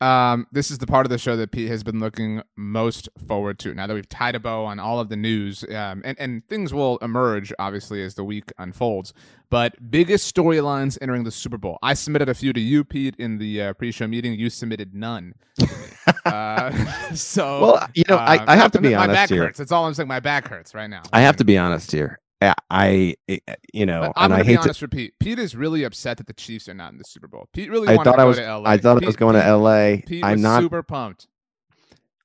Um, 0.00 0.46
this 0.52 0.70
is 0.70 0.78
the 0.78 0.86
part 0.86 1.06
of 1.06 1.10
the 1.10 1.18
show 1.18 1.36
that 1.36 1.50
Pete 1.50 1.68
has 1.68 1.82
been 1.82 1.98
looking 1.98 2.42
most 2.56 3.08
forward 3.26 3.58
to. 3.60 3.74
Now 3.74 3.86
that 3.86 3.94
we've 3.94 4.08
tied 4.08 4.36
a 4.36 4.40
bow 4.40 4.64
on 4.64 4.78
all 4.78 5.00
of 5.00 5.08
the 5.08 5.16
news, 5.16 5.64
um, 5.64 6.02
and 6.04 6.18
and 6.18 6.46
things 6.48 6.72
will 6.72 6.98
emerge 6.98 7.52
obviously 7.58 8.02
as 8.02 8.14
the 8.14 8.24
week 8.24 8.52
unfolds. 8.58 9.12
But 9.50 9.90
biggest 9.90 10.32
storylines 10.32 10.98
entering 11.00 11.24
the 11.24 11.30
Super 11.30 11.56
Bowl. 11.56 11.78
I 11.82 11.94
submitted 11.94 12.28
a 12.28 12.34
few 12.34 12.52
to 12.52 12.60
you, 12.60 12.84
Pete, 12.84 13.16
in 13.18 13.38
the 13.38 13.62
uh, 13.62 13.72
pre-show 13.72 14.06
meeting. 14.06 14.38
You 14.38 14.50
submitted 14.50 14.94
none. 14.94 15.34
uh, 16.26 16.70
so, 17.14 17.60
well, 17.62 17.88
you 17.94 18.04
know, 18.08 18.16
I, 18.16 18.52
I 18.52 18.56
have 18.56 18.72
to 18.72 18.80
be 18.80 18.90
my 18.90 19.04
honest 19.04 19.14
back 19.14 19.28
here. 19.30 19.44
Hurts. 19.44 19.58
That's 19.58 19.72
all 19.72 19.86
I'm 19.86 19.94
saying. 19.94 20.08
My 20.08 20.20
back 20.20 20.48
hurts 20.48 20.74
right 20.74 20.88
now. 20.88 21.02
I 21.12 21.22
have 21.22 21.36
to 21.36 21.44
be 21.44 21.56
honest 21.56 21.90
here. 21.90 22.18
I, 22.40 23.16
eh, 23.28 23.38
eh, 23.46 23.54
you 23.72 23.86
know, 23.86 24.12
I'm 24.16 24.30
gonna 24.30 24.44
be 24.44 24.56
honest 24.56 24.80
to... 24.80 24.84
with 24.84 24.92
Pete. 24.92 25.14
Pete 25.18 25.38
is 25.38 25.56
really 25.56 25.84
upset 25.84 26.18
that 26.18 26.26
the 26.26 26.32
Chiefs 26.32 26.68
are 26.68 26.74
not 26.74 26.92
in 26.92 26.98
the 26.98 27.04
Super 27.04 27.26
Bowl. 27.26 27.48
Pete 27.52 27.70
really 27.70 27.88
I 27.88 27.96
wanted 27.96 28.10
thought 28.10 28.16
to 28.16 28.22
I 28.22 28.24
was, 28.24 28.36
to 28.38 28.58
LA. 28.58 28.70
I 28.70 28.78
thought 28.78 28.98
Pete, 28.98 29.04
I 29.04 29.06
was 29.06 29.16
going 29.16 29.34
Pete, 29.34 29.44
to 29.44 29.56
LA. 29.56 29.96
Pete 30.06 30.24
I'm 30.24 30.40
not 30.40 30.62
super 30.62 30.82
pumped. 30.82 31.26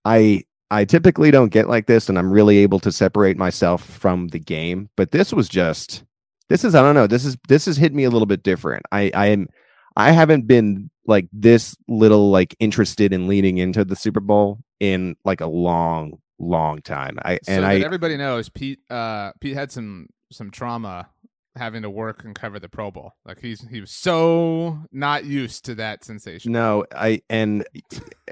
I 0.05 0.43
I 0.69 0.85
typically 0.85 1.31
don't 1.31 1.49
get 1.49 1.69
like 1.69 1.87
this, 1.87 2.09
and 2.09 2.17
I'm 2.17 2.31
really 2.31 2.57
able 2.57 2.79
to 2.79 2.91
separate 2.91 3.37
myself 3.37 3.83
from 3.83 4.29
the 4.29 4.39
game. 4.39 4.89
But 4.95 5.11
this 5.11 5.31
was 5.31 5.47
just, 5.47 6.03
this 6.49 6.63
is 6.63 6.75
I 6.75 6.81
don't 6.81 6.95
know. 6.95 7.07
This 7.07 7.25
is 7.25 7.37
this 7.47 7.65
has 7.65 7.77
hit 7.77 7.93
me 7.93 8.03
a 8.03 8.09
little 8.09 8.25
bit 8.25 8.43
different. 8.43 8.83
I 8.91 9.11
I 9.13 9.27
am 9.27 9.47
I 9.95 10.11
haven't 10.11 10.47
been 10.47 10.89
like 11.05 11.27
this 11.31 11.75
little 11.87 12.31
like 12.31 12.55
interested 12.59 13.13
in 13.13 13.27
leading 13.27 13.57
into 13.57 13.85
the 13.85 13.95
Super 13.95 14.19
Bowl 14.19 14.59
in 14.79 15.15
like 15.25 15.41
a 15.41 15.47
long 15.47 16.19
long 16.43 16.81
time. 16.81 17.17
I 17.23 17.39
so 17.43 17.51
and 17.51 17.65
I 17.65 17.79
everybody 17.79 18.17
knows 18.17 18.49
Pete 18.49 18.79
uh 18.89 19.31
Pete 19.39 19.55
had 19.55 19.71
some 19.71 20.07
some 20.31 20.51
trauma 20.51 21.09
having 21.55 21.83
to 21.83 21.89
work 21.89 22.23
and 22.23 22.33
cover 22.33 22.59
the 22.59 22.69
Pro 22.69 22.91
Bowl. 22.91 23.13
Like 23.25 23.39
he's 23.39 23.65
he 23.69 23.79
was 23.81 23.91
so 23.91 24.79
not 24.91 25.25
used 25.25 25.65
to 25.65 25.75
that 25.75 26.03
sensation. 26.03 26.51
No, 26.51 26.85
I 26.95 27.21
and 27.29 27.65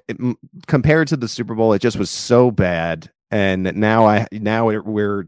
it, 0.08 0.38
compared 0.68 1.08
to 1.10 1.18
the 1.18 1.28
Super 1.28 1.56
Bowl, 1.56 1.74
it 1.74 1.80
just 1.80 1.98
was 1.98 2.10
so 2.10 2.52
bad. 2.52 3.12
And 3.30 3.76
now 3.76 4.08
I 4.08 4.28
now 4.32 4.66
we're 4.66 5.28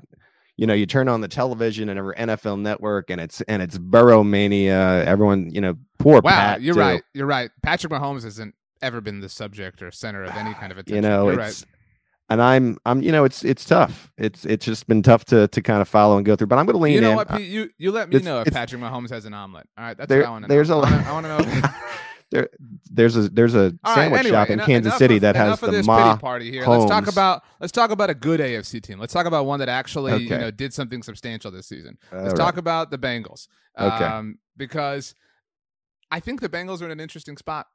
you 0.58 0.68
know 0.68 0.74
you 0.74 0.86
turn 0.86 1.08
on 1.08 1.22
the 1.22 1.28
television 1.28 1.90
and 1.90 2.00
over 2.00 2.14
NFL 2.14 2.60
Network 2.60 3.10
and 3.10 3.22
it's 3.22 3.42
and 3.42 3.62
it's 3.62 3.78
Burrow 3.78 4.24
mania. 4.24 5.06
Everyone 5.06 5.52
you 5.52 5.62
know 5.62 5.76
poor 6.00 6.22
wow, 6.22 6.32
Pat 6.32 6.62
you're 6.62 6.76
too. 6.76 6.80
right. 6.80 7.04
You're 7.14 7.28
right. 7.28 7.50
Patrick 7.62 7.94
Mahomes 7.94 8.24
hasn't 8.24 8.56
ever 8.82 9.00
been 9.00 9.22
the 9.22 9.30
subject 9.30 9.82
or 9.82 9.92
center 9.92 10.24
of 10.24 10.36
any 10.36 10.54
kind 10.56 10.72
of 10.72 10.78
attention. 10.80 10.96
You 10.96 11.10
know 11.10 11.30
you're 11.30 11.40
it's. 11.40 11.62
Right 11.62 11.70
and 12.30 12.42
I'm 12.42 12.78
I'm 12.86 13.02
you 13.02 13.12
know 13.12 13.24
it's 13.26 13.44
it's 13.44 13.66
tough. 13.66 14.12
It's 14.18 14.46
it's 14.46 14.66
just 14.66 14.88
been 14.88 15.04
tough 15.04 15.26
to 15.26 15.48
to 15.48 15.62
kind 15.62 15.82
of 15.82 15.88
follow 15.88 16.18
and 16.18 16.26
go 16.26 16.36
through. 16.36 16.48
But 16.48 16.60
I'm 16.60 16.66
going 16.66 16.78
to 16.78 16.82
lean 16.82 16.92
in. 16.92 16.96
You 16.96 17.02
know 17.02 17.12
in. 17.12 17.16
what, 17.18 17.30
Pete? 17.30 17.48
You 17.48 17.70
you 17.78 17.92
let 17.92 18.10
me 18.10 18.20
know 18.20 18.42
if 18.42 18.54
Patrick 18.54 18.82
Mahomes 18.82 19.10
has 19.10 19.26
an 19.26 19.34
omelet. 19.34 19.68
All 19.78 19.84
right, 19.84 19.98
that's 19.98 20.10
there, 20.10 20.22
what 20.22 20.28
I 20.28 20.32
want 20.32 20.46
to 20.46 20.48
know. 20.48 20.56
There's 20.56 20.70
a 20.70 20.76
I 20.76 21.12
want 21.12 21.26
to 21.26 21.62
know. 21.62 21.70
there, 22.32 22.50
there's 22.90 23.16
a 23.16 23.30
there's 23.30 23.56
a 23.56 23.78
All 23.84 23.96
sandwich 23.96 24.18
right, 24.18 24.26
anyway, 24.26 24.30
shop 24.30 24.48
in 24.48 24.54
enough, 24.54 24.66
Kansas 24.66 24.92
enough 24.92 24.98
City 24.98 25.16
of, 25.16 25.22
that 25.22 25.36
has 25.36 25.60
the 25.60 25.72
this 25.72 25.86
Ma 25.86 26.16
party 26.18 26.50
here. 26.50 26.66
Let's 26.66 26.90
talk 26.90 27.08
about 27.08 27.44
let's 27.60 27.72
talk 27.72 27.92
about 27.92 28.10
a 28.10 28.16
good 28.16 28.40
AFC 28.40 28.82
team. 28.82 29.00
Let's 29.00 29.14
talk 29.14 29.26
about 29.26 29.46
one 29.46 29.60
that 29.60 29.70
actually 29.70 30.24
you 30.24 30.30
know 30.30 30.52
did 30.52 30.74
something 30.74 31.04
substantial 31.04 31.52
this 31.52 31.68
season. 31.68 31.98
Let's 32.12 32.30
right. 32.30 32.36
talk 32.36 32.58
about 32.58 32.90
the 32.90 32.98
Bengals. 32.98 33.48
Okay. 33.78 34.06
Um, 34.06 34.40
because 34.58 35.14
I 36.10 36.20
think 36.20 36.42
the 36.42 36.50
Bengals 36.50 36.82
are 36.82 36.86
in 36.86 36.92
an 36.92 37.00
interesting 37.00 37.38
spot. 37.38 37.68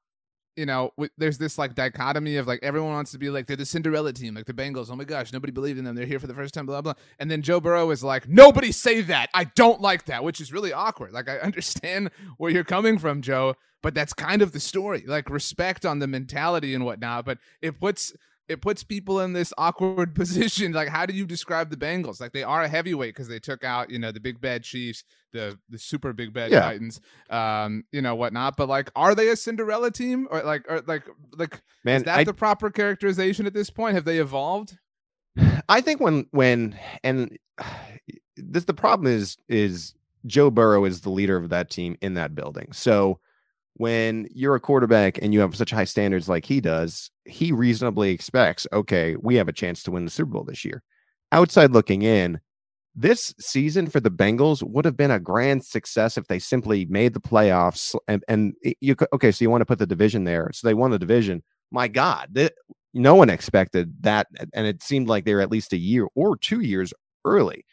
You 0.58 0.66
know, 0.66 0.90
w- 0.96 1.10
there's 1.16 1.38
this 1.38 1.56
like 1.56 1.76
dichotomy 1.76 2.36
of 2.36 2.48
like 2.48 2.58
everyone 2.64 2.90
wants 2.90 3.12
to 3.12 3.18
be 3.18 3.30
like 3.30 3.46
they're 3.46 3.56
the 3.56 3.64
Cinderella 3.64 4.12
team, 4.12 4.34
like 4.34 4.46
the 4.46 4.52
Bengals. 4.52 4.90
Oh 4.90 4.96
my 4.96 5.04
gosh, 5.04 5.32
nobody 5.32 5.52
believed 5.52 5.78
in 5.78 5.84
them. 5.84 5.94
They're 5.94 6.04
here 6.04 6.18
for 6.18 6.26
the 6.26 6.34
first 6.34 6.52
time, 6.52 6.66
blah 6.66 6.82
blah. 6.82 6.94
And 7.20 7.30
then 7.30 7.42
Joe 7.42 7.60
Burrow 7.60 7.90
is 7.90 8.02
like, 8.02 8.28
nobody 8.28 8.72
say 8.72 9.00
that. 9.02 9.30
I 9.32 9.44
don't 9.44 9.80
like 9.80 10.06
that, 10.06 10.24
which 10.24 10.40
is 10.40 10.52
really 10.52 10.72
awkward. 10.72 11.12
Like 11.12 11.28
I 11.28 11.38
understand 11.48 12.10
where 12.38 12.50
you're 12.50 12.64
coming 12.64 12.98
from, 12.98 13.22
Joe, 13.22 13.54
but 13.82 13.94
that's 13.94 14.12
kind 14.12 14.42
of 14.42 14.50
the 14.50 14.58
story. 14.60 15.04
Like 15.06 15.30
respect 15.30 15.86
on 15.86 16.00
the 16.00 16.08
mentality 16.08 16.74
and 16.74 16.84
whatnot, 16.84 17.24
but 17.24 17.38
it 17.62 17.78
puts 17.78 18.12
it 18.48 18.62
puts 18.62 18.82
people 18.82 19.20
in 19.20 19.32
this 19.32 19.52
awkward 19.58 20.14
position. 20.14 20.72
Like, 20.72 20.88
how 20.88 21.06
do 21.06 21.14
you 21.14 21.26
describe 21.26 21.70
the 21.70 21.76
Bengals? 21.76 22.20
Like, 22.20 22.32
they 22.32 22.42
are 22.42 22.62
a 22.62 22.68
heavyweight 22.68 23.14
because 23.14 23.28
they 23.28 23.38
took 23.38 23.62
out, 23.64 23.90
you 23.90 23.98
know, 23.98 24.10
the 24.10 24.20
big 24.20 24.40
bad 24.40 24.64
Chiefs, 24.64 25.04
the 25.32 25.58
the 25.68 25.78
super 25.78 26.12
big 26.12 26.32
bad 26.32 26.50
Yeah. 26.50 26.60
Titans, 26.60 27.00
um, 27.30 27.84
you 27.92 28.02
know, 28.02 28.14
whatnot. 28.14 28.56
But 28.56 28.68
like, 28.68 28.90
are 28.96 29.14
they 29.14 29.28
a 29.28 29.36
Cinderella 29.36 29.90
team 29.90 30.26
or 30.30 30.42
like, 30.42 30.64
or 30.68 30.82
like, 30.86 31.04
like, 31.36 31.60
Man, 31.84 31.96
is 31.98 32.04
that 32.04 32.18
I, 32.18 32.24
the 32.24 32.34
proper 32.34 32.70
characterization 32.70 33.46
at 33.46 33.54
this 33.54 33.70
point? 33.70 33.94
Have 33.94 34.04
they 34.04 34.18
evolved? 34.18 34.78
I 35.68 35.80
think 35.80 36.00
when 36.00 36.26
when 36.30 36.78
and 37.04 37.38
this 38.36 38.64
the 38.64 38.74
problem 38.74 39.12
is 39.12 39.36
is 39.48 39.94
Joe 40.26 40.50
Burrow 40.50 40.84
is 40.84 41.02
the 41.02 41.10
leader 41.10 41.36
of 41.36 41.50
that 41.50 41.70
team 41.70 41.96
in 42.00 42.14
that 42.14 42.34
building. 42.34 42.72
So 42.72 43.20
when 43.78 44.28
you're 44.34 44.56
a 44.56 44.60
quarterback 44.60 45.18
and 45.22 45.32
you 45.32 45.40
have 45.40 45.56
such 45.56 45.70
high 45.70 45.84
standards 45.84 46.28
like 46.28 46.44
he 46.44 46.60
does, 46.60 47.10
he 47.24 47.52
reasonably 47.52 48.10
expects, 48.10 48.66
okay, 48.72 49.16
we 49.20 49.36
have 49.36 49.48
a 49.48 49.52
chance 49.52 49.82
to 49.84 49.90
win 49.90 50.04
the 50.04 50.10
Super 50.10 50.32
Bowl 50.32 50.44
this 50.44 50.64
year. 50.64 50.82
Outside 51.32 51.72
looking 51.72 52.02
in, 52.02 52.40
this 52.94 53.32
season 53.38 53.88
for 53.88 54.00
the 54.00 54.10
Bengals 54.10 54.62
would 54.62 54.84
have 54.84 54.96
been 54.96 55.12
a 55.12 55.20
grand 55.20 55.64
success 55.64 56.18
if 56.18 56.26
they 56.26 56.40
simply 56.40 56.84
made 56.86 57.14
the 57.14 57.20
playoffs 57.20 57.94
and 58.08 58.24
and 58.26 58.54
you 58.80 58.96
okay, 59.12 59.30
so 59.30 59.44
you 59.44 59.50
want 59.50 59.60
to 59.60 59.66
put 59.66 59.78
the 59.78 59.86
division 59.86 60.24
there. 60.24 60.50
So 60.52 60.66
they 60.66 60.74
won 60.74 60.90
the 60.90 60.98
division. 60.98 61.44
My 61.70 61.86
God, 61.86 62.30
th- 62.34 62.50
no 62.94 63.14
one 63.14 63.30
expected 63.30 63.94
that 64.00 64.26
and 64.52 64.66
it 64.66 64.82
seemed 64.82 65.06
like 65.06 65.24
they 65.24 65.34
were 65.34 65.40
at 65.40 65.52
least 65.52 65.72
a 65.72 65.76
year 65.76 66.08
or 66.16 66.36
two 66.36 66.60
years 66.60 66.92
early. 67.24 67.64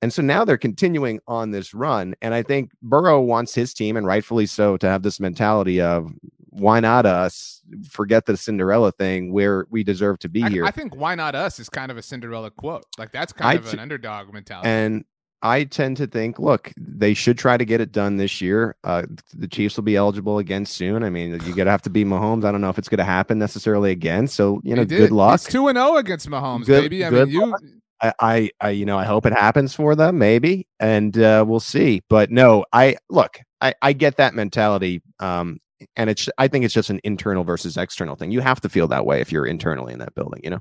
And 0.00 0.12
so 0.12 0.22
now 0.22 0.44
they're 0.44 0.56
continuing 0.56 1.18
on 1.26 1.50
this 1.50 1.74
run. 1.74 2.14
And 2.22 2.32
I 2.32 2.42
think 2.42 2.70
Burrow 2.82 3.20
wants 3.20 3.54
his 3.54 3.74
team, 3.74 3.96
and 3.96 4.06
rightfully 4.06 4.46
so, 4.46 4.76
to 4.76 4.88
have 4.88 5.02
this 5.02 5.18
mentality 5.18 5.80
of 5.80 6.10
why 6.50 6.80
not 6.80 7.06
us? 7.06 7.62
Forget 7.88 8.26
the 8.26 8.36
Cinderella 8.36 8.92
thing 8.92 9.32
where 9.32 9.66
we 9.70 9.84
deserve 9.84 10.18
to 10.20 10.28
be 10.28 10.42
I, 10.42 10.48
here. 10.50 10.64
I 10.64 10.70
think 10.70 10.96
why 10.96 11.14
not 11.14 11.34
us 11.34 11.58
is 11.58 11.68
kind 11.68 11.90
of 11.90 11.96
a 11.96 12.02
Cinderella 12.02 12.50
quote. 12.50 12.84
Like 12.96 13.12
that's 13.12 13.32
kind 13.32 13.50
I 13.50 13.54
of 13.54 13.66
t- 13.66 13.72
an 13.72 13.80
underdog 13.80 14.32
mentality. 14.32 14.68
and 14.68 15.04
I 15.40 15.64
tend 15.64 15.98
to 15.98 16.06
think, 16.08 16.38
look, 16.40 16.72
they 16.76 17.14
should 17.14 17.38
try 17.38 17.56
to 17.56 17.64
get 17.64 17.80
it 17.80 17.92
done 17.92 18.16
this 18.16 18.40
year. 18.40 18.74
Uh, 18.82 19.04
the 19.32 19.46
Chiefs 19.46 19.76
will 19.76 19.84
be 19.84 19.94
eligible 19.94 20.38
again 20.38 20.66
soon. 20.66 21.04
I 21.04 21.10
mean, 21.10 21.30
you're 21.44 21.54
gonna 21.54 21.70
have 21.70 21.82
to 21.82 21.90
be 21.90 22.04
Mahomes. 22.04 22.44
I 22.44 22.50
don't 22.50 22.60
know 22.60 22.70
if 22.70 22.78
it's 22.78 22.88
gonna 22.88 23.04
happen 23.04 23.38
necessarily 23.38 23.92
again. 23.92 24.26
So 24.26 24.60
you 24.64 24.74
know, 24.74 24.84
good 24.84 25.12
luck. 25.12 25.40
Two 25.42 25.68
and 25.68 25.76
zero 25.78 25.96
against 25.96 26.28
Mahomes, 26.28 26.66
Good- 26.66 26.82
baby. 26.82 27.04
I 27.04 27.10
good 27.10 27.28
mean, 27.28 27.40
you. 27.40 27.56
I, 28.00 28.12
I, 28.20 28.50
I, 28.60 28.70
you 28.70 28.86
know, 28.86 28.98
I 28.98 29.04
hope 29.04 29.26
it 29.26 29.32
happens 29.32 29.74
for 29.74 29.94
them, 29.94 30.18
maybe, 30.18 30.66
and 30.78 31.16
uh, 31.18 31.44
we'll 31.46 31.60
see. 31.60 32.02
But 32.08 32.30
no, 32.30 32.64
I 32.72 32.96
look, 33.10 33.40
I, 33.60 33.74
I 33.82 33.92
get 33.92 34.16
that 34.16 34.34
mentality, 34.34 35.02
um, 35.20 35.58
and 35.96 36.10
it's, 36.10 36.28
I 36.38 36.48
think 36.48 36.64
it's 36.64 36.74
just 36.74 36.90
an 36.90 37.00
internal 37.04 37.44
versus 37.44 37.76
external 37.76 38.16
thing. 38.16 38.30
You 38.30 38.40
have 38.40 38.60
to 38.62 38.68
feel 38.68 38.88
that 38.88 39.04
way 39.06 39.20
if 39.20 39.32
you're 39.32 39.46
internally 39.46 39.92
in 39.92 39.98
that 39.98 40.14
building, 40.14 40.40
you 40.44 40.50
know. 40.50 40.60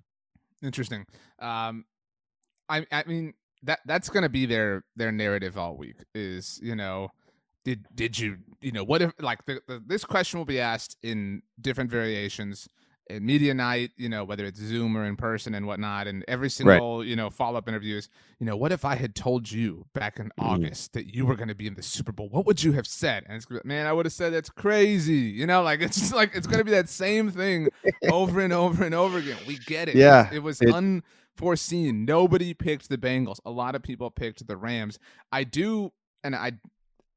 Interesting. 0.63 1.05
Um, 1.39 1.85
I 2.69 2.85
I 2.91 3.03
mean 3.05 3.33
that 3.63 3.79
that's 3.85 4.09
gonna 4.09 4.29
be 4.29 4.45
their 4.45 4.83
their 4.95 5.11
narrative 5.11 5.57
all 5.57 5.77
week. 5.77 5.97
Is 6.15 6.59
you 6.61 6.75
know, 6.75 7.09
did 7.63 7.85
did 7.93 8.17
you 8.17 8.37
you 8.61 8.71
know 8.71 8.83
what 8.83 9.01
if 9.01 9.11
like 9.19 9.45
the, 9.45 9.61
the 9.67 9.81
this 9.85 10.03
question 10.03 10.39
will 10.39 10.45
be 10.45 10.59
asked 10.59 10.97
in 11.03 11.41
different 11.61 11.89
variations 11.89 12.67
at 13.09 13.21
media 13.21 13.53
night, 13.53 13.91
you 13.97 14.09
know, 14.09 14.23
whether 14.23 14.45
it's 14.45 14.59
Zoom 14.59 14.97
or 14.97 15.05
in 15.05 15.15
person 15.15 15.53
and 15.55 15.65
whatnot, 15.65 16.07
and 16.07 16.23
every 16.27 16.49
single 16.49 17.03
you 17.03 17.15
know 17.15 17.29
follow 17.29 17.57
up 17.57 17.67
interviews. 17.67 18.09
You 18.39 18.45
know, 18.45 18.55
what 18.55 18.71
if 18.71 18.85
I 18.85 18.95
had 18.95 19.15
told 19.15 19.51
you 19.51 19.85
back 19.93 20.19
in 20.19 20.27
Mhm. 20.27 20.31
August 20.45 20.93
that 20.93 21.13
you 21.15 21.25
were 21.25 21.35
going 21.35 21.47
to 21.47 21.55
be 21.55 21.67
in 21.67 21.73
the 21.75 21.81
Super 21.83 22.11
Bowl? 22.11 22.29
What 22.29 22.45
would 22.45 22.63
you 22.63 22.73
have 22.73 22.85
said? 22.87 23.23
And 23.27 23.35
it's 23.35 23.45
gonna 23.45 23.61
be, 23.61 23.67
man, 23.67 23.87
I 23.87 23.93
would 23.93 24.05
have 24.05 24.13
said 24.13 24.33
that's 24.33 24.49
crazy. 24.49 25.13
You 25.15 25.47
know, 25.47 25.61
like 25.63 25.81
it's 25.81 25.99
just 25.99 26.13
like 26.13 26.35
it's 26.35 26.47
going 26.47 26.59
to 26.59 26.63
be 26.65 26.71
that 26.71 26.89
same 26.89 27.31
thing 27.31 27.69
over 28.11 28.39
and 28.41 28.53
over 28.53 28.83
and 28.83 28.93
over 28.95 29.17
again. 29.17 29.37
We 29.47 29.57
get 29.59 29.89
it. 29.89 29.95
Yeah, 29.95 30.29
it 30.31 30.39
was 30.39 30.61
it- 30.61 30.69
unforeseen. 30.73 32.05
Nobody 32.05 32.53
picked 32.53 32.89
the 32.89 32.97
Bengals. 32.97 33.39
A 33.45 33.51
lot 33.51 33.75
of 33.75 33.83
people 33.83 34.09
picked 34.11 34.45
the 34.47 34.57
Rams. 34.57 34.99
I 35.31 35.43
do, 35.43 35.91
and 36.23 36.35
I. 36.35 36.53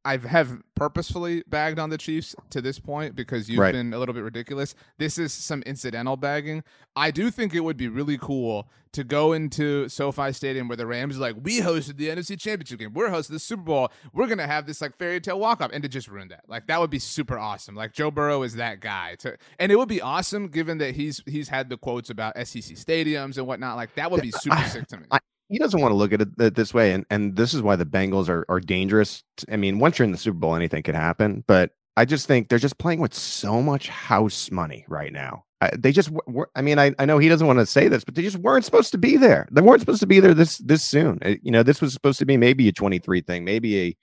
I 0.04 0.16
have 0.16 0.62
purposefully 0.74 1.42
bagged 1.46 1.78
on 1.78 1.90
the 1.90 1.98
Chiefs 1.98 2.34
to 2.50 2.62
this 2.62 2.78
point 2.78 3.14
because 3.14 3.50
you've 3.50 3.58
Right. 3.58 3.72
been 3.72 3.92
a 3.92 3.98
little 3.98 4.14
bit 4.14 4.22
ridiculous. 4.24 4.74
This 4.98 5.18
is 5.18 5.32
some 5.32 5.60
incidental 5.62 6.16
bagging. 6.16 6.64
I 6.96 7.10
do 7.10 7.30
think 7.30 7.54
it 7.54 7.60
would 7.60 7.76
be 7.76 7.86
really 7.88 8.16
cool 8.16 8.68
to 8.92 9.04
go 9.04 9.34
into 9.34 9.88
SoFi 9.90 10.32
Stadium 10.32 10.68
where 10.68 10.76
the 10.76 10.86
Rams 10.86 11.18
are 11.18 11.20
like, 11.20 11.36
we 11.42 11.60
hosted 11.60 11.98
the 11.98 12.08
NFC 12.08 12.34
Championship 12.38 12.78
game. 12.78 12.94
We're 12.94 13.10
hosting 13.10 13.34
the 13.34 13.40
Super 13.40 13.62
Bowl. 13.62 13.92
We're 14.14 14.26
gonna 14.26 14.46
have 14.46 14.66
this 14.66 14.80
like 14.80 14.96
fairy 14.96 15.20
tale 15.20 15.38
walk 15.38 15.60
up, 15.60 15.70
and 15.72 15.82
to 15.82 15.88
just 15.88 16.08
ruin 16.08 16.28
that. 16.28 16.44
Like 16.48 16.66
that 16.68 16.80
would 16.80 16.90
be 16.90 16.98
super 16.98 17.38
awesome. 17.38 17.74
Like 17.74 17.92
Joe 17.92 18.10
Burrow 18.10 18.42
is 18.42 18.54
that 18.54 18.80
guy. 18.80 19.16
To 19.20 19.36
and 19.58 19.70
it 19.70 19.76
would 19.76 19.88
be 19.88 20.00
awesome 20.00 20.48
given 20.48 20.78
that 20.78 20.94
he's 20.96 21.22
he's 21.26 21.48
had 21.50 21.68
the 21.68 21.76
quotes 21.76 22.08
about 22.08 22.36
SEC 22.38 22.74
stadiums 22.76 23.36
and 23.36 23.46
whatnot. 23.46 23.76
Like 23.76 23.94
that 23.96 24.10
would 24.10 24.22
be 24.22 24.30
super 24.32 24.64
sick 24.64 24.86
to 24.88 24.96
me. 24.96 25.06
I- 25.10 25.18
He 25.50 25.58
doesn't 25.58 25.80
want 25.80 25.90
to 25.90 25.96
look 25.96 26.12
at 26.12 26.20
it 26.20 26.54
this 26.54 26.72
way, 26.72 26.92
and 26.92 27.04
and 27.10 27.36
this 27.36 27.54
is 27.54 27.62
why 27.62 27.76
the 27.76 27.84
Bengals 27.86 28.28
are 28.28 28.44
are 28.48 28.60
dangerous. 28.60 29.22
I 29.50 29.56
mean, 29.56 29.78
once 29.78 29.98
you're 29.98 30.06
in 30.06 30.12
the 30.12 30.18
Super 30.18 30.38
Bowl, 30.38 30.54
anything 30.54 30.82
could 30.82 30.94
happen. 30.94 31.44
But 31.46 31.72
I 31.96 32.04
just 32.04 32.26
think 32.26 32.48
they're 32.48 32.58
just 32.58 32.78
playing 32.78 33.00
with 33.00 33.14
so 33.14 33.60
much 33.60 33.88
house 33.88 34.50
money 34.50 34.84
right 34.88 35.12
now. 35.12 35.44
I, 35.60 35.70
they 35.76 35.92
just, 35.92 36.10
were, 36.26 36.48
I 36.56 36.62
mean, 36.62 36.78
I, 36.78 36.94
I 36.98 37.04
know 37.04 37.18
he 37.18 37.28
doesn't 37.28 37.46
want 37.46 37.58
to 37.58 37.66
say 37.66 37.88
this, 37.88 38.02
but 38.04 38.14
they 38.14 38.22
just 38.22 38.38
weren't 38.38 38.64
supposed 38.64 38.92
to 38.92 38.98
be 38.98 39.18
there. 39.18 39.46
They 39.50 39.60
weren't 39.60 39.80
supposed 39.80 40.00
to 40.00 40.06
be 40.06 40.18
there 40.20 40.32
this 40.32 40.58
this 40.58 40.82
soon. 40.82 41.18
Uh, 41.22 41.34
You 41.42 41.50
know, 41.50 41.62
this 41.62 41.80
was 41.82 41.92
supposed 41.92 42.18
to 42.20 42.26
be 42.26 42.36
maybe 42.36 42.68
a 42.68 42.72
23 42.72 43.20
thing, 43.20 43.44
maybe 43.44 43.80
a 43.80 43.96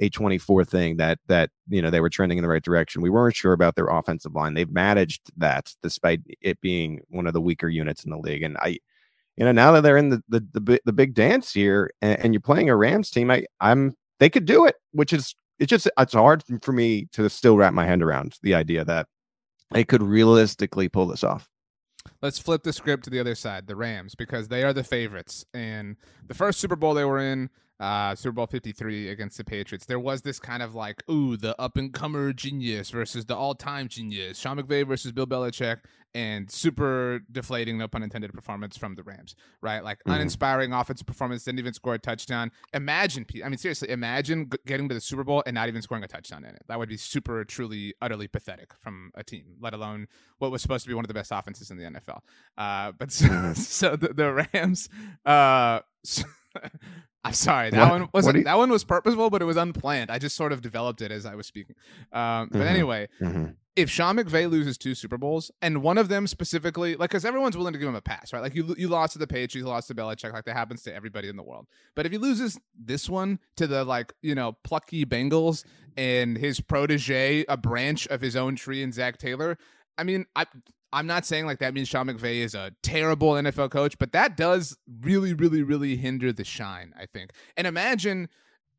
a 0.00 0.08
24 0.10 0.64
thing 0.64 0.96
that 0.98 1.18
that 1.28 1.50
you 1.68 1.82
know 1.82 1.90
they 1.90 2.00
were 2.00 2.10
trending 2.10 2.38
in 2.38 2.42
the 2.42 2.48
right 2.48 2.62
direction. 2.62 3.02
We 3.02 3.10
weren't 3.10 3.34
sure 3.36 3.52
about 3.52 3.74
their 3.74 3.86
offensive 3.88 4.34
line. 4.34 4.54
They've 4.54 4.70
managed 4.70 5.30
that 5.38 5.72
despite 5.82 6.20
it 6.40 6.60
being 6.60 7.00
one 7.08 7.26
of 7.26 7.32
the 7.32 7.40
weaker 7.40 7.68
units 7.68 8.04
in 8.04 8.10
the 8.10 8.18
league. 8.18 8.42
And 8.42 8.56
I, 8.58 8.78
you 9.38 9.44
know, 9.44 9.52
now 9.52 9.70
that 9.72 9.82
they're 9.82 9.96
in 9.96 10.08
the 10.08 10.22
the 10.28 10.40
the, 10.52 10.80
the 10.84 10.92
big 10.92 11.14
dance 11.14 11.52
here, 11.52 11.92
and, 12.02 12.18
and 12.18 12.34
you're 12.34 12.40
playing 12.40 12.68
a 12.68 12.76
Rams 12.76 13.08
team, 13.08 13.30
I 13.30 13.44
I'm 13.60 13.94
they 14.18 14.28
could 14.28 14.44
do 14.44 14.66
it, 14.66 14.74
which 14.90 15.12
is 15.12 15.34
it's 15.60 15.70
just 15.70 15.88
it's 15.96 16.12
hard 16.12 16.42
for 16.60 16.72
me 16.72 17.06
to 17.12 17.30
still 17.30 17.56
wrap 17.56 17.72
my 17.72 17.86
hand 17.86 18.02
around 18.02 18.36
the 18.42 18.54
idea 18.54 18.84
that 18.84 19.06
they 19.70 19.84
could 19.84 20.02
realistically 20.02 20.88
pull 20.88 21.06
this 21.06 21.22
off. 21.22 21.48
Let's 22.20 22.40
flip 22.40 22.64
the 22.64 22.72
script 22.72 23.04
to 23.04 23.10
the 23.10 23.20
other 23.20 23.36
side, 23.36 23.68
the 23.68 23.76
Rams, 23.76 24.16
because 24.16 24.48
they 24.48 24.64
are 24.64 24.72
the 24.72 24.82
favorites. 24.82 25.44
And 25.54 25.96
the 26.26 26.34
first 26.34 26.58
Super 26.58 26.74
Bowl 26.74 26.94
they 26.94 27.04
were 27.04 27.20
in, 27.20 27.48
uh, 27.80 28.14
Super 28.14 28.32
Bowl 28.32 28.46
53 28.46 29.08
against 29.08 29.36
the 29.38 29.44
Patriots, 29.44 29.86
there 29.86 30.00
was 30.00 30.22
this 30.22 30.38
kind 30.40 30.62
of 30.62 30.74
like, 30.74 31.02
ooh, 31.10 31.36
the 31.36 31.58
up 31.60 31.76
and 31.76 31.92
comer 31.92 32.32
genius 32.32 32.90
versus 32.90 33.24
the 33.26 33.36
all 33.36 33.54
time 33.54 33.88
genius, 33.88 34.38
Sean 34.38 34.58
McVay 34.58 34.86
versus 34.86 35.12
Bill 35.12 35.26
Belichick, 35.26 35.78
and 36.14 36.50
super 36.50 37.20
deflating, 37.30 37.76
no 37.78 37.86
pun 37.86 38.02
intended, 38.02 38.32
performance 38.32 38.76
from 38.76 38.94
the 38.94 39.02
Rams, 39.02 39.36
right? 39.60 39.84
Like 39.84 39.98
Mhm. 40.04 40.14
uninspiring 40.16 40.72
offensive 40.72 41.06
performance, 41.06 41.44
didn't 41.44 41.58
even 41.60 41.74
score 41.74 41.94
a 41.94 41.98
touchdown. 41.98 42.50
Imagine, 42.72 43.26
I 43.44 43.48
mean, 43.50 43.58
seriously, 43.58 43.90
imagine 43.90 44.50
getting 44.66 44.88
to 44.88 44.94
the 44.94 45.00
Super 45.02 45.22
Bowl 45.22 45.42
and 45.46 45.54
not 45.54 45.68
even 45.68 45.82
scoring 45.82 46.02
a 46.02 46.08
touchdown 46.08 46.44
in 46.44 46.54
it. 46.54 46.62
That 46.66 46.78
would 46.78 46.88
be 46.88 46.96
super, 46.96 47.44
truly, 47.44 47.94
utterly 48.00 48.26
pathetic 48.26 48.72
from 48.80 49.10
a 49.14 49.22
team, 49.22 49.56
let 49.60 49.74
alone 49.74 50.08
what 50.38 50.50
was 50.50 50.62
supposed 50.62 50.84
to 50.84 50.88
be 50.88 50.94
one 50.94 51.04
of 51.04 51.08
the 51.08 51.14
best 51.14 51.30
offenses 51.30 51.70
in 51.70 51.76
the 51.76 51.84
NFL. 51.84 52.20
Uh, 52.56 52.92
but 52.98 53.12
so, 53.12 53.26
Mhm. 53.28 53.56
so 53.56 53.94
the, 53.96 54.08
the 54.14 54.48
Rams, 54.54 54.88
uh, 55.26 55.80
I'm 57.28 57.32
sorry, 57.34 57.70
that 57.70 57.78
What- 57.90 58.00
one 58.00 58.08
wasn't 58.12 58.36
you- 58.38 58.44
that 58.44 58.56
one 58.58 58.70
was 58.70 58.84
purposeful, 58.84 59.30
but 59.30 59.40
it 59.42 59.44
was 59.44 59.56
unplanned. 59.56 60.10
I 60.10 60.18
just 60.18 60.36
sort 60.36 60.52
of 60.52 60.60
developed 60.62 61.00
it 61.02 61.10
as 61.12 61.26
I 61.26 61.34
was 61.34 61.46
speaking. 61.46 61.76
Um, 62.12 62.48
but 62.50 62.60
Mhm. 62.62 62.66
anyway, 62.66 63.08
Mhm. 63.20 63.56
if 63.76 63.88
Sean 63.90 64.16
McVay 64.16 64.50
loses 64.50 64.76
two 64.78 64.94
Super 64.94 65.16
Bowls, 65.18 65.50
and 65.62 65.82
one 65.82 65.98
of 65.98 66.08
them 66.08 66.26
specifically, 66.26 66.96
like, 66.96 67.10
because 67.10 67.24
everyone's 67.24 67.56
willing 67.56 67.72
to 67.74 67.78
give 67.78 67.88
him 67.88 67.94
a 67.94 68.00
pass, 68.00 68.32
right? 68.32 68.40
Like, 68.40 68.54
you 68.54 68.74
you 68.76 68.88
lost 68.88 69.12
to 69.12 69.18
the 69.18 69.26
Patriots, 69.26 69.54
you 69.54 69.64
lost 69.64 69.88
to 69.88 69.94
Belichick, 69.94 70.32
like 70.32 70.44
that 70.46 70.54
happens 70.54 70.82
to 70.84 70.94
everybody 70.94 71.28
in 71.28 71.36
the 71.36 71.42
world. 71.42 71.66
But 71.94 72.06
if 72.06 72.12
he 72.12 72.18
loses 72.18 72.58
this 72.78 73.08
one 73.08 73.38
to 73.56 73.66
the 73.66 73.84
like, 73.84 74.12
you 74.22 74.34
know, 74.34 74.52
plucky 74.64 75.04
Bengals 75.04 75.64
and 75.96 76.36
his 76.38 76.60
protege, 76.60 77.44
a 77.48 77.56
branch 77.56 78.06
of 78.08 78.20
his 78.20 78.34
own 78.36 78.56
tree, 78.56 78.82
and 78.82 78.92
Zac 78.94 79.18
Taylor, 79.18 79.58
I 79.96 80.04
mean, 80.04 80.26
I 80.36 80.46
I'm 80.92 81.06
not 81.06 81.26
saying 81.26 81.46
like 81.46 81.58
that 81.58 81.74
means 81.74 81.88
Sean 81.88 82.06
McVay 82.06 82.36
is 82.36 82.54
a 82.54 82.72
terrible 82.82 83.32
NFL 83.32 83.70
coach, 83.70 83.98
but 83.98 84.12
that 84.12 84.36
does 84.36 84.76
really, 85.00 85.34
really, 85.34 85.62
really 85.62 85.96
hinder 85.96 86.32
the 86.32 86.44
shine, 86.44 86.94
I 86.98 87.06
think. 87.06 87.32
And 87.56 87.66
imagine, 87.66 88.28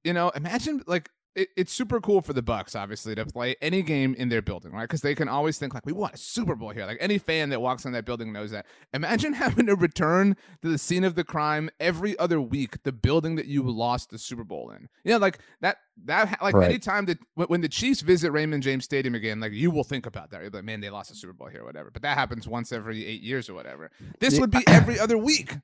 you 0.03 0.14
know, 0.14 0.30
imagine 0.30 0.84
like 0.88 1.10
it, 1.36 1.50
it's 1.56 1.74
super 1.74 2.00
cool 2.00 2.22
for 2.22 2.34
the 2.34 2.42
Bucs, 2.42 2.76
obviously, 2.76 3.16
to 3.16 3.26
play 3.26 3.56
any 3.62 3.82
game 3.82 4.14
in 4.16 4.30
their 4.30 4.42
building, 4.42 4.72
right? 4.72 4.84
Because 4.84 5.02
they 5.02 5.16
can 5.16 5.28
always 5.28 5.58
think 5.58 5.74
like, 5.74 5.86
we 5.86 5.94
want 5.94 6.16
a 6.16 6.18
Super 6.18 6.56
Bowl 6.56 6.70
here. 6.70 6.86
Like 6.86 6.98
any 7.00 7.18
fan 7.18 7.50
that 7.50 7.62
walks 7.62 7.86
in 7.86 7.92
that 7.94 8.06
building 8.06 8.34
knows 8.34 8.52
that. 8.52 8.66
Imagine 8.94 9.34
having 9.40 9.68
to 9.68 9.76
return 9.76 10.36
to 10.62 10.70
the 10.70 10.78
scene 10.78 11.04
of 11.04 11.16
the 11.16 11.24
crime 11.24 11.70
every 11.80 12.18
other 12.20 12.42
week, 12.42 12.84
the 12.84 12.92
building 12.92 13.36
that 13.36 13.46
you 13.46 13.64
lost 13.64 14.10
the 14.10 14.18
Super 14.18 14.44
Bowl 14.44 14.72
in. 14.72 14.90
Yeah, 15.04 15.04
you 15.04 15.12
know, 15.14 15.18
like 15.20 15.40
that. 15.62 15.78
That 16.06 16.42
like 16.42 16.56
right. 16.56 16.70
anytime 16.70 17.06
that 17.08 17.20
when 17.36 17.60
the 17.60 17.68
Chiefs 17.68 18.00
visit 18.00 18.32
Raymond 18.32 18.64
James 18.64 18.86
Stadium 18.86 19.16
again, 19.16 19.42
like 19.42 19.52
you 19.52 19.70
will 19.70 19.84
think 19.84 20.06
about 20.06 20.32
that. 20.32 20.42
You're 20.42 20.50
like, 20.50 20.64
man, 20.64 20.80
they 20.80 20.90
lost 20.90 21.10
the 21.10 21.16
Super 21.16 21.34
Bowl 21.34 21.50
here, 21.50 21.62
or 21.62 21.66
whatever. 21.66 21.92
But 21.92 22.04
that 22.04 22.18
happens 22.18 22.48
once 22.48 22.72
every 22.72 23.06
eight 23.06 23.22
years 23.22 23.50
or 23.50 23.54
whatever. 23.54 23.92
This 24.20 24.40
would 24.40 24.50
be 24.50 24.64
every 24.66 24.98
other 24.98 25.18
week. 25.18 25.58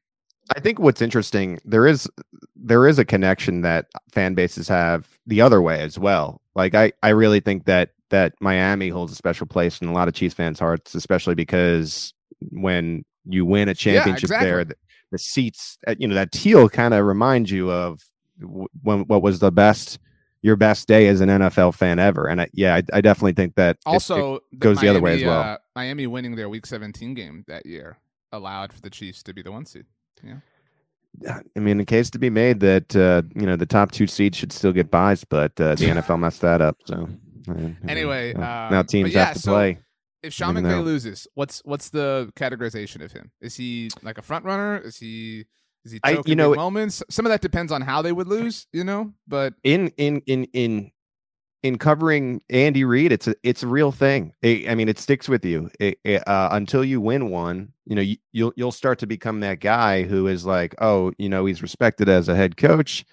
I 0.55 0.59
think 0.59 0.79
what's 0.79 1.01
interesting 1.01 1.59
there 1.65 1.87
is 1.87 2.09
there 2.55 2.87
is 2.87 2.99
a 2.99 3.05
connection 3.05 3.61
that 3.61 3.87
fan 4.11 4.33
bases 4.33 4.67
have 4.67 5.07
the 5.25 5.41
other 5.41 5.61
way 5.61 5.81
as 5.81 5.97
well. 5.97 6.41
Like 6.55 6.75
I 6.75 6.91
I 7.03 7.09
really 7.09 7.39
think 7.39 7.65
that 7.65 7.91
that 8.09 8.33
Miami 8.39 8.89
holds 8.89 9.11
a 9.11 9.15
special 9.15 9.47
place 9.47 9.81
in 9.81 9.87
a 9.87 9.93
lot 9.93 10.07
of 10.07 10.13
Chiefs 10.13 10.35
fans' 10.35 10.59
hearts, 10.59 10.93
especially 10.95 11.35
because 11.35 12.13
when 12.51 13.03
you 13.25 13.45
win 13.45 13.69
a 13.69 13.73
championship 13.73 14.29
yeah, 14.29 14.35
exactly. 14.35 14.47
there, 14.47 14.65
the, 14.65 14.75
the, 15.11 15.17
seats, 15.17 15.77
uh, 15.87 15.95
you 15.97 16.07
know, 16.07 16.15
that 16.15 16.31
teal 16.31 16.69
kind 16.69 16.93
of 16.93 17.05
reminds 17.05 17.51
you 17.51 17.71
of 17.71 18.01
when 18.83 18.99
what 19.01 19.21
was 19.21 19.39
the 19.39 19.51
best 19.51 19.99
your 20.41 20.55
best 20.55 20.87
day 20.87 21.07
as 21.07 21.21
an 21.21 21.29
NFL 21.29 21.73
fan 21.73 21.97
ever. 21.97 22.27
And 22.27 22.41
I, 22.41 22.49
yeah, 22.53 22.75
I, 22.75 22.83
I, 22.93 23.01
definitely 23.01 23.33
think 23.33 23.55
that 23.55 23.77
also 23.83 24.35
it, 24.35 24.43
it 24.53 24.59
goes 24.59 24.77
the, 24.77 24.85
Miami, 24.85 24.85
the, 24.85 24.89
other 24.91 25.03
way 25.03 25.15
as 25.15 25.23
well. 25.23 25.41
Uh, 25.41 25.57
Miami 25.75 26.05
winning 26.05 26.35
their 26.35 26.49
Week 26.49 26.67
17 26.67 27.15
game 27.15 27.43
that 27.47 27.65
year 27.65 27.97
allowed 28.31 28.71
for 28.71 28.79
the 28.81 28.91
Chiefs 28.91 29.23
to 29.23 29.33
be 29.33 29.41
the 29.41 29.51
one 29.51 29.65
seed. 29.65 29.85
Yeah. 30.23 30.39
I 31.55 31.59
mean, 31.59 31.77
the 31.77 31.85
case 31.85 32.09
to 32.11 32.19
be 32.19 32.29
made 32.29 32.59
that 32.59 32.95
uh, 32.95 33.21
you 33.39 33.45
know 33.45 33.55
the 33.55 33.65
top 33.65 33.91
two 33.91 34.07
seeds 34.07 34.37
should 34.37 34.51
still 34.51 34.73
get 34.73 34.91
buys, 34.91 35.23
but 35.23 35.59
uh, 35.61 35.75
the 35.75 35.85
NFL 35.85 36.19
messed 36.19 36.41
that 36.41 36.61
up. 36.61 36.77
So 36.85 37.07
anyway, 37.87 38.33
um, 38.33 38.41
now 38.41 38.83
teams 38.83 39.13
yeah, 39.13 39.25
have 39.25 39.35
to 39.35 39.39
so 39.39 39.51
play. 39.51 39.79
If 40.23 40.33
Sean 40.33 40.55
McVay 40.55 40.83
loses, 40.83 41.27
what's 41.35 41.61
what's 41.65 41.89
the 41.89 42.31
categorization 42.35 43.03
of 43.03 43.11
him? 43.11 43.31
Is 43.41 43.55
he 43.55 43.91
like 44.01 44.17
a 44.17 44.21
front 44.21 44.43
runner? 44.43 44.79
Is 44.79 44.97
he 44.97 45.45
is 45.85 45.91
he 45.91 45.99
I, 46.03 46.21
you 46.25 46.35
know 46.35 46.55
moments? 46.55 47.03
Some 47.09 47.25
of 47.25 47.29
that 47.29 47.41
depends 47.41 47.71
on 47.71 47.81
how 47.81 48.01
they 48.01 48.11
would 48.11 48.27
lose, 48.27 48.67
you 48.73 48.83
know. 48.83 49.13
But 49.27 49.53
in 49.63 49.89
in 49.97 50.21
in 50.25 50.45
in 50.45 50.91
in 51.65 51.79
covering 51.79 52.43
Andy 52.51 52.83
Reid, 52.83 53.11
it's 53.11 53.27
a 53.27 53.35
it's 53.41 53.63
a 53.63 53.67
real 53.67 53.91
thing. 53.91 54.31
It, 54.43 54.69
I 54.69 54.75
mean, 54.75 54.87
it 54.87 54.99
sticks 54.99 55.27
with 55.27 55.43
you 55.43 55.71
it, 55.79 55.97
it, 56.03 56.27
uh, 56.27 56.49
until 56.51 56.85
you 56.85 57.01
win 57.01 57.31
one. 57.31 57.73
You 57.85 57.95
know, 57.95 58.03
you, 58.03 58.17
you'll 58.33 58.53
you'll 58.55 58.71
start 58.71 58.99
to 58.99 59.07
become 59.07 59.39
that 59.39 59.61
guy 59.61 60.03
who 60.03 60.27
is 60.27 60.45
like, 60.45 60.75
oh, 60.79 61.11
you 61.17 61.27
know, 61.27 61.47
he's 61.47 61.63
respected 61.63 62.07
as 62.07 62.29
a 62.29 62.35
head 62.35 62.55
coach. 62.55 63.03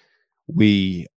We 0.45 1.07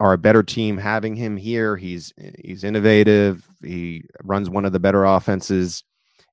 are 0.00 0.12
a 0.12 0.18
better 0.18 0.42
team 0.42 0.76
having 0.76 1.16
him 1.16 1.38
here. 1.38 1.78
He's 1.78 2.12
he's 2.44 2.62
innovative. 2.62 3.48
He 3.62 4.04
runs 4.22 4.50
one 4.50 4.66
of 4.66 4.72
the 4.72 4.80
better 4.80 5.06
offenses 5.06 5.84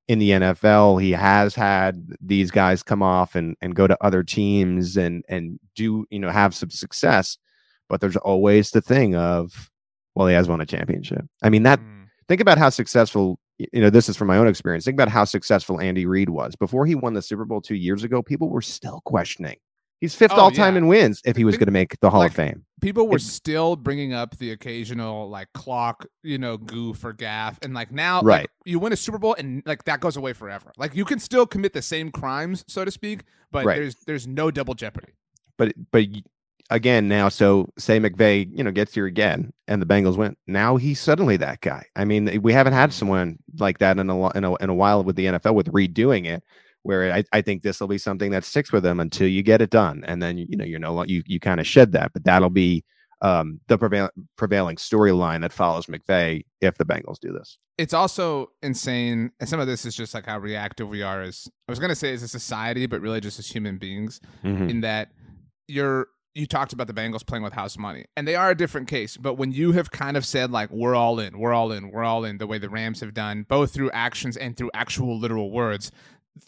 in 0.10 0.20
the 0.20 0.32
NFL. 0.32 1.02
He 1.02 1.12
has 1.12 1.56
had 1.56 2.06
these 2.20 2.52
guys 2.52 2.84
come 2.84 3.02
off 3.02 3.34
and 3.34 3.56
and 3.62 3.78
go 3.78 3.88
to 3.88 3.98
other 4.04 4.24
teams 4.24 4.98
and 4.98 5.24
and 5.30 5.58
do 5.74 6.06
you 6.10 6.20
know 6.20 6.32
have 6.32 6.54
some 6.54 6.70
success. 6.70 7.38
But 7.88 8.02
there's 8.02 8.18
always 8.18 8.72
the 8.72 8.82
thing 8.82 9.16
of 9.16 9.70
well, 10.20 10.28
he 10.28 10.34
has 10.34 10.50
won 10.50 10.60
a 10.60 10.66
championship. 10.66 11.26
I 11.42 11.50
mean, 11.50 11.64
that 11.64 11.80
mm. 11.80 12.08
think 12.28 12.42
about 12.42 12.58
how 12.58 12.68
successful, 12.68 13.40
you 13.58 13.80
know, 13.80 13.90
this 13.90 14.10
is 14.10 14.18
from 14.18 14.28
my 14.28 14.36
own 14.36 14.48
experience. 14.48 14.84
Think 14.84 14.98
about 14.98 15.08
how 15.08 15.24
successful 15.24 15.80
Andy 15.80 16.06
Reid 16.06 16.28
was. 16.28 16.58
Before 16.58 16.86
he 16.86 16.94
won 16.94 17.14
the 17.14 17.22
Super 17.22 17.46
Bowl 17.46 17.62
two 17.62 17.76
years 17.76 18.04
ago, 18.04 18.22
people 18.22 18.50
were 18.50 18.62
still 18.62 19.00
questioning. 19.06 19.56
He's 20.02 20.16
fifth 20.16 20.34
oh, 20.34 20.42
all 20.42 20.52
time 20.52 20.74
yeah. 20.74 20.80
in 20.80 20.88
wins 20.88 21.22
if 21.24 21.38
he 21.38 21.46
was 21.46 21.56
going 21.56 21.68
to 21.68 21.72
make 21.72 21.98
the 22.02 22.10
Hall 22.10 22.20
like, 22.20 22.32
of 22.32 22.36
Fame. 22.36 22.66
People 22.82 23.08
were 23.08 23.16
it, 23.16 23.22
still 23.22 23.78
bringing 23.78 24.12
up 24.12 24.38
the 24.40 24.52
occasional 24.52 25.30
like 25.30 25.48
clock, 25.54 26.06
you 26.22 26.38
know, 26.38 26.58
goof 26.58 27.06
or 27.06 27.14
gaff, 27.14 27.58
and 27.62 27.74
like 27.74 27.94
now, 27.94 28.22
right? 28.22 28.42
Like, 28.42 28.50
you 28.66 28.78
win 28.78 28.92
a 28.92 28.98
Super 28.98 29.20
Bowl 29.20 29.36
and 29.36 29.64
like 29.66 29.86
that 29.86 30.02
goes 30.02 30.18
away 30.18 30.34
forever. 30.34 30.74
Like 30.78 30.96
you 30.96 31.06
can 31.06 31.20
still 31.20 31.46
commit 31.46 31.72
the 31.72 31.82
same 31.82 32.12
crimes, 32.12 32.66
so 32.68 32.84
to 32.84 32.92
speak, 32.92 33.24
but 33.52 33.66
right. 33.66 33.78
there's 33.78 33.96
there's 34.06 34.28
no 34.28 34.52
double 34.52 34.74
jeopardy. 34.74 35.14
But 35.58 35.74
but 35.92 36.04
again 36.70 37.08
now. 37.08 37.30
So 37.30 37.72
say 37.78 38.00
McVay, 38.00 38.48
you 38.52 38.64
know, 38.64 38.72
gets 38.72 38.94
here 38.94 39.06
again, 39.06 39.52
and 39.68 39.82
the 39.82 39.86
Bengals 39.86 40.18
win. 40.18 40.36
Now 40.48 40.78
he's 40.78 41.00
suddenly 41.00 41.38
that 41.38 41.62
guy. 41.62 41.86
I 41.96 42.06
mean, 42.06 42.42
we 42.42 42.54
haven't 42.54 42.74
had 42.74 42.94
someone 42.94 43.40
like 43.58 43.80
that 43.80 43.98
in 43.98 44.10
a 44.10 44.30
in 44.32 44.44
a, 44.44 44.56
in 44.56 44.70
a 44.70 44.76
while 44.76 45.04
with 45.04 45.16
the 45.16 45.26
NFL 45.26 45.56
with 45.56 45.72
redoing 45.72 46.26
it. 46.26 46.44
Where 46.84 47.12
I, 47.12 47.26
I 47.34 47.42
think 47.42 47.62
this 47.62 47.82
will 47.82 47.90
be 47.90 47.98
something 47.98 48.32
that 48.32 48.46
sticks 48.46 48.72
with 48.72 48.84
them 48.84 49.02
until 49.02 49.28
you 49.28 49.44
get 49.44 49.62
it 49.62 49.70
done, 49.70 50.04
and 50.08 50.24
then 50.24 50.38
you 50.38 50.56
know 50.56 50.64
you're 50.64 50.80
no 50.80 51.04
you 51.04 51.24
you 51.26 51.40
kind 51.40 51.60
of 51.60 51.68
shed 51.68 51.92
that, 51.92 52.14
but 52.14 52.24
that'll 52.24 52.50
be 52.50 52.86
um, 53.22 53.60
the 53.68 53.78
prevail- 53.78 54.12
prevailing 54.38 54.78
storyline 54.78 55.42
that 55.42 55.52
follows 55.52 55.88
McVay 55.88 56.46
if 56.62 56.78
the 56.78 56.86
Bengals 56.86 57.20
do 57.20 57.34
this. 57.34 57.58
It's 57.78 57.94
also 57.94 58.52
insane, 58.62 59.32
and 59.42 59.50
some 59.50 59.60
of 59.60 59.68
this 59.68 59.86
is 59.86 59.94
just 59.94 60.14
like 60.14 60.26
how 60.26 60.40
reactive 60.40 60.88
we 60.88 61.02
are 61.02 61.22
as 61.22 61.50
I 61.68 61.72
was 61.72 61.80
going 61.80 61.90
to 61.90 61.96
say 61.96 62.14
as 62.14 62.24
a 62.24 62.30
society, 62.30 62.86
but 62.86 63.02
really 63.02 63.20
just 63.20 63.40
as 63.40 63.48
human 63.48 63.78
beings. 63.78 64.22
Mm-hmm. 64.46 64.70
In 64.70 64.82
that 64.82 65.10
you're 65.68 66.08
you 66.36 66.46
talked 66.46 66.74
about 66.74 66.88
the 66.88 66.94
Bengals 66.94 67.26
playing 67.26 67.44
with 67.44 67.54
house 67.54 67.78
money, 67.78 68.06
and 68.16 68.28
they 68.28 68.36
are 68.36 68.52
a 68.52 68.56
different 68.56 68.88
case. 68.88 69.18
But 69.18 69.36
when 69.36 69.52
you 69.52 69.72
have 69.74 69.92
kind 69.92 70.16
of 70.16 70.26
said 70.26 70.52
like 70.52 70.70
we're 70.70 70.96
all 70.96 71.20
in, 71.20 71.40
we're 71.40 71.54
all 71.54 71.72
in, 71.72 71.92
we're 71.92 72.04
all 72.04 72.24
in, 72.24 72.38
the 72.38 72.48
way 72.48 72.58
the 72.58 72.70
Rams 72.70 73.00
have 73.02 73.14
done, 73.14 73.46
both 73.48 73.74
through 73.74 73.92
actions 73.92 74.38
and 74.38 74.56
through 74.56 74.72
actual 74.74 75.18
literal 75.20 75.52
words, 75.52 75.92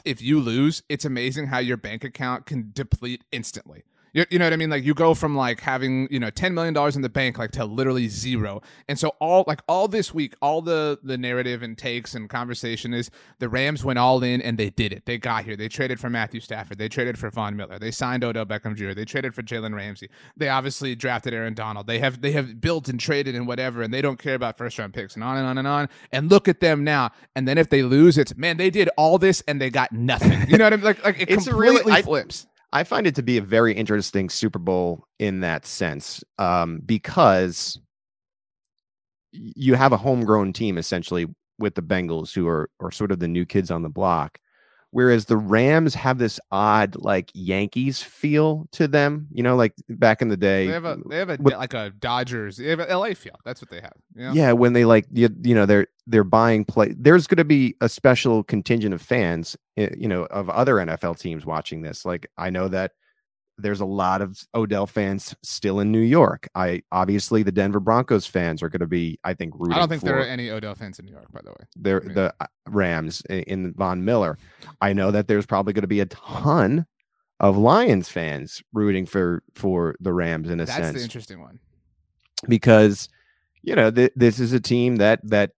if 0.05 0.21
you 0.21 0.39
lose, 0.39 0.83
it's 0.89 1.05
amazing 1.05 1.47
how 1.47 1.59
your 1.59 1.77
bank 1.77 2.03
account 2.03 2.45
can 2.45 2.71
deplete 2.73 3.23
instantly. 3.31 3.83
You, 4.13 4.25
you 4.29 4.39
know 4.39 4.45
what 4.45 4.53
I 4.53 4.57
mean? 4.57 4.69
Like 4.69 4.83
you 4.83 4.93
go 4.93 5.13
from 5.13 5.35
like 5.35 5.61
having 5.61 6.07
you 6.11 6.19
know 6.19 6.29
ten 6.29 6.53
million 6.53 6.73
dollars 6.73 6.95
in 6.95 7.01
the 7.01 7.09
bank 7.09 7.37
like 7.37 7.51
to 7.51 7.65
literally 7.65 8.07
zero. 8.07 8.61
And 8.87 8.99
so 8.99 9.09
all 9.19 9.45
like 9.47 9.61
all 9.67 9.87
this 9.87 10.13
week, 10.13 10.35
all 10.41 10.61
the 10.61 10.99
the 11.01 11.17
narrative 11.17 11.63
and 11.63 11.77
takes 11.77 12.13
and 12.13 12.29
conversation 12.29 12.93
is 12.93 13.09
the 13.39 13.47
Rams 13.47 13.85
went 13.85 13.99
all 13.99 14.21
in 14.23 14.41
and 14.41 14.57
they 14.57 14.69
did 14.69 14.91
it. 14.91 15.05
They 15.05 15.17
got 15.17 15.45
here. 15.45 15.55
They 15.55 15.69
traded 15.69 15.99
for 15.99 16.09
Matthew 16.09 16.41
Stafford. 16.41 16.77
They 16.77 16.89
traded 16.89 17.17
for 17.17 17.29
Von 17.29 17.55
Miller. 17.55 17.79
They 17.79 17.91
signed 17.91 18.23
Odell 18.23 18.45
Beckham 18.45 18.75
Jr. 18.75 18.93
They 18.93 19.05
traded 19.05 19.33
for 19.33 19.43
Jalen 19.43 19.75
Ramsey. 19.75 20.09
They 20.35 20.49
obviously 20.49 20.95
drafted 20.95 21.33
Aaron 21.33 21.53
Donald. 21.53 21.87
They 21.87 21.99
have 21.99 22.21
they 22.21 22.31
have 22.31 22.59
built 22.59 22.89
and 22.89 22.99
traded 22.99 23.35
and 23.35 23.47
whatever, 23.47 23.81
and 23.81 23.93
they 23.93 24.01
don't 24.01 24.19
care 24.19 24.35
about 24.35 24.57
first 24.57 24.77
round 24.77 24.93
picks 24.93 25.15
and 25.15 25.23
on 25.23 25.37
and 25.37 25.47
on 25.47 25.57
and 25.57 25.67
on. 25.67 25.89
And 26.11 26.29
look 26.29 26.49
at 26.49 26.59
them 26.59 26.83
now. 26.83 27.11
And 27.35 27.47
then 27.47 27.57
if 27.57 27.69
they 27.69 27.83
lose, 27.83 28.17
it's 28.17 28.35
man, 28.35 28.57
they 28.57 28.69
did 28.69 28.89
all 28.97 29.17
this 29.17 29.41
and 29.47 29.61
they 29.61 29.69
got 29.69 29.91
nothing. 29.93 30.49
You 30.49 30.57
know 30.57 30.65
what 30.65 30.73
I 30.73 30.75
mean? 30.75 30.85
Like 30.85 31.05
like 31.05 31.21
it 31.21 31.29
it's 31.29 31.47
completely 31.47 31.91
really, 31.91 32.01
flips. 32.01 32.47
I 32.73 32.83
find 32.83 33.05
it 33.05 33.15
to 33.15 33.23
be 33.23 33.37
a 33.37 33.41
very 33.41 33.73
interesting 33.73 34.29
Super 34.29 34.59
Bowl 34.59 35.05
in 35.19 35.41
that 35.41 35.65
sense 35.65 36.23
um, 36.39 36.79
because 36.85 37.79
you 39.31 39.75
have 39.75 39.91
a 39.91 39.97
homegrown 39.97 40.53
team 40.53 40.77
essentially 40.77 41.27
with 41.59 41.75
the 41.75 41.81
Bengals 41.81 42.33
who 42.33 42.47
are, 42.47 42.69
are 42.79 42.91
sort 42.91 43.11
of 43.11 43.19
the 43.19 43.27
new 43.27 43.45
kids 43.45 43.71
on 43.71 43.81
the 43.81 43.89
block. 43.89 44.39
Whereas 44.91 45.25
the 45.25 45.37
Rams 45.37 45.95
have 45.95 46.17
this 46.17 46.39
odd 46.51 46.97
like 46.97 47.31
Yankees 47.33 48.03
feel 48.03 48.67
to 48.73 48.87
them, 48.87 49.27
you 49.31 49.41
know, 49.41 49.55
like 49.55 49.73
back 49.87 50.21
in 50.21 50.27
the 50.27 50.37
day. 50.37 50.67
They 50.67 50.73
have 50.73 50.85
a 50.85 50.97
they 51.09 51.17
have 51.17 51.29
a 51.29 51.37
with, 51.39 51.53
like 51.53 51.73
a 51.73 51.91
Dodgers, 51.91 52.57
they 52.57 52.67
have 52.67 52.79
an 52.79 52.89
LA 52.89 53.13
feel. 53.13 53.39
That's 53.45 53.61
what 53.61 53.69
they 53.69 53.79
have. 53.79 53.93
Yeah, 54.15 54.33
yeah 54.33 54.51
when 54.51 54.73
they 54.73 54.83
like 54.83 55.05
you, 55.11 55.29
you 55.43 55.55
know 55.55 55.65
they're 55.65 55.87
they're 56.07 56.25
buying 56.25 56.65
play. 56.65 56.93
There's 56.97 57.25
going 57.25 57.37
to 57.37 57.45
be 57.45 57.75
a 57.79 57.87
special 57.87 58.43
contingent 58.43 58.93
of 58.93 59.01
fans, 59.01 59.57
eh, 59.77 59.89
you 59.97 60.09
know, 60.09 60.25
of 60.25 60.49
other 60.49 60.75
NFL 60.75 61.19
teams 61.19 61.45
watching 61.45 61.81
this. 61.81 62.03
Like 62.05 62.27
I 62.37 62.49
know 62.49 62.67
that 62.67 62.91
there's 63.57 63.81
a 63.81 63.85
lot 63.85 64.21
of 64.21 64.39
Odell 64.55 64.87
fans 64.87 65.35
still 65.43 65.79
in 65.79 65.91
New 65.91 66.01
York. 66.01 66.47
I 66.55 66.81
obviously 66.91 67.43
the 67.43 67.51
Denver 67.51 67.79
Broncos 67.79 68.25
fans 68.25 68.63
are 68.63 68.69
going 68.69 68.79
to 68.81 68.87
be, 68.87 69.19
I 69.23 69.33
think, 69.33 69.53
rooting. 69.55 69.73
I 69.73 69.79
don't 69.79 69.89
think 69.89 70.01
there 70.01 70.19
are 70.19 70.25
any 70.25 70.49
Odell 70.49 70.75
fans 70.75 70.99
in 70.99 71.05
New 71.05 71.11
York, 71.11 71.31
by 71.31 71.41
the 71.43 71.51
way. 71.51 71.65
They're 71.75 72.01
I 72.01 72.05
mean, 72.05 72.15
the 72.15 72.33
uh, 72.39 72.47
Rams 72.67 73.21
in 73.29 73.73
Von 73.73 74.03
Miller. 74.03 74.37
I 74.81 74.93
know 74.93 75.11
that 75.11 75.27
there's 75.27 75.45
probably 75.45 75.73
going 75.73 75.83
to 75.83 75.87
be 75.87 75.99
a 75.99 76.05
ton 76.07 76.85
of 77.39 77.57
Lions 77.57 78.09
fans 78.09 78.61
rooting 78.73 79.05
for 79.05 79.43
for 79.53 79.95
the 79.99 80.13
Rams 80.13 80.49
in 80.49 80.59
a 80.59 80.65
That's 80.65 80.77
sense. 80.77 80.85
That's 80.87 80.97
the 80.97 81.03
interesting 81.03 81.41
one 81.41 81.59
because 82.47 83.09
you 83.61 83.75
know 83.75 83.91
th- 83.91 84.13
this 84.15 84.39
is 84.39 84.53
a 84.53 84.59
team 84.59 84.97
that 84.97 85.19
that 85.23 85.51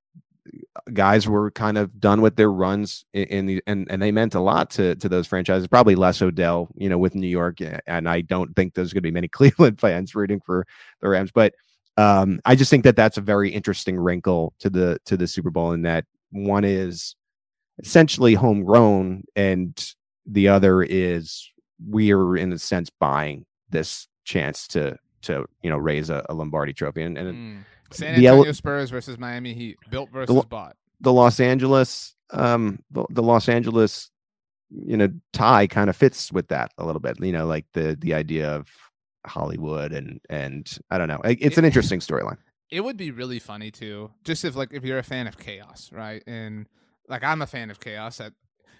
guys 0.91 1.27
were 1.27 1.51
kind 1.51 1.77
of 1.77 1.99
done 1.99 2.21
with 2.21 2.35
their 2.35 2.51
runs 2.51 3.05
in, 3.13 3.23
in, 3.25 3.45
the 3.45 3.63
and 3.67 3.87
and 3.89 4.01
they 4.01 4.11
meant 4.11 4.35
a 4.35 4.39
lot 4.39 4.69
to 4.71 4.95
to 4.95 5.09
those 5.09 5.27
franchises. 5.27 5.67
Probably 5.67 5.95
less 5.95 6.21
Odell, 6.21 6.69
you 6.75 6.89
know, 6.89 6.97
with 6.97 7.15
New 7.15 7.27
York, 7.27 7.59
and 7.87 8.09
I 8.09 8.21
don't 8.21 8.55
think 8.55 8.73
there's 8.73 8.93
going 8.93 9.01
to 9.01 9.07
be 9.07 9.11
many 9.11 9.27
Cleveland 9.29 9.79
fans 9.79 10.15
rooting 10.15 10.41
for 10.41 10.65
the 11.01 11.09
Rams. 11.09 11.31
But 11.31 11.53
um, 11.97 12.39
I 12.45 12.55
just 12.55 12.69
think 12.69 12.83
that 12.83 12.95
that's 12.95 13.17
a 13.17 13.21
very 13.21 13.49
interesting 13.49 13.97
wrinkle 13.97 14.53
to 14.59 14.69
the 14.69 14.99
to 15.05 15.17
the 15.17 15.27
Super 15.27 15.51
Bowl 15.51 15.71
in 15.71 15.83
that 15.83 16.05
one 16.31 16.63
is 16.63 17.15
essentially 17.79 18.33
homegrown, 18.33 19.23
and 19.35 19.93
the 20.25 20.47
other 20.47 20.83
is 20.83 21.49
we 21.89 22.13
are 22.13 22.37
in 22.37 22.53
a 22.53 22.59
sense 22.59 22.89
buying 22.89 23.45
this 23.69 24.07
chance 24.23 24.67
to 24.69 24.97
to 25.23 25.45
you 25.61 25.69
know 25.69 25.77
raise 25.77 26.09
a, 26.09 26.25
a 26.29 26.33
Lombardi 26.33 26.73
trophy 26.73 27.01
and. 27.03 27.17
and 27.17 27.35
mm 27.35 27.63
San 27.93 28.15
Antonio 28.15 28.43
the, 28.43 28.53
Spurs 28.53 28.89
versus 28.89 29.17
Miami 29.17 29.53
Heat, 29.53 29.77
built 29.89 30.09
versus 30.11 30.35
the, 30.35 30.41
bought. 30.43 30.75
The 31.01 31.13
Los 31.13 31.39
Angeles 31.39 32.13
um, 32.33 32.79
the, 32.91 33.05
the 33.09 33.23
Los 33.23 33.47
Angeles, 33.47 34.11
you 34.69 34.97
know, 34.97 35.09
tie 35.31 35.67
kind 35.67 35.89
of 35.89 35.95
fits 35.95 36.31
with 36.31 36.47
that 36.49 36.71
a 36.77 36.85
little 36.85 36.99
bit. 36.99 37.23
You 37.23 37.31
know, 37.31 37.45
like 37.45 37.65
the 37.73 37.97
the 37.99 38.13
idea 38.13 38.49
of 38.49 38.67
Hollywood 39.25 39.93
and 39.93 40.19
and 40.29 40.77
I 40.89 40.97
don't 40.97 41.07
know. 41.07 41.21
It's 41.23 41.57
an 41.57 41.65
interesting 41.65 41.99
storyline. 41.99 42.37
It 42.71 42.81
would 42.81 42.97
be 42.97 43.11
really 43.11 43.39
funny 43.39 43.71
too, 43.71 44.11
just 44.23 44.43
if 44.43 44.55
like 44.55 44.73
if 44.73 44.83
you're 44.83 44.99
a 44.99 45.03
fan 45.03 45.27
of 45.27 45.37
chaos, 45.37 45.89
right? 45.93 46.23
And 46.27 46.67
like 47.07 47.23
I'm 47.23 47.41
a 47.41 47.47
fan 47.47 47.69
of 47.69 47.79
chaos 47.79 48.19
at 48.19 48.33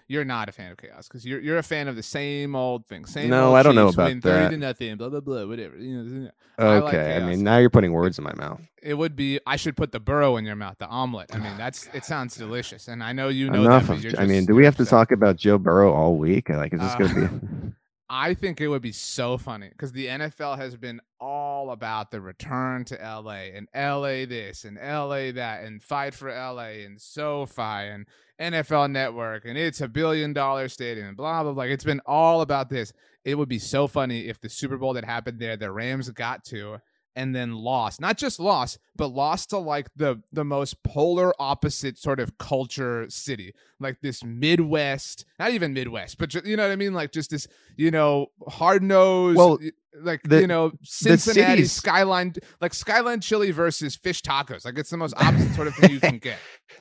you're 0.06 0.24
not 0.24 0.48
a 0.48 0.52
fan 0.52 0.70
of 0.70 0.76
chaos 0.76 1.08
because 1.08 1.24
you're 1.24 1.40
you're 1.40 1.58
a 1.58 1.62
fan 1.62 1.88
of 1.88 1.96
the 1.96 2.02
same 2.02 2.54
old 2.54 2.86
thing. 2.86 3.06
Same. 3.06 3.30
No, 3.30 3.54
I 3.54 3.62
don't 3.62 3.74
know 3.74 3.88
about 3.88 4.20
that. 4.22 4.50
to 4.50 4.56
nothing. 4.56 4.96
Blah 4.96 5.08
blah 5.08 5.20
blah. 5.20 5.46
Whatever. 5.46 5.76
You 5.76 6.02
know. 6.02 6.30
Okay. 6.58 6.66
I, 6.66 6.78
like 6.78 7.22
I, 7.22 7.26
mean, 7.26 7.42
now 7.42 7.58
you're 7.58 7.70
putting 7.70 7.92
words 7.92 8.18
in 8.18 8.24
my 8.24 8.34
mouth. 8.34 8.60
It 8.82 8.94
would 8.94 9.16
be. 9.16 9.40
I 9.46 9.56
should 9.56 9.76
put 9.76 9.92
the 9.92 10.00
burrow 10.00 10.36
in 10.36 10.44
your 10.44 10.56
mouth. 10.56 10.76
The 10.78 10.86
omelet. 10.86 11.34
I 11.34 11.38
mean, 11.38 11.56
that's. 11.56 11.88
It 11.94 12.04
sounds 12.04 12.36
delicious, 12.36 12.88
and 12.88 13.02
I 13.02 13.12
know 13.12 13.28
you 13.28 13.50
know 13.50 13.64
Enough 13.64 13.86
that. 13.86 13.92
Of, 13.94 14.02
just, 14.02 14.18
I 14.18 14.26
mean, 14.26 14.44
do 14.44 14.54
we 14.54 14.64
have 14.64 14.76
to 14.76 14.84
talk 14.84 15.10
about 15.10 15.36
Joe 15.36 15.58
Burrow 15.58 15.92
all 15.92 16.16
week? 16.16 16.48
Like, 16.48 16.74
is 16.74 16.80
this 16.80 16.92
uh, 16.92 16.98
going 16.98 17.14
to 17.14 17.28
be? 17.28 17.72
I 18.10 18.34
think 18.34 18.60
it 18.60 18.68
would 18.68 18.82
be 18.82 18.92
so 18.92 19.38
funny 19.38 19.70
because 19.70 19.90
the 19.90 20.06
NFL 20.06 20.58
has 20.58 20.76
been 20.76 21.00
all 21.18 21.70
about 21.70 22.10
the 22.10 22.20
return 22.20 22.84
to 22.84 22.94
LA 22.96 23.48
and 23.54 23.66
LA 23.74 24.26
this 24.26 24.64
and 24.64 24.76
LA 24.76 25.32
that 25.32 25.64
and 25.64 25.82
fight 25.82 26.14
for 26.14 26.28
LA 26.28 26.84
and 26.84 27.00
SoFi 27.00 27.62
and 27.62 28.06
NFL 28.40 28.90
Network 28.90 29.44
and 29.44 29.56
it's 29.56 29.80
a 29.80 29.88
billion 29.88 30.32
dollar 30.32 30.68
stadium 30.68 31.14
blah 31.14 31.42
blah 31.42 31.52
blah. 31.52 31.64
It's 31.64 31.84
been 31.84 32.00
all 32.06 32.40
about 32.40 32.68
this. 32.68 32.92
It 33.24 33.36
would 33.36 33.48
be 33.48 33.58
so 33.58 33.86
funny 33.86 34.28
if 34.28 34.40
the 34.40 34.48
Super 34.48 34.76
Bowl 34.76 34.92
that 34.94 35.04
happened 35.04 35.38
there, 35.38 35.56
the 35.56 35.70
Rams 35.70 36.10
got 36.10 36.44
to 36.46 36.80
and 37.16 37.34
then 37.34 37.54
lost. 37.54 38.00
Not 38.00 38.18
just 38.18 38.40
lost, 38.40 38.78
but 38.96 39.08
lost 39.08 39.50
to 39.50 39.58
like 39.58 39.88
the 39.96 40.20
the 40.32 40.44
most 40.44 40.82
polar 40.82 41.32
opposite 41.38 41.98
sort 41.98 42.20
of 42.20 42.38
culture 42.38 43.06
city. 43.08 43.54
Like 43.80 44.00
this 44.00 44.24
Midwest, 44.24 45.24
not 45.38 45.50
even 45.50 45.72
Midwest, 45.72 46.18
but 46.18 46.34
you 46.34 46.56
know 46.56 46.64
what 46.64 46.72
I 46.72 46.76
mean? 46.76 46.94
Like 46.94 47.12
just 47.12 47.30
this, 47.30 47.46
you 47.76 47.90
know, 47.90 48.28
hard 48.48 48.82
nosed 48.82 49.36
well, 49.36 49.58
like 50.00 50.22
the, 50.22 50.40
you 50.40 50.46
know, 50.46 50.72
Cincinnati 50.82 51.64
skyline 51.64 52.34
like 52.60 52.74
skyline 52.74 53.20
chili 53.20 53.50
versus 53.50 53.96
fish 53.96 54.22
tacos. 54.22 54.64
Like 54.64 54.78
it's 54.78 54.90
the 54.90 54.96
most 54.96 55.14
opposite 55.16 55.54
sort 55.54 55.68
of 55.68 55.74
thing 55.76 55.90
you 55.90 56.00
can 56.00 56.18
get. 56.22 56.38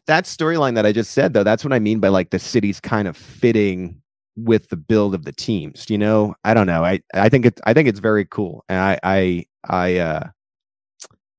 that 0.07 0.25
storyline 0.25 0.75
that 0.75 0.85
I 0.85 0.91
just 0.91 1.11
said 1.11 1.33
though, 1.33 1.43
that's 1.43 1.63
what 1.63 1.73
I 1.73 1.79
mean 1.79 1.99
by 1.99 2.09
like 2.09 2.29
the 2.29 2.39
city's 2.39 2.79
kind 2.79 3.07
of 3.07 3.17
fitting 3.17 4.01
with 4.35 4.69
the 4.69 4.77
build 4.77 5.15
of 5.15 5.25
the 5.25 5.31
teams. 5.33 5.89
You 5.89 5.97
know, 5.97 6.35
I 6.43 6.53
don't 6.53 6.67
know. 6.67 6.83
I 6.83 7.01
I 7.13 7.29
think 7.29 7.45
it's 7.45 7.61
I 7.65 7.73
think 7.73 7.87
it's 7.87 7.99
very 7.99 8.25
cool, 8.25 8.63
and 8.69 8.79
I 8.79 8.99
I 9.03 9.45
I 9.69 9.97
uh 9.97 10.29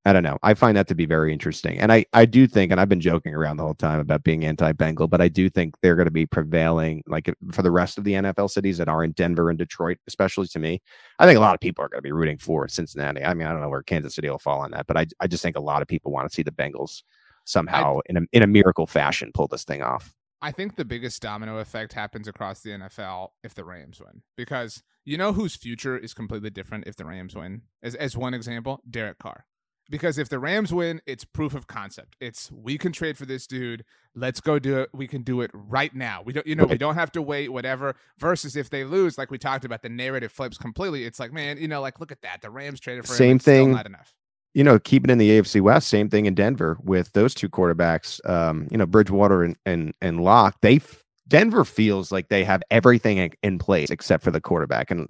I 0.07 0.13
don't 0.13 0.23
know. 0.23 0.39
I 0.43 0.53
find 0.53 0.77
that 0.77 0.87
to 0.89 0.95
be 0.95 1.07
very 1.07 1.33
interesting, 1.33 1.79
and 1.79 1.91
I 1.91 2.05
I 2.13 2.27
do 2.27 2.47
think, 2.47 2.71
and 2.71 2.81
I've 2.81 2.91
been 2.91 3.01
joking 3.01 3.35
around 3.35 3.57
the 3.57 3.63
whole 3.63 3.75
time 3.75 4.01
about 4.01 4.23
being 4.23 4.45
anti-Bengal, 4.45 5.09
but 5.09 5.23
I 5.23 5.29
do 5.29 5.49
think 5.49 5.77
they're 5.81 5.97
going 5.97 6.07
to 6.07 6.11
be 6.11 6.27
prevailing, 6.27 7.03
like 7.07 7.35
for 7.53 7.63
the 7.63 7.71
rest 7.71 7.97
of 7.97 8.05
the 8.05 8.13
NFL 8.13 8.51
cities 8.51 8.77
that 8.79 8.89
are 8.89 9.03
in 9.03 9.13
Denver 9.13 9.49
and 9.49 9.59
Detroit, 9.59 9.97
especially 10.07 10.47
to 10.49 10.59
me. 10.59 10.83
I 11.19 11.27
think 11.27 11.39
a 11.39 11.41
lot 11.41 11.55
of 11.55 11.61
people 11.61 11.83
are 11.85 11.89
going 11.89 12.01
to 12.01 12.03
be 12.03 12.13
rooting 12.13 12.37
for 12.37 12.69
Cincinnati. 12.69 13.25
I 13.25 13.33
mean, 13.33 13.47
I 13.49 13.53
don't 13.53 13.63
know 13.63 13.71
where 13.71 13.83
Kansas 13.83 14.15
City 14.15 14.29
will 14.29 14.39
fall 14.39 14.61
on 14.61 14.73
that, 14.73 14.87
but 14.87 14.99
I 14.99 15.07
I 15.21 15.27
just 15.27 15.43
think 15.43 15.57
a 15.57 15.61
lot 15.61 15.81
of 15.81 15.89
people 15.89 16.13
want 16.13 16.29
to 16.29 16.35
see 16.35 16.43
the 16.43 16.51
Bengals 16.53 17.03
somehow 17.45 17.99
I, 17.99 18.01
in 18.07 18.17
a 18.19 18.21
in 18.33 18.43
a 18.43 18.47
miracle 18.47 18.87
fashion 18.87 19.31
pull 19.33 19.49
this 19.49 19.65
thing 19.65 19.83
off. 19.83 20.13
I 20.45 20.53
think 20.53 20.77
the 20.77 20.85
biggest 20.85 21.23
domino 21.23 21.57
effect 21.57 21.95
happens 21.95 22.29
across 22.29 22.61
the 22.61 22.73
NFL 22.73 23.29
if 23.43 23.55
the 23.55 23.65
Rams 23.65 23.99
win. 23.99 24.21
Because 24.37 24.83
you 25.07 25.17
know 25.17 25.33
whose 25.33 25.57
future 25.57 25.97
is 25.97 26.13
completely 26.13 26.51
different 26.51 26.87
if 26.87 26.97
the 26.97 27.07
Rams 27.07 27.35
win? 27.35 27.63
As 27.83 27.95
as 27.95 28.15
one 28.15 28.35
example, 28.35 28.83
Derek 28.89 29.19
Carr. 29.19 29.47
Because 29.89 30.19
if 30.19 30.29
the 30.29 30.39
Rams 30.39 30.71
win, 30.71 31.01
it's 31.07 31.25
proof 31.25 31.55
of 31.55 31.67
concept. 31.67 32.17
It's 32.21 32.53
we 32.53 32.77
can 32.77 32.93
trade 32.93 33.17
for 33.17 33.25
this 33.25 33.47
dude. 33.47 33.87
Let's 34.15 34.43
go 34.43 34.59
do 34.59 34.81
it. 34.81 34.91
We 34.93 35.07
can 35.07 35.23
do 35.23 35.41
it 35.41 35.51
right 35.55 35.95
now. 35.95 36.21
We 36.23 36.35
don't, 36.35 36.47
you 36.47 36.57
know, 36.57 36.67
we 36.67 36.77
don't 36.77 36.95
have 36.95 37.13
to 37.13 37.23
wait. 37.23 37.51
Whatever. 37.51 37.97
Versus 38.19 38.55
if 38.55 38.69
they 38.69 38.85
lose, 38.85 39.17
like 39.17 39.31
we 39.31 39.39
talked 39.39 39.65
about, 39.65 39.81
the 39.81 39.89
narrative 39.89 40.31
flips 40.31 40.59
completely. 40.59 41.05
It's 41.05 41.19
like, 41.19 41.33
man, 41.33 41.57
you 41.57 41.69
know, 41.69 41.81
like 41.81 42.01
look 42.01 42.13
at 42.13 42.21
that. 42.21 42.43
The 42.43 42.51
Rams 42.51 42.81
traded 42.81 43.07
for 43.07 43.15
same 43.15 43.33
him, 43.33 43.39
thing. 43.39 43.73
not 43.73 43.87
enough 43.87 44.15
you 44.55 44.63
know, 44.63 44.79
keeping 44.79 45.11
in 45.11 45.19
the 45.19 45.31
AFC 45.31 45.61
West, 45.61 45.89
same 45.89 46.09
thing 46.09 46.27
in 46.27 46.35
Denver 46.35 46.79
with 46.83 47.13
those 47.13 47.35
two 47.35 47.49
quarterbacks. 47.49 48.25
Um, 48.29 48.69
you 48.71 48.79
know, 48.79 48.87
Bridgewater 48.87 49.43
and 49.43 49.57
and 49.67 49.93
and 50.01 50.23
Lock. 50.23 50.57
They 50.63 50.81
Denver 51.29 51.65
feels 51.65 52.13
like 52.13 52.29
they 52.29 52.45
have 52.45 52.63
everything 52.71 53.33
in 53.43 53.59
place 53.59 53.91
except 53.91 54.23
for 54.23 54.31
the 54.31 54.41
quarterback. 54.41 54.91
And 54.91 55.09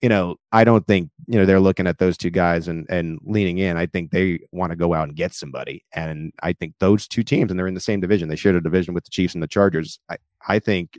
you 0.00 0.08
know, 0.08 0.36
I 0.52 0.64
don't 0.64 0.86
think 0.86 1.10
you 1.26 1.38
know 1.38 1.44
they're 1.44 1.60
looking 1.60 1.88
at 1.88 1.98
those 1.98 2.16
two 2.16 2.30
guys 2.30 2.68
and 2.68 2.86
and 2.88 3.18
leaning 3.24 3.58
in. 3.58 3.76
I 3.76 3.86
think 3.86 4.12
they 4.12 4.38
want 4.52 4.70
to 4.70 4.76
go 4.76 4.94
out 4.94 5.08
and 5.08 5.16
get 5.16 5.34
somebody. 5.34 5.84
And 5.92 6.32
I 6.42 6.52
think 6.52 6.74
those 6.78 7.08
two 7.08 7.24
teams, 7.24 7.50
and 7.50 7.58
they're 7.58 7.66
in 7.66 7.74
the 7.74 7.80
same 7.80 8.00
division. 8.00 8.28
They 8.28 8.36
share 8.36 8.56
a 8.56 8.62
division 8.62 8.94
with 8.94 9.04
the 9.04 9.10
Chiefs 9.10 9.34
and 9.34 9.42
the 9.42 9.48
Chargers. 9.48 9.98
I 10.08 10.16
I 10.48 10.58
think, 10.60 10.98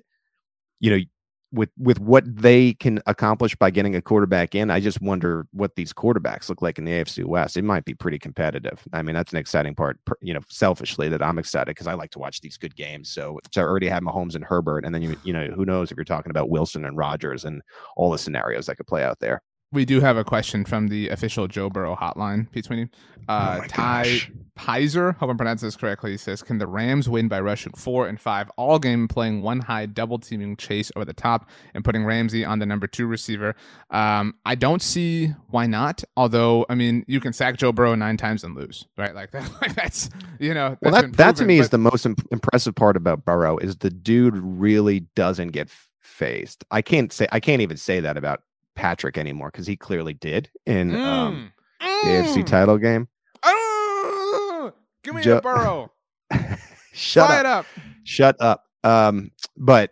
you 0.82 0.92
know, 0.92 1.04
with 1.52 1.70
with 1.78 2.00
what 2.00 2.24
they 2.26 2.74
can 2.76 3.00
accomplish 3.06 3.56
by 3.56 3.70
getting 3.70 3.96
a 3.96 4.02
quarterback 4.02 4.56
in, 4.56 4.72
I 4.72 4.80
just 4.80 5.02
wonder 5.02 5.48
what 5.52 5.76
these 5.76 5.94
quarterbacks 5.94 6.50
look 6.50 6.62
like 6.62 6.78
in 6.78 6.86
the 6.86 6.92
AFC 6.92 7.26
West. 7.26 7.58
It 7.58 7.64
might 7.64 7.86
be 7.86 7.94
pretty 7.94 8.20
competitive. 8.20 8.82
I 8.94 9.02
mean, 9.02 9.16
that's 9.16 9.32
an 9.32 9.38
exciting 9.38 9.76
part, 9.76 10.00
you 10.22 10.34
know, 10.34 10.40
selfishly 10.48 11.10
that 11.10 11.22
I'm 11.22 11.38
excited 11.38 11.68
because 11.68 11.88
I 11.88 11.94
like 11.94 12.12
to 12.12 12.20
watch 12.20 12.42
these 12.42 12.58
good 12.58 12.76
games. 12.76 13.10
So 13.10 13.40
to 13.52 13.60
already 13.60 13.90
have 13.90 14.04
Mahomes 14.04 14.36
and 14.36 14.44
Herbert, 14.44 14.86
and 14.86 14.96
then 14.96 15.02
you 15.02 15.16
you 15.24 15.34
know 15.34 15.48
who 15.48 15.66
knows 15.66 15.92
if 15.92 15.98
you're 15.98 16.06
talking 16.06 16.32
about 16.32 16.50
Wilson 16.50 16.86
and 16.86 16.98
Rodgers 16.98 17.46
and 17.46 17.62
all 17.96 18.12
the 18.12 18.18
scenarios 18.18 18.66
that 18.68 18.78
could 18.78 18.88
play 18.88 19.04
out 19.04 19.20
there. 19.20 19.42
We 19.74 19.86
do 19.86 20.02
have 20.02 20.18
a 20.18 20.24
question 20.24 20.66
from 20.66 20.90
the 20.90 21.08
official 21.10 21.48
Joe 21.48 21.70
Burrow 21.70 21.96
hotline 21.96 22.52
between 22.52 22.90
uh, 23.30 23.62
oh 23.64 23.68
Ty 23.68 24.04
gosh. 24.04 24.32
Pizer. 24.60 25.16
Hope 25.16 25.30
I'm 25.30 25.38
pronouncing 25.38 25.68
this 25.68 25.78
correctly. 25.78 26.18
Says, 26.18 26.44
"Can 26.44 26.58
the 26.58 26.68
Rams 26.68 27.08
win 27.08 27.30
by 27.30 27.40
rushing 27.40 27.72
four 27.74 28.08
and 28.08 28.20
five 28.20 28.50
all 28.58 28.80
game, 28.80 29.08
playing 29.08 29.42
one 29.42 29.62
high 29.62 29.86
double 29.86 30.20
teaming 30.20 30.58
chase 30.58 30.92
over 30.96 31.06
the 31.06 31.14
top 31.14 31.50
and 31.74 31.86
putting 31.86 32.04
Ramsey 32.04 32.44
on 32.44 32.60
the 32.60 32.66
number 32.66 32.86
two 32.86 33.08
receiver?" 33.08 33.56
Um, 33.92 34.36
I 34.46 34.56
don't 34.56 34.82
see 34.82 35.28
why 35.50 35.68
not. 35.68 36.04
Although, 36.18 36.66
I 36.70 36.76
mean, 36.76 37.06
you 37.08 37.22
can 37.22 37.32
sack 37.32 37.56
Joe 37.58 37.72
Burrow 37.72 37.96
nine 37.96 38.18
times 38.18 38.44
and 38.44 38.56
lose, 38.56 38.86
right? 38.98 39.16
Like, 39.16 39.32
that, 39.32 39.50
like 39.62 39.74
that's 39.74 40.10
you 40.40 40.54
know. 40.54 40.78
well, 40.82 40.92
that 40.92 41.14
that 41.14 41.36
to 41.38 41.46
me 41.46 41.58
but... 41.58 41.64
is 41.64 41.70
the 41.70 41.78
most 41.78 42.06
imp- 42.06 42.28
impressive 42.32 42.76
part 42.76 42.98
about 42.98 43.24
Burrow 43.24 43.58
is 43.58 43.78
the 43.78 43.90
dude 43.90 44.38
really 44.38 45.02
doesn't 45.16 45.50
get 45.50 45.70
phased. 46.02 46.66
I 46.72 46.82
can't 46.82 47.14
say 47.14 47.28
I 47.32 47.40
can't 47.40 47.62
even 47.62 47.78
say 47.78 48.02
that 48.02 48.18
about 48.18 48.42
Patrick 48.76 49.18
anymore 49.18 49.50
because 49.52 49.68
he 49.68 49.76
clearly 49.76 50.14
did 50.14 50.50
in 50.66 50.92
mm. 50.92 51.00
um, 51.00 51.52
mm. 51.82 52.04
the 52.04 52.10
AFC 52.10 52.46
title 52.46 52.78
game. 52.78 53.08
Uh, 53.44 54.72
give 55.04 55.16
me 55.16 55.22
jo- 55.22 55.38
a 55.38 55.42
Burrow. 55.42 55.92
shut 56.94 57.30
up. 57.30 57.46
up. 57.46 57.66
Shut 58.04 58.36
up. 58.40 58.64
Um, 58.84 59.32
but 59.58 59.92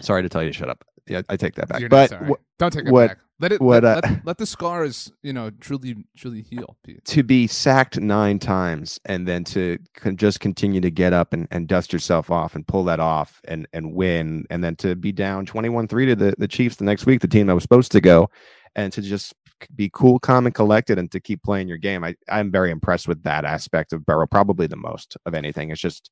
sorry 0.00 0.22
to 0.22 0.28
tell 0.28 0.42
you 0.42 0.50
to 0.50 0.58
shut 0.58 0.68
up. 0.68 0.84
Yeah, 1.06 1.22
I 1.28 1.36
take 1.36 1.54
that 1.56 1.68
back. 1.68 1.80
You're 1.80 1.88
but 1.88 2.12
wh- 2.12 2.40
don't 2.58 2.72
take 2.72 2.86
it 2.86 2.92
what, 2.92 3.08
back. 3.08 3.18
Let 3.40 3.52
it 3.52 3.60
what, 3.60 3.84
let, 3.84 4.04
uh, 4.04 4.08
let, 4.08 4.20
let, 4.26 4.38
the 4.38 4.46
scars, 4.46 5.12
you 5.22 5.32
know, 5.32 5.50
truly 5.60 5.96
truly 6.16 6.42
heal. 6.42 6.76
Pete. 6.82 7.04
To 7.04 7.22
be 7.22 7.46
sacked 7.46 8.00
nine 8.00 8.38
times 8.38 8.98
and 9.04 9.28
then 9.28 9.44
to 9.44 9.78
con- 9.94 10.16
just 10.16 10.40
continue 10.40 10.80
to 10.80 10.90
get 10.90 11.12
up 11.12 11.32
and, 11.32 11.46
and 11.50 11.68
dust 11.68 11.92
yourself 11.92 12.30
off 12.30 12.56
and 12.56 12.66
pull 12.66 12.84
that 12.84 12.98
off 12.98 13.40
and 13.44 13.68
and 13.72 13.94
win 13.94 14.44
and 14.50 14.64
then 14.64 14.74
to 14.76 14.96
be 14.96 15.12
down 15.12 15.46
21-3 15.46 15.88
to 15.88 16.16
the, 16.16 16.34
the 16.38 16.48
Chiefs 16.48 16.76
the 16.76 16.84
next 16.84 17.06
week, 17.06 17.20
the 17.20 17.28
team 17.28 17.46
that 17.46 17.54
was 17.54 17.62
supposed 17.62 17.92
to 17.92 18.00
go, 18.00 18.28
and 18.74 18.92
to 18.92 19.02
just 19.02 19.34
be 19.74 19.90
cool, 19.92 20.18
calm, 20.18 20.46
and 20.46 20.54
collected 20.54 20.98
and 20.98 21.10
to 21.12 21.20
keep 21.20 21.42
playing 21.42 21.68
your 21.68 21.78
game. 21.78 22.04
I, 22.04 22.14
I'm 22.28 22.50
very 22.50 22.70
impressed 22.70 23.08
with 23.08 23.22
that 23.24 23.44
aspect 23.44 23.92
of 23.92 24.04
Burrow, 24.04 24.26
probably 24.26 24.66
the 24.66 24.76
most 24.76 25.16
of 25.26 25.34
anything. 25.34 25.70
It's 25.70 25.80
just 25.80 26.10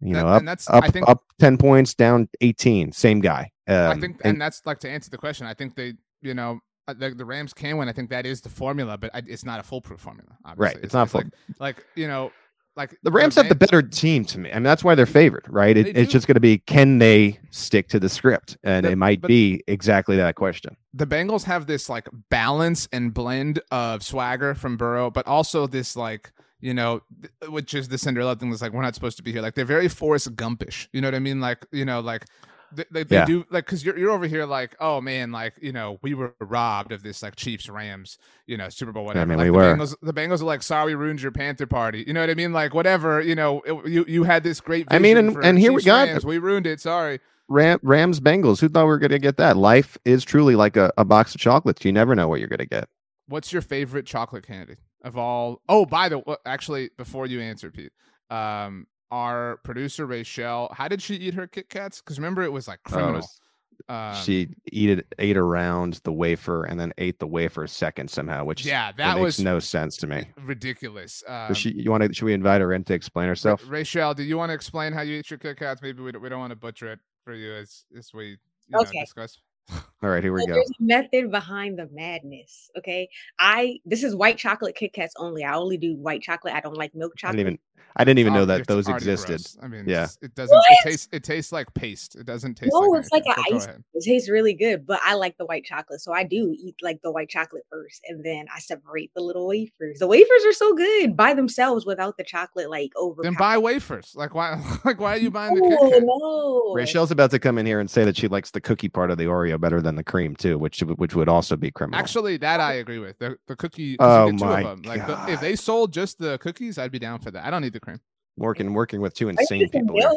you 0.00 0.12
know, 0.12 0.28
up, 0.28 0.44
that's, 0.44 0.70
up, 0.70 0.86
think, 0.92 1.08
up 1.08 1.24
10 1.40 1.58
points, 1.58 1.94
down 1.94 2.28
18, 2.40 2.92
same 2.92 3.20
guy. 3.20 3.50
Um, 3.66 3.76
I 3.76 4.00
think, 4.00 4.16
and, 4.22 4.34
and, 4.34 4.40
that's 4.40 4.62
like 4.64 4.78
to 4.80 4.88
answer 4.88 5.10
the 5.10 5.18
question. 5.18 5.46
I 5.46 5.54
think 5.54 5.74
they, 5.74 5.94
you 6.22 6.34
know, 6.34 6.60
uh, 6.86 6.94
the, 6.94 7.10
the 7.10 7.24
Rams 7.24 7.52
can 7.52 7.76
win. 7.76 7.88
I 7.88 7.92
think 7.92 8.10
that 8.10 8.26
is 8.26 8.40
the 8.40 8.48
formula, 8.48 8.96
but 8.96 9.10
I, 9.14 9.22
it's 9.26 9.44
not 9.44 9.60
a 9.60 9.62
foolproof 9.62 10.00
formula. 10.00 10.36
Obviously. 10.44 10.64
Right. 10.64 10.76
It's, 10.76 10.84
it's 10.84 10.94
not 10.94 11.10
full. 11.10 11.22
Like, 11.22 11.32
like, 11.58 11.86
you 11.94 12.08
know, 12.08 12.32
like 12.78 12.96
the 13.02 13.10
Rams 13.10 13.34
have 13.34 13.48
the 13.48 13.56
better 13.56 13.82
team 13.82 14.24
to 14.26 14.38
me. 14.38 14.50
I 14.50 14.54
mean, 14.54 14.62
that's 14.62 14.84
why 14.84 14.94
they're 14.94 15.04
favored, 15.04 15.44
right? 15.48 15.76
It, 15.76 15.96
it's 15.96 16.12
just 16.12 16.28
going 16.28 16.36
to 16.36 16.40
be 16.40 16.58
can 16.58 16.98
they 16.98 17.40
stick 17.50 17.88
to 17.88 17.98
the 17.98 18.08
script, 18.08 18.56
and 18.62 18.86
the, 18.86 18.92
it 18.92 18.96
might 18.96 19.20
be 19.20 19.64
exactly 19.66 20.16
that 20.16 20.36
question. 20.36 20.76
The 20.94 21.06
Bengals 21.06 21.42
have 21.42 21.66
this 21.66 21.88
like 21.88 22.08
balance 22.30 22.88
and 22.92 23.12
blend 23.12 23.60
of 23.72 24.04
swagger 24.04 24.54
from 24.54 24.76
Burrow, 24.76 25.10
but 25.10 25.26
also 25.26 25.66
this 25.66 25.96
like 25.96 26.30
you 26.60 26.72
know, 26.72 27.02
which 27.48 27.74
is 27.74 27.88
the 27.88 27.98
Cinderella 27.98 28.36
thing. 28.36 28.50
That's 28.50 28.62
like 28.62 28.72
we're 28.72 28.82
not 28.82 28.94
supposed 28.94 29.16
to 29.16 29.24
be 29.24 29.32
here. 29.32 29.42
Like 29.42 29.56
they're 29.56 29.64
very 29.64 29.88
Forrest 29.88 30.34
Gumpish. 30.36 30.86
You 30.92 31.00
know 31.00 31.08
what 31.08 31.16
I 31.16 31.20
mean? 31.20 31.40
Like 31.40 31.66
you 31.72 31.84
know, 31.84 31.98
like 31.98 32.26
they, 32.72 32.84
they, 32.90 33.02
they 33.04 33.16
yeah. 33.16 33.24
do 33.24 33.44
like 33.50 33.66
because 33.66 33.84
you're 33.84 33.98
you're 33.98 34.10
over 34.10 34.26
here 34.26 34.44
like 34.44 34.76
oh 34.80 35.00
man 35.00 35.32
like 35.32 35.54
you 35.60 35.72
know 35.72 35.98
we 36.02 36.14
were 36.14 36.34
robbed 36.40 36.92
of 36.92 37.02
this 37.02 37.22
like 37.22 37.36
Chiefs 37.36 37.68
Rams 37.68 38.18
you 38.46 38.56
know 38.56 38.68
Super 38.68 38.92
Bowl 38.92 39.04
whatever. 39.04 39.22
I 39.22 39.24
mean 39.24 39.38
like, 39.38 39.44
we 39.44 39.50
the 39.50 39.56
were. 39.56 39.74
Bengals, 39.74 39.94
the 40.02 40.14
Bengals 40.14 40.40
are 40.40 40.46
like 40.46 40.62
sorry 40.62 40.94
we 40.94 41.02
ruined 41.02 41.22
your 41.22 41.32
Panther 41.32 41.66
party. 41.66 42.04
You 42.06 42.12
know 42.12 42.20
what 42.20 42.30
I 42.30 42.34
mean? 42.34 42.52
Like 42.52 42.74
whatever 42.74 43.20
you 43.20 43.34
know 43.34 43.60
it, 43.62 43.88
you 43.88 44.04
you 44.08 44.24
had 44.24 44.42
this 44.42 44.60
great. 44.60 44.86
I 44.90 44.98
mean 44.98 45.16
and, 45.16 45.36
and 45.44 45.58
here 45.58 45.70
Chiefs 45.72 45.84
we 45.84 45.86
got 45.86 46.08
Rams. 46.08 46.24
we 46.24 46.38
ruined 46.38 46.66
it. 46.66 46.80
Sorry. 46.80 47.20
Ram, 47.48 47.78
Rams 47.82 48.20
Bengals. 48.20 48.60
Who 48.60 48.68
thought 48.68 48.84
we 48.84 48.88
were 48.88 48.98
going 48.98 49.10
to 49.10 49.18
get 49.18 49.38
that? 49.38 49.56
Life 49.56 49.96
is 50.04 50.24
truly 50.24 50.54
like 50.54 50.76
a, 50.76 50.92
a 50.98 51.04
box 51.04 51.34
of 51.34 51.40
chocolates. 51.40 51.84
You 51.84 51.92
never 51.92 52.14
know 52.14 52.28
what 52.28 52.40
you're 52.40 52.48
going 52.48 52.58
to 52.58 52.66
get. 52.66 52.88
What's 53.26 53.52
your 53.52 53.62
favorite 53.62 54.06
chocolate 54.06 54.46
candy 54.46 54.76
of 55.02 55.16
all? 55.16 55.62
Oh, 55.68 55.86
by 55.86 56.08
the 56.08 56.18
way, 56.18 56.36
actually, 56.44 56.90
before 56.96 57.26
you 57.26 57.40
answer, 57.40 57.70
Pete, 57.70 57.92
um, 58.30 58.86
our 59.10 59.58
producer 59.58 60.06
Rachel, 60.06 60.72
how 60.74 60.88
did 60.88 61.02
she 61.02 61.14
eat 61.14 61.34
her 61.34 61.46
Kit 61.46 61.68
Kats? 61.68 62.00
Because 62.00 62.18
remember, 62.18 62.42
it 62.42 62.52
was 62.52 62.68
like 62.68 62.80
oh, 62.86 62.90
criminal. 62.90 63.22
Oh, 63.22 63.48
um, 63.88 64.14
she 64.14 64.48
eat 64.72 64.90
it, 64.90 65.14
ate 65.18 65.36
around 65.36 66.00
the 66.04 66.12
wafer 66.12 66.64
and 66.64 66.78
then 66.78 66.92
ate 66.98 67.18
the 67.18 67.26
wafer 67.26 67.66
second 67.66 68.10
somehow, 68.10 68.44
which 68.44 68.64
yeah, 68.64 68.92
that, 68.92 69.14
that 69.14 69.18
was 69.18 69.40
no 69.40 69.58
sense 69.58 69.96
to 69.98 70.06
me. 70.06 70.28
Ridiculous. 70.42 71.22
Um, 71.26 71.54
she, 71.54 71.70
you 71.70 71.90
want 71.90 72.02
to? 72.02 72.12
Should 72.12 72.24
we 72.24 72.34
invite 72.34 72.60
her 72.60 72.72
in 72.72 72.84
to 72.84 72.94
explain 72.94 73.28
herself? 73.28 73.62
Rachel, 73.68 74.14
do 74.14 74.24
you 74.24 74.36
want 74.36 74.50
to 74.50 74.54
explain 74.54 74.92
how 74.92 75.02
you 75.02 75.18
eat 75.18 75.30
your 75.30 75.38
Kit 75.38 75.58
Kats? 75.58 75.80
Maybe 75.80 76.02
we 76.02 76.12
don't, 76.12 76.22
we 76.22 76.28
don't 76.28 76.40
want 76.40 76.50
to 76.50 76.56
butcher 76.56 76.92
it 76.92 76.98
for 77.24 77.34
you 77.34 77.54
as 77.54 77.84
as 77.96 78.12
we 78.12 78.36
you 78.68 78.78
okay. 78.78 78.98
know, 78.98 79.04
discuss. 79.04 79.38
All 80.02 80.10
right, 80.10 80.22
here 80.22 80.32
we 80.32 80.40
so 80.40 80.46
go. 80.46 80.54
There's 80.54 80.70
a 80.70 80.82
method 80.82 81.30
behind 81.30 81.78
the 81.78 81.88
madness. 81.92 82.70
Okay, 82.76 83.08
I 83.38 83.78
this 83.84 84.02
is 84.02 84.14
white 84.14 84.38
chocolate 84.38 84.74
Kit 84.74 84.92
Kats 84.92 85.14
only. 85.18 85.44
I 85.44 85.54
only 85.54 85.76
do 85.76 85.94
white 85.94 86.22
chocolate. 86.22 86.54
I 86.54 86.60
don't 86.60 86.76
like 86.76 86.94
milk 86.94 87.16
chocolate. 87.16 87.34
I 87.34 87.36
didn't 87.36 87.52
even 87.52 87.58
I 87.96 88.04
didn't 88.04 88.18
even 88.20 88.32
know 88.32 88.44
that 88.44 88.66
those 88.66 88.88
existed. 88.88 89.42
Gross. 89.42 89.58
I 89.62 89.68
mean, 89.68 89.84
yeah, 89.86 90.06
it 90.22 90.34
doesn't. 90.34 90.54
What? 90.54 90.64
It 90.70 90.78
tastes. 90.82 91.08
It 91.12 91.24
tastes 91.24 91.52
like 91.52 91.72
paste. 91.74 92.14
It 92.14 92.26
doesn't 92.26 92.54
taste. 92.54 92.72
No, 92.72 92.80
like 92.80 93.00
it's 93.00 93.10
like 93.10 93.26
an 93.26 93.44
ice. 93.52 93.66
It 93.66 94.04
tastes 94.04 94.28
really 94.28 94.54
good, 94.54 94.86
but 94.86 95.00
I 95.04 95.14
like 95.14 95.36
the 95.38 95.46
white 95.46 95.64
chocolate, 95.64 96.00
so 96.00 96.12
I 96.12 96.22
do 96.22 96.54
eat 96.56 96.76
like 96.82 97.02
the 97.02 97.10
white 97.10 97.28
chocolate 97.28 97.64
first, 97.70 98.00
and 98.08 98.24
then 98.24 98.46
I 98.54 98.60
separate 98.60 99.10
the 99.14 99.22
little 99.22 99.46
wafers. 99.46 99.98
The 99.98 100.06
wafers 100.06 100.44
are 100.46 100.52
so 100.52 100.74
good 100.74 101.16
by 101.16 101.34
themselves 101.34 101.84
without 101.84 102.16
the 102.16 102.24
chocolate 102.24 102.70
like 102.70 102.92
over. 102.96 103.22
Then 103.22 103.34
buy 103.34 103.58
wafers. 103.58 104.12
Like 104.14 104.34
why? 104.34 104.62
Like 104.84 105.00
why 105.00 105.14
are 105.14 105.18
you 105.18 105.30
buying 105.30 105.54
the 105.54 105.76
oh, 105.80 105.90
Kit 105.90 106.02
No. 106.06 106.72
Rachel's 106.74 107.10
about 107.10 107.30
to 107.32 107.38
come 107.38 107.58
in 107.58 107.66
here 107.66 107.80
and 107.80 107.90
say 107.90 108.04
that 108.04 108.16
she 108.16 108.28
likes 108.28 108.52
the 108.52 108.60
cookie 108.60 108.88
part 108.88 109.10
of 109.10 109.18
the 109.18 109.24
Oreo 109.24 109.60
better 109.60 109.82
than 109.82 109.96
the 109.96 110.04
cream 110.04 110.34
too, 110.34 110.56
which 110.56 110.80
which 110.80 111.14
would 111.14 111.28
also 111.28 111.56
be 111.56 111.70
criminal. 111.70 111.98
Actually, 111.98 112.36
that 112.38 112.60
I 112.60 112.74
agree 112.74 112.98
with. 112.98 113.18
The 113.18 113.36
the 113.48 113.56
cookie. 113.56 113.96
Oh 113.98 114.32
my 114.32 114.62
Like 114.84 115.06
the, 115.06 115.18
if 115.28 115.40
they 115.40 115.56
sold 115.56 115.92
just 115.92 116.18
the 116.18 116.38
cookies, 116.38 116.78
I'd 116.78 116.92
be 116.92 116.98
down 116.98 117.18
for 117.18 117.30
that. 117.32 117.44
I 117.44 117.50
don't 117.50 117.64
need 117.68 117.74
the 117.74 117.80
cream 117.80 118.00
working 118.38 118.72
working 118.72 119.00
with 119.00 119.14
two 119.14 119.28
insane 119.28 119.68
people. 119.68 119.96
Here. 119.96 120.10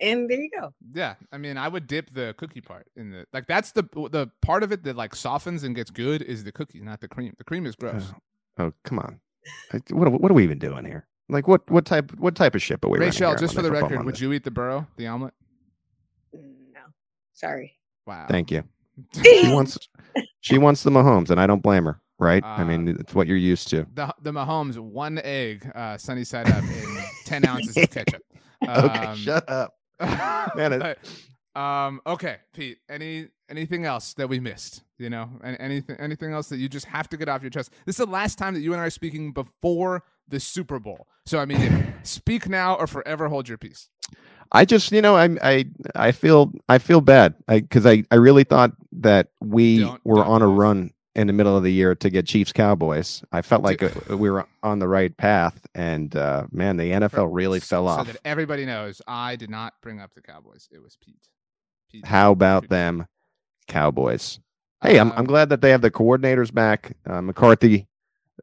And 0.00 0.30
there 0.30 0.38
you 0.38 0.50
go. 0.60 0.72
Yeah, 0.92 1.14
I 1.32 1.38
mean, 1.38 1.56
I 1.56 1.66
would 1.66 1.88
dip 1.88 2.12
the 2.14 2.34
cookie 2.38 2.60
part 2.60 2.86
in 2.96 3.10
the 3.10 3.26
like. 3.32 3.46
That's 3.46 3.72
the 3.72 3.82
the 4.10 4.30
part 4.42 4.62
of 4.62 4.70
it 4.70 4.84
that 4.84 4.96
like 4.96 5.14
softens 5.14 5.64
and 5.64 5.74
gets 5.74 5.90
good 5.90 6.22
is 6.22 6.44
the 6.44 6.52
cookie, 6.52 6.80
not 6.80 7.00
the 7.00 7.08
cream. 7.08 7.34
The 7.36 7.44
cream 7.44 7.66
is 7.66 7.74
oh, 7.78 7.80
gross. 7.80 8.12
Oh, 8.58 8.64
oh 8.66 8.72
come 8.84 9.00
on! 9.00 9.20
What 9.90 10.20
what 10.20 10.30
are 10.30 10.34
we 10.34 10.44
even 10.44 10.58
doing 10.58 10.84
here? 10.84 11.06
Like 11.28 11.48
what 11.48 11.68
what 11.68 11.84
type 11.84 12.12
what 12.16 12.36
type 12.36 12.54
of 12.54 12.62
ship 12.62 12.84
are 12.84 12.88
we? 12.88 12.98
Rachel, 12.98 13.34
just 13.34 13.54
for 13.54 13.62
the 13.62 13.72
record, 13.72 14.04
would 14.04 14.20
you 14.20 14.32
eat 14.32 14.44
the 14.44 14.52
burrow, 14.52 14.86
the 14.96 15.08
omelet? 15.08 15.34
No, 16.32 16.80
sorry. 17.34 17.74
Wow. 18.06 18.26
Thank 18.28 18.52
you. 18.52 18.62
she 19.24 19.52
wants 19.52 19.78
she 20.40 20.58
wants 20.58 20.84
the 20.84 20.90
Mahomes, 20.90 21.30
and 21.30 21.40
I 21.40 21.46
don't 21.48 21.62
blame 21.62 21.86
her 21.86 22.00
right? 22.18 22.42
Uh, 22.42 22.46
I 22.46 22.64
mean, 22.64 22.88
it's 22.88 23.14
what 23.14 23.26
you're 23.26 23.36
used 23.36 23.68
to. 23.68 23.86
The 23.94 24.14
the 24.22 24.32
Mahomes 24.32 24.78
one 24.78 25.20
egg, 25.24 25.70
uh, 25.74 25.96
sunny 25.96 26.24
side 26.24 26.48
up, 26.50 26.62
in 26.64 26.98
ten 27.24 27.46
ounces 27.46 27.76
of 27.76 27.90
ketchup. 27.90 28.22
Um, 28.66 28.84
okay, 28.84 29.14
shut 29.16 29.48
up, 29.48 29.74
man. 30.56 30.94
Um, 31.56 32.00
okay, 32.06 32.36
Pete. 32.54 32.78
Any 32.88 33.28
anything 33.50 33.84
else 33.84 34.14
that 34.14 34.28
we 34.28 34.38
missed? 34.38 34.84
You 34.96 35.10
know, 35.10 35.28
and 35.42 35.56
anything 35.58 35.96
anything 35.98 36.32
else 36.32 36.48
that 36.50 36.58
you 36.58 36.68
just 36.68 36.86
have 36.86 37.08
to 37.08 37.16
get 37.16 37.28
off 37.28 37.42
your 37.42 37.50
chest? 37.50 37.72
This 37.84 37.98
is 37.98 38.06
the 38.06 38.12
last 38.12 38.38
time 38.38 38.54
that 38.54 38.60
you 38.60 38.72
and 38.74 38.80
I 38.80 38.86
are 38.86 38.90
speaking 38.90 39.32
before 39.32 40.04
the 40.28 40.38
Super 40.38 40.78
Bowl. 40.78 41.08
So 41.26 41.40
I 41.40 41.46
mean, 41.46 41.94
speak 42.04 42.48
now 42.48 42.76
or 42.76 42.86
forever 42.86 43.26
hold 43.26 43.48
your 43.48 43.58
peace. 43.58 43.88
I 44.52 44.64
just, 44.64 44.92
you 44.92 45.02
know, 45.02 45.16
I 45.16 45.36
I 45.42 45.64
I 45.96 46.12
feel 46.12 46.52
I 46.68 46.78
feel 46.78 47.00
bad 47.00 47.34
because 47.48 47.86
I, 47.86 47.92
I, 47.92 48.04
I 48.12 48.14
really 48.16 48.44
thought 48.44 48.72
that 48.92 49.28
we 49.40 49.80
don't, 49.80 50.04
were 50.04 50.16
don't 50.16 50.28
on 50.28 50.42
a 50.42 50.48
run 50.48 50.92
in 51.18 51.26
the 51.26 51.32
middle 51.32 51.56
of 51.56 51.64
the 51.64 51.72
year 51.72 51.96
to 51.96 52.10
get 52.10 52.26
Chiefs 52.26 52.52
Cowboys. 52.52 53.24
I 53.32 53.42
felt 53.42 53.64
like 53.64 53.82
uh, 53.82 54.16
we 54.16 54.30
were 54.30 54.46
on 54.62 54.78
the 54.78 54.86
right 54.86 55.14
path, 55.16 55.66
and 55.74 56.14
uh, 56.14 56.46
man, 56.52 56.76
the 56.76 56.92
NFL 56.92 57.30
really 57.32 57.58
fell 57.58 57.86
so 57.86 57.88
off. 57.88 58.06
So 58.06 58.12
that 58.12 58.20
everybody 58.24 58.64
knows, 58.64 59.02
I 59.08 59.34
did 59.34 59.50
not 59.50 59.74
bring 59.82 60.00
up 60.00 60.14
the 60.14 60.22
Cowboys. 60.22 60.68
It 60.70 60.80
was 60.80 60.96
Pete. 61.04 61.28
Pete 61.90 62.06
How 62.06 62.30
about 62.30 62.68
them, 62.68 63.06
Cowboys? 63.66 64.38
Hey, 64.80 65.00
I'm 65.00 65.10
I'm 65.12 65.18
um, 65.18 65.26
glad 65.26 65.48
that 65.48 65.60
they 65.60 65.70
have 65.70 65.82
the 65.82 65.90
coordinators 65.90 66.54
back. 66.54 66.96
Uh, 67.04 67.20
McCarthy 67.20 67.88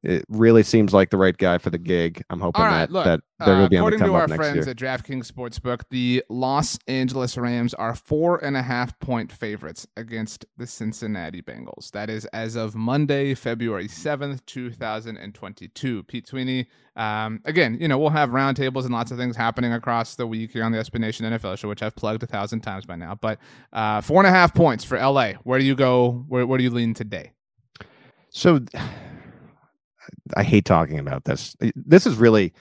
it 0.03 0.25
really 0.29 0.63
seems 0.63 0.93
like 0.93 1.09
the 1.09 1.17
right 1.17 1.37
guy 1.37 1.57
for 1.57 1.69
the 1.69 1.77
gig. 1.77 2.23
I'm 2.29 2.39
hoping 2.39 2.63
right, 2.63 2.79
that 2.79 2.91
look, 2.91 3.05
that 3.05 3.21
they're 3.39 3.55
going 3.55 3.65
to 3.65 3.69
be 3.69 3.91
to 3.91 3.97
come 3.97 4.07
to 4.09 4.15
our 4.15 4.27
friends 4.27 4.67
at 4.67 4.77
DraftKings 4.77 5.31
Sportsbook, 5.31 5.81
the 5.89 6.23
Los 6.29 6.77
Angeles 6.87 7.37
Rams 7.37 7.73
are 7.73 7.95
four 7.95 8.43
and 8.43 8.55
a 8.55 8.61
half 8.61 8.97
point 8.99 9.31
favorites 9.31 9.85
against 9.97 10.45
the 10.57 10.65
Cincinnati 10.65 11.41
Bengals. 11.41 11.91
That 11.91 12.09
is 12.09 12.25
as 12.27 12.55
of 12.55 12.75
Monday, 12.75 13.33
February 13.33 13.87
7th, 13.87 14.45
2022. 14.45 16.03
Pete 16.03 16.27
Sweeney, 16.27 16.67
um, 16.95 17.41
again, 17.45 17.77
you 17.79 17.87
know, 17.87 17.97
we'll 17.97 18.09
have 18.09 18.29
roundtables 18.29 18.83
and 18.83 18.93
lots 18.93 19.11
of 19.11 19.17
things 19.17 19.35
happening 19.35 19.73
across 19.73 20.15
the 20.15 20.27
week 20.27 20.51
here 20.51 20.63
on 20.63 20.71
the 20.71 20.77
SB 20.77 20.99
Nation 20.99 21.25
NFL 21.25 21.57
show, 21.57 21.67
which 21.67 21.83
I've 21.83 21.95
plugged 21.95 22.23
a 22.23 22.27
thousand 22.27 22.61
times 22.61 22.85
by 22.85 22.95
now. 22.95 23.15
But 23.15 23.39
uh, 23.73 24.01
four 24.01 24.21
and 24.21 24.27
a 24.27 24.31
half 24.31 24.53
points 24.53 24.83
for 24.83 24.97
LA. 24.97 25.33
Where 25.43 25.59
do 25.59 25.65
you 25.65 25.75
go? 25.75 26.25
Where, 26.27 26.45
where 26.47 26.57
do 26.57 26.63
you 26.63 26.69
lean 26.69 26.93
today? 26.93 27.31
So 28.29 28.59
I 30.35 30.43
hate 30.43 30.65
talking 30.65 30.99
about 30.99 31.25
this. 31.25 31.55
This 31.75 32.05
is 32.05 32.15
really, 32.15 32.53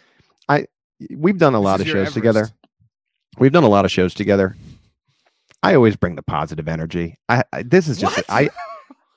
I 0.48 0.66
we've 1.14 1.38
done 1.38 1.54
a 1.54 1.58
this 1.58 1.64
lot 1.64 1.80
of 1.80 1.86
shows 1.86 1.94
Everest. 2.08 2.14
together. 2.14 2.48
We've 3.38 3.52
done 3.52 3.64
a 3.64 3.68
lot 3.68 3.84
of 3.84 3.90
shows 3.90 4.14
together. 4.14 4.56
I 5.62 5.74
always 5.74 5.96
bring 5.96 6.14
the 6.14 6.22
positive 6.22 6.68
energy. 6.68 7.18
I, 7.28 7.44
I 7.52 7.62
this 7.62 7.88
is 7.88 7.98
just 7.98 8.16
what? 8.16 8.26
I 8.28 8.50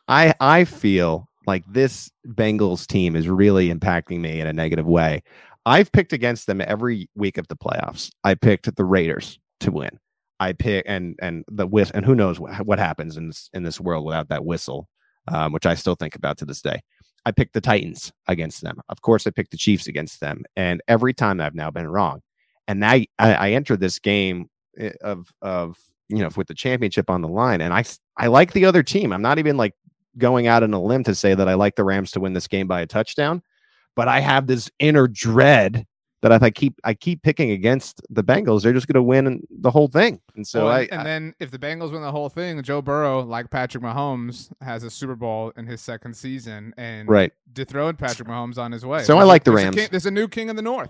I 0.07 0.33
I 0.39 0.63
feel 0.65 1.27
like 1.45 1.63
this 1.67 2.11
Bengals 2.27 2.85
team 2.87 3.15
is 3.15 3.27
really 3.29 3.73
impacting 3.73 4.19
me 4.19 4.39
in 4.41 4.47
a 4.47 4.53
negative 4.53 4.85
way. 4.85 5.23
I've 5.65 5.91
picked 5.91 6.13
against 6.13 6.47
them 6.47 6.61
every 6.61 7.09
week 7.15 7.37
of 7.37 7.47
the 7.49 7.57
playoffs. 7.57 8.09
I 8.23 8.35
picked 8.35 8.73
the 8.73 8.85
Raiders 8.85 9.37
to 9.59 9.71
win. 9.71 9.99
I 10.39 10.53
pick 10.53 10.85
and 10.87 11.15
and 11.21 11.43
the 11.47 11.67
whistle 11.67 11.95
and 11.95 12.05
who 12.05 12.15
knows 12.15 12.39
what, 12.39 12.65
what 12.65 12.79
happens 12.79 13.17
in 13.17 13.27
this 13.27 13.49
in 13.53 13.63
this 13.63 13.79
world 13.79 14.05
without 14.05 14.29
that 14.29 14.45
whistle, 14.45 14.87
um, 15.27 15.51
which 15.51 15.65
I 15.65 15.73
still 15.75 15.95
think 15.95 16.15
about 16.15 16.37
to 16.37 16.45
this 16.45 16.61
day. 16.61 16.79
I 17.27 17.31
picked 17.31 17.53
the 17.53 17.59
Titans 17.59 18.13
against 18.29 18.61
them. 18.61 18.79
Of 18.87 19.01
course, 19.01 19.27
I 19.27 19.31
picked 19.31 19.51
the 19.51 19.57
Chiefs 19.57 19.87
against 19.87 20.21
them. 20.21 20.45
And 20.55 20.81
every 20.87 21.13
time 21.13 21.41
I've 21.41 21.55
now 21.55 21.69
been 21.69 21.89
wrong. 21.89 22.21
And 22.69 22.79
now 22.79 22.91
I, 22.91 23.07
I 23.19 23.51
entered 23.51 23.81
this 23.81 23.99
game 23.99 24.49
eh, 24.79 24.93
of 25.01 25.29
of 25.41 25.75
you 26.07 26.19
know 26.19 26.29
with 26.37 26.47
the 26.47 26.53
championship 26.53 27.09
on 27.09 27.21
the 27.21 27.27
line, 27.27 27.59
and 27.59 27.73
I 27.73 27.83
I 28.15 28.27
like 28.27 28.53
the 28.53 28.63
other 28.63 28.81
team. 28.81 29.11
I'm 29.11 29.21
not 29.21 29.39
even 29.39 29.57
like 29.57 29.73
going 30.17 30.47
out 30.47 30.63
on 30.63 30.73
a 30.73 30.81
limb 30.81 31.03
to 31.03 31.15
say 31.15 31.35
that 31.35 31.49
I 31.49 31.55
like 31.55 31.75
the 31.75 31.83
Rams 31.83 32.11
to 32.11 32.21
win 32.21 32.31
this 32.31 32.47
game 32.47 32.67
by 32.67 32.79
a 32.79 32.87
touchdown, 32.87 33.41
but 33.95 34.07
I 34.07 34.21
have 34.21 34.47
this 34.47 34.71
inner 34.79 35.07
dread 35.09 35.85
that 36.21 36.31
if 36.31 36.41
I 36.41 36.49
keep 36.49 36.79
I 36.83 36.93
keep 36.93 37.21
picking 37.21 37.51
against 37.51 38.01
the 38.09 38.23
Bengals, 38.23 38.63
they're 38.63 38.73
just 38.73 38.87
going 38.87 38.95
to 38.95 39.03
win 39.03 39.43
the 39.49 39.69
whole 39.69 39.87
thing. 39.87 40.19
And 40.35 40.45
so 40.45 40.65
well, 40.65 40.73
I 40.73 40.87
and 40.91 41.01
I, 41.01 41.03
then 41.03 41.35
if 41.39 41.51
the 41.51 41.59
Bengals 41.59 41.91
win 41.91 42.01
the 42.01 42.11
whole 42.11 42.29
thing, 42.29 42.61
Joe 42.63 42.81
Burrow, 42.81 43.21
like 43.21 43.49
Patrick 43.49 43.83
Mahomes, 43.83 44.51
has 44.61 44.83
a 44.83 44.89
Super 44.89 45.15
Bowl 45.15 45.51
in 45.57 45.65
his 45.65 45.81
second 45.81 46.15
season 46.15 46.73
and 46.77 47.07
right. 47.07 47.31
dethroned 47.53 47.99
Patrick 47.99 48.27
Mahomes 48.27 48.57
on 48.57 48.71
his 48.71 48.85
way. 48.85 49.03
So, 49.03 49.17
I 49.17 49.23
like 49.23 49.43
the 49.43 49.51
Rams. 49.51 49.75
A 49.75 49.79
king, 49.79 49.87
there's 49.91 50.05
a 50.05 50.11
new 50.11 50.27
king 50.27 50.49
in 50.49 50.55
the 50.55 50.61
North. 50.61 50.89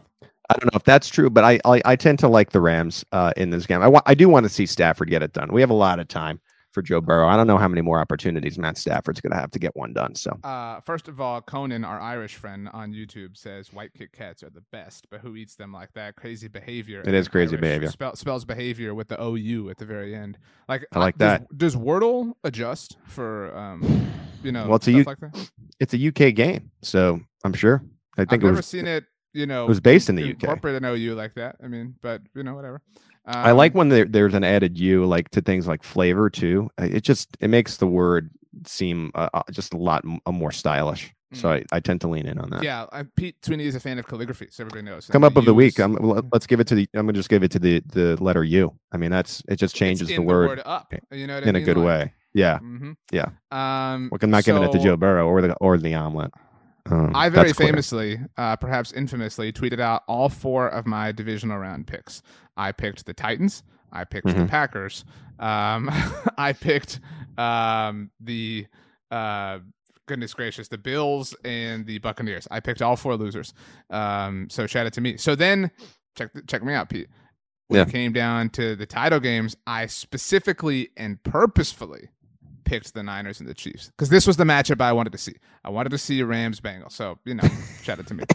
I 0.49 0.55
don't 0.55 0.73
know 0.73 0.77
if 0.77 0.83
that's 0.83 1.09
true, 1.09 1.29
but 1.29 1.43
I 1.43 1.59
I, 1.65 1.81
I 1.83 1.95
tend 1.95 2.19
to 2.19 2.27
like 2.29 2.51
the 2.51 2.61
Rams 2.61 3.03
uh, 3.11 3.33
in 3.35 3.49
this 3.49 3.65
game. 3.65 3.81
I 3.81 3.87
want 3.87 4.03
I 4.07 4.13
do 4.13 4.29
want 4.29 4.45
to 4.45 4.49
see 4.49 4.65
Stafford 4.65 5.09
get 5.09 5.21
it 5.21 5.33
done. 5.33 5.51
We 5.51 5.61
have 5.61 5.69
a 5.69 5.75
lot 5.75 5.99
of 5.99 6.07
time 6.07 6.39
for 6.77 6.83
Joe 6.83 7.01
Burrow. 7.01 7.27
I 7.27 7.35
don't 7.35 7.47
know 7.47 7.57
how 7.57 7.67
many 7.67 7.81
more 7.81 7.99
opportunities 7.99 8.59
Matt 8.59 8.77
Stafford's 8.77 9.19
going 9.19 9.31
to 9.31 9.39
have 9.39 9.49
to 9.49 9.57
get 9.57 9.75
one 9.75 9.93
done. 9.93 10.13
So, 10.13 10.37
uh, 10.43 10.79
first 10.81 11.07
of 11.07 11.19
all, 11.19 11.41
Conan, 11.41 11.83
our 11.83 11.99
Irish 11.99 12.35
friend 12.35 12.69
on 12.71 12.93
YouTube, 12.93 13.35
says 13.35 13.73
white 13.73 13.89
Kit 13.97 14.11
Kats 14.11 14.43
are 14.43 14.51
the 14.51 14.61
best, 14.71 15.07
but 15.09 15.21
who 15.21 15.35
eats 15.35 15.55
them 15.55 15.73
like 15.73 15.91
that? 15.95 16.15
Crazy 16.17 16.47
behavior. 16.47 17.01
It 17.03 17.15
is 17.15 17.27
crazy 17.27 17.53
Irish. 17.53 17.61
behavior. 17.61 17.89
Spell, 17.89 18.15
spells 18.15 18.45
behavior 18.45 18.93
with 18.93 19.07
the 19.07 19.19
OU 19.19 19.71
at 19.71 19.77
the 19.77 19.85
very 19.85 20.13
end. 20.13 20.37
Like 20.69 20.85
I 20.91 20.99
like 20.99 21.17
that. 21.17 21.47
Does, 21.49 21.73
does 21.73 21.81
Wordle 21.81 22.33
adjust 22.43 22.97
for 23.07 23.57
um, 23.57 24.11
you 24.43 24.51
know? 24.51 24.67
Well, 24.67 24.75
it's 24.75 24.87
a 24.87 24.91
U- 24.91 25.03
like 25.03 25.17
it's 25.79 25.95
a 25.95 26.07
UK 26.09 26.35
game, 26.35 26.69
so 26.83 27.19
I'm 27.43 27.53
sure. 27.53 27.81
I 28.19 28.21
think 28.21 28.33
I've 28.33 28.41
never 28.43 28.57
was, 28.57 28.67
seen 28.67 28.85
it. 28.85 29.03
You 29.33 29.47
know, 29.47 29.65
it 29.65 29.69
was 29.69 29.79
based 29.79 30.09
in 30.09 30.15
the 30.15 30.31
UK. 30.31 30.41
Corporate 30.41 30.75
an 30.75 30.85
OU 30.85 31.15
like 31.15 31.33
that. 31.35 31.55
I 31.63 31.67
mean, 31.67 31.95
but 32.03 32.21
you 32.35 32.43
know, 32.43 32.53
whatever. 32.53 32.83
Um, 33.27 33.35
I 33.35 33.51
like 33.51 33.73
um, 33.73 33.79
when 33.79 33.89
there, 33.89 34.05
there's 34.05 34.33
an 34.33 34.43
added 34.43 34.77
U 34.77 35.05
like 35.05 35.29
to 35.31 35.41
things 35.41 35.67
like 35.67 35.83
flavor 35.83 36.29
too. 36.29 36.69
It 36.77 37.01
just 37.01 37.35
it 37.39 37.49
makes 37.49 37.77
the 37.77 37.87
word 37.87 38.31
seem 38.65 39.11
uh, 39.13 39.29
uh 39.33 39.43
just 39.51 39.73
a 39.73 39.77
lot 39.77 40.03
m- 40.05 40.19
more 40.33 40.51
stylish. 40.51 41.13
So 41.33 41.49
mm. 41.49 41.65
I, 41.71 41.75
I 41.75 41.79
tend 41.81 41.99
to 42.01 42.07
lean 42.07 42.25
in 42.25 42.39
on 42.39 42.49
that. 42.51 42.63
Yeah, 42.63 42.85
I, 42.89 43.03
Pete 43.03 43.35
Sweeney 43.43 43.65
is 43.65 43.75
a 43.75 43.81
fan 43.81 43.99
of 43.99 44.07
calligraphy, 44.07 44.47
so 44.49 44.63
everybody 44.63 44.83
knows. 44.83 45.07
Come 45.07 45.25
up 45.25 45.35
of 45.35 45.43
the 45.43 45.53
week. 45.53 45.77
I'm, 45.77 45.95
let's 46.31 46.47
give 46.47 46.61
it 46.61 46.67
to 46.67 46.75
the. 46.75 46.87
I'm 46.93 47.05
gonna 47.05 47.13
just 47.13 47.27
give 47.27 47.43
it 47.43 47.51
to 47.51 47.59
the 47.59 47.83
the 47.87 48.15
letter 48.23 48.45
U. 48.45 48.73
I 48.93 48.97
mean, 48.97 49.11
that's 49.11 49.43
it. 49.49 49.57
Just 49.57 49.75
changes 49.75 50.07
the 50.07 50.19
word, 50.19 50.45
the, 50.45 50.47
word, 50.49 50.61
up. 50.65 50.93
You 51.11 51.27
know, 51.27 51.37
in 51.37 51.45
mean? 51.45 51.55
a 51.57 51.61
good 51.61 51.75
like, 51.75 51.85
way. 51.85 52.13
Yeah, 52.33 52.59
mm-hmm. 52.59 52.93
yeah. 53.11 53.29
Um, 53.51 54.09
I'm 54.21 54.29
not 54.29 54.45
so, 54.45 54.53
giving 54.53 54.69
it 54.69 54.71
to 54.71 54.79
Joe 54.79 54.95
Burrow 54.95 55.27
or 55.27 55.41
the 55.41 55.53
or 55.55 55.77
the 55.77 55.95
omelet. 55.95 56.31
Um, 56.89 57.15
I 57.15 57.29
very 57.29 57.53
famously, 57.53 58.19
uh, 58.37 58.55
perhaps 58.55 58.91
infamously, 58.91 59.51
tweeted 59.51 59.79
out 59.79 60.03
all 60.07 60.29
four 60.29 60.67
of 60.67 60.85
my 60.85 61.11
divisional 61.11 61.57
round 61.57 61.87
picks. 61.87 62.21
I 62.55 62.71
picked 62.71 63.05
the 63.05 63.13
Titans. 63.13 63.63
I 63.91 64.03
picked 64.03 64.27
mm-hmm. 64.27 64.43
the 64.43 64.47
Packers. 64.47 65.05
Um, 65.39 65.89
I 66.37 66.53
picked 66.53 66.99
um, 67.37 68.11
the 68.19 68.67
uh, 69.11 69.59
goodness 70.07 70.33
gracious, 70.33 70.67
the 70.67 70.77
Bills 70.77 71.35
and 71.43 71.85
the 71.85 71.99
Buccaneers. 71.99 72.47
I 72.49 72.59
picked 72.59 72.81
all 72.81 72.95
four 72.95 73.15
losers. 73.15 73.53
Um, 73.89 74.47
so 74.49 74.67
shout 74.67 74.85
out 74.85 74.93
to 74.93 75.01
me. 75.01 75.17
So 75.17 75.35
then 75.35 75.71
check 76.15 76.31
check 76.47 76.63
me 76.63 76.73
out, 76.73 76.89
Pete. 76.89 77.09
When 77.67 77.79
yeah. 77.79 77.83
it 77.83 77.91
came 77.91 78.13
down 78.13 78.49
to 78.51 78.75
the 78.75 78.85
title 78.85 79.19
games, 79.19 79.55
I 79.67 79.87
specifically 79.87 80.89
and 80.95 81.21
purposefully 81.23 82.09
picked 82.67 82.93
the 82.93 83.01
Niners 83.01 83.39
and 83.39 83.47
the 83.47 83.53
Chiefs 83.53 83.87
because 83.87 84.09
this 84.09 84.27
was 84.27 84.37
the 84.37 84.43
matchup 84.43 84.81
I 84.81 84.91
wanted 84.91 85.11
to 85.13 85.17
see. 85.17 85.35
I 85.63 85.69
wanted 85.69 85.89
to 85.89 85.97
see 85.97 86.21
Rams 86.21 86.59
Bengals. 86.59 86.91
So 86.91 87.17
you 87.25 87.35
know, 87.35 87.47
shout 87.83 87.99
out 87.99 88.07
to 88.07 88.13
me. 88.13 88.25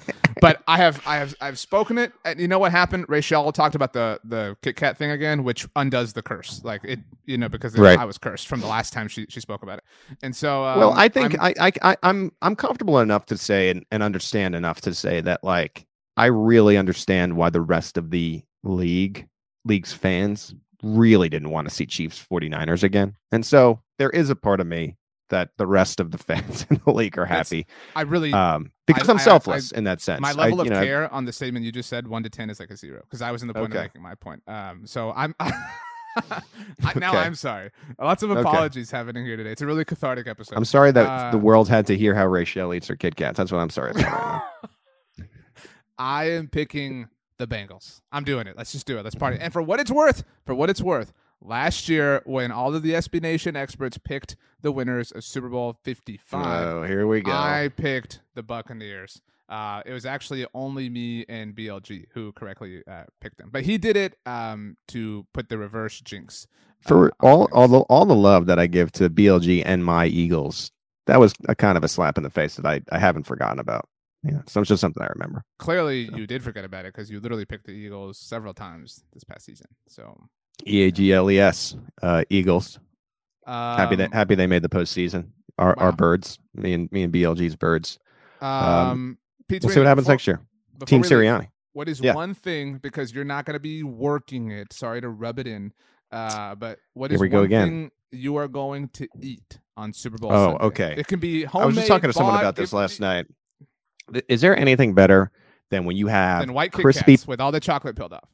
But 0.40 0.62
I 0.66 0.78
have 0.78 1.02
I 1.06 1.16
have 1.16 1.34
I've 1.40 1.58
spoken 1.58 1.98
it. 1.98 2.12
And 2.24 2.40
you 2.40 2.48
know 2.48 2.58
what 2.58 2.72
happened? 2.72 3.06
Rachel 3.08 3.52
talked 3.52 3.74
about 3.74 3.92
the 3.92 4.18
the 4.24 4.56
Kit 4.62 4.76
Kat 4.76 4.96
thing 4.96 5.10
again, 5.10 5.44
which 5.44 5.68
undoes 5.76 6.14
the 6.14 6.22
curse. 6.22 6.62
Like 6.64 6.82
it, 6.84 6.98
you 7.26 7.38
know, 7.38 7.48
because 7.48 7.74
it, 7.74 7.80
right. 7.80 7.98
I 7.98 8.04
was 8.04 8.18
cursed 8.18 8.48
from 8.48 8.60
the 8.60 8.66
last 8.66 8.92
time 8.92 9.08
she 9.08 9.26
she 9.28 9.40
spoke 9.40 9.62
about 9.62 9.78
it. 9.78 9.84
And 10.22 10.34
so, 10.34 10.64
um, 10.64 10.78
well, 10.78 10.92
I 10.92 11.08
think 11.08 11.34
I'm, 11.40 11.54
I 11.60 11.72
I 11.82 11.96
I'm 12.02 12.32
I'm 12.40 12.56
comfortable 12.56 12.98
enough 12.98 13.26
to 13.26 13.36
say 13.36 13.70
and, 13.70 13.84
and 13.90 14.02
understand 14.02 14.54
enough 14.54 14.80
to 14.82 14.94
say 14.94 15.20
that 15.20 15.44
like 15.44 15.86
I 16.16 16.26
really 16.26 16.76
understand 16.76 17.36
why 17.36 17.50
the 17.50 17.60
rest 17.60 17.96
of 17.98 18.10
the 18.10 18.42
league 18.64 19.28
league's 19.64 19.92
fans 19.92 20.54
really 20.82 21.28
didn't 21.28 21.50
want 21.50 21.68
to 21.68 21.74
see 21.74 21.86
Chiefs 21.86 22.24
49ers 22.30 22.82
again. 22.82 23.16
And 23.30 23.46
so 23.46 23.80
there 23.98 24.10
is 24.10 24.30
a 24.30 24.36
part 24.36 24.60
of 24.60 24.66
me 24.66 24.96
that 25.32 25.50
the 25.56 25.66
rest 25.66 25.98
of 25.98 26.10
the 26.10 26.18
fans 26.18 26.66
in 26.70 26.80
the 26.84 26.92
league 26.92 27.18
are 27.18 27.26
happy. 27.26 27.66
I 27.96 28.02
really 28.02 28.32
um 28.32 28.70
because 28.86 29.08
I, 29.08 29.12
am 29.12 29.18
selfless 29.18 29.72
I, 29.72 29.76
I, 29.76 29.78
in 29.78 29.84
that 29.84 30.00
sense. 30.00 30.20
My 30.20 30.32
level 30.32 30.60
of 30.60 30.68
know, 30.68 30.80
care 30.80 31.12
on 31.12 31.24
the 31.24 31.32
statement 31.32 31.64
you 31.64 31.72
just 31.72 31.88
said, 31.88 32.06
one 32.06 32.22
to 32.22 32.30
ten, 32.30 32.50
is 32.50 32.60
like 32.60 32.70
a 32.70 32.76
zero 32.76 33.00
because 33.02 33.22
I 33.22 33.32
was 33.32 33.42
in 33.42 33.48
the 33.48 33.54
point 33.54 33.72
okay. 33.72 33.78
of 33.78 33.84
making 33.84 34.02
my 34.02 34.14
point. 34.14 34.42
Um, 34.46 34.86
so 34.86 35.12
I'm. 35.16 35.34
now 36.96 37.08
okay. 37.08 37.18
I'm 37.18 37.34
sorry. 37.34 37.70
Lots 37.98 38.22
of 38.22 38.30
apologies 38.30 38.90
okay. 38.90 38.98
happening 38.98 39.24
here 39.24 39.38
today. 39.38 39.50
It's 39.50 39.62
a 39.62 39.66
really 39.66 39.84
cathartic 39.84 40.26
episode. 40.26 40.56
I'm 40.56 40.66
sorry 40.66 40.92
that 40.92 41.06
uh, 41.06 41.30
the 41.30 41.38
world 41.38 41.70
had 41.70 41.86
to 41.86 41.96
hear 41.96 42.14
how 42.14 42.26
Rachel 42.26 42.74
eats 42.74 42.86
her 42.88 42.96
Kit 42.96 43.16
Kats. 43.16 43.38
That's 43.38 43.50
what 43.50 43.60
I'm 43.60 43.70
sorry 43.70 43.92
about. 43.92 44.42
I 45.98 46.32
am 46.32 46.48
picking 46.48 47.08
the 47.42 47.54
Bengals. 47.54 48.00
I'm 48.12 48.24
doing 48.24 48.46
it. 48.46 48.56
Let's 48.56 48.72
just 48.72 48.86
do 48.86 48.98
it. 48.98 49.02
Let's 49.02 49.16
party. 49.16 49.38
And 49.40 49.52
for 49.52 49.60
what 49.60 49.80
it's 49.80 49.90
worth, 49.90 50.22
for 50.46 50.54
what 50.54 50.70
it's 50.70 50.80
worth, 50.80 51.12
last 51.40 51.88
year 51.88 52.22
when 52.24 52.52
all 52.52 52.74
of 52.74 52.82
the 52.82 52.92
SB 52.92 53.20
Nation 53.20 53.56
experts 53.56 53.98
picked 53.98 54.36
the 54.60 54.70
winners 54.70 55.10
of 55.10 55.24
Super 55.24 55.48
Bowl 55.48 55.76
55. 55.82 56.46
Oh, 56.46 56.82
here 56.84 57.06
we 57.06 57.20
go. 57.20 57.32
I 57.32 57.70
picked 57.76 58.20
the 58.34 58.42
Buccaneers. 58.42 59.20
Uh, 59.48 59.82
it 59.84 59.92
was 59.92 60.06
actually 60.06 60.46
only 60.54 60.88
me 60.88 61.26
and 61.28 61.54
BLG 61.54 62.06
who 62.14 62.32
correctly 62.32 62.82
uh, 62.88 63.04
picked 63.20 63.38
them, 63.38 63.50
but 63.52 63.62
he 63.64 63.76
did 63.76 63.96
it 63.96 64.16
um, 64.24 64.76
to 64.88 65.26
put 65.34 65.48
the 65.48 65.58
reverse 65.58 66.00
jinx. 66.00 66.46
For 66.80 67.08
uh, 67.08 67.26
all 67.26 67.48
all 67.52 67.68
the 67.68 67.80
all 67.80 68.06
the 68.06 68.14
love 68.14 68.46
that 68.46 68.58
I 68.58 68.66
give 68.66 68.92
to 68.92 69.10
BLG 69.10 69.62
and 69.66 69.84
my 69.84 70.06
Eagles, 70.06 70.72
that 71.06 71.20
was 71.20 71.34
a 71.48 71.54
kind 71.54 71.76
of 71.76 71.84
a 71.84 71.88
slap 71.88 72.16
in 72.16 72.24
the 72.24 72.30
face 72.30 72.56
that 72.56 72.64
I, 72.64 72.80
I 72.90 72.98
haven't 72.98 73.24
forgotten 73.24 73.58
about. 73.58 73.88
Yeah, 74.24 74.42
so 74.46 74.60
it's 74.60 74.68
just 74.68 74.80
something 74.80 75.02
I 75.02 75.08
remember. 75.14 75.44
Clearly, 75.58 76.06
so. 76.06 76.16
you 76.16 76.26
did 76.26 76.42
forget 76.44 76.64
about 76.64 76.84
it 76.84 76.94
because 76.94 77.10
you 77.10 77.18
literally 77.18 77.44
picked 77.44 77.66
the 77.66 77.72
Eagles 77.72 78.18
several 78.18 78.54
times 78.54 79.02
this 79.12 79.24
past 79.24 79.44
season. 79.44 79.66
So 79.88 80.16
E 80.66 80.82
A 80.84 80.90
G 80.92 81.12
L 81.12 81.30
E 81.30 81.38
S, 81.38 81.76
uh, 82.02 82.24
Eagles. 82.30 82.78
Um, 83.46 83.76
happy 83.76 83.96
that 83.96 84.14
happy 84.14 84.34
they 84.36 84.46
made 84.46 84.62
the 84.62 84.68
postseason. 84.68 85.30
Our 85.58 85.74
wow. 85.76 85.86
our 85.86 85.92
birds, 85.92 86.38
me 86.54 86.72
and 86.72 86.90
me 86.92 87.02
and 87.02 87.12
BLG's 87.12 87.56
birds. 87.56 87.98
Um, 88.40 88.48
um 88.48 89.18
Pete, 89.48 89.64
we'll 89.64 89.72
see 89.72 89.80
what 89.80 89.86
happens 89.86 90.06
before, 90.06 90.14
next 90.14 90.26
year. 90.26 90.40
Team 90.86 91.02
Sirianni. 91.02 91.48
What 91.72 91.88
is 91.88 92.00
yeah. 92.00 92.14
one 92.14 92.34
thing 92.34 92.78
because 92.78 93.14
you're 93.14 93.24
not 93.24 93.44
going 93.44 93.54
to 93.54 93.60
be 93.60 93.82
working 93.82 94.50
it? 94.50 94.72
Sorry 94.72 95.00
to 95.00 95.08
rub 95.08 95.38
it 95.38 95.46
in, 95.46 95.72
uh, 96.12 96.54
but 96.54 96.78
what 96.94 97.10
is 97.10 97.16
Here 97.16 97.22
we 97.22 97.28
go 97.28 97.42
again. 97.42 97.90
you 98.10 98.36
are 98.36 98.48
going 98.48 98.88
to 98.90 99.08
eat 99.20 99.58
on 99.76 99.92
Super 99.92 100.18
Bowl? 100.18 100.32
Oh, 100.32 100.50
Sunday? 100.50 100.64
okay. 100.64 100.94
It 100.98 101.06
can 101.06 101.18
be 101.18 101.44
homemade. 101.44 101.64
I 101.64 101.66
was 101.66 101.76
just 101.76 101.88
talking 101.88 102.08
to 102.10 102.12
someone 102.12 102.38
about 102.38 102.56
this 102.56 102.72
last 102.72 103.00
night. 103.00 103.26
Is 104.28 104.40
there 104.40 104.56
anything 104.56 104.94
better 104.94 105.30
than 105.70 105.84
when 105.84 105.96
you 105.96 106.06
have 106.06 106.48
white 106.50 106.72
crispy 106.72 107.18
with 107.26 107.40
all 107.40 107.52
the 107.52 107.60
chocolate 107.60 107.96
peeled 107.96 108.12
off? 108.12 108.28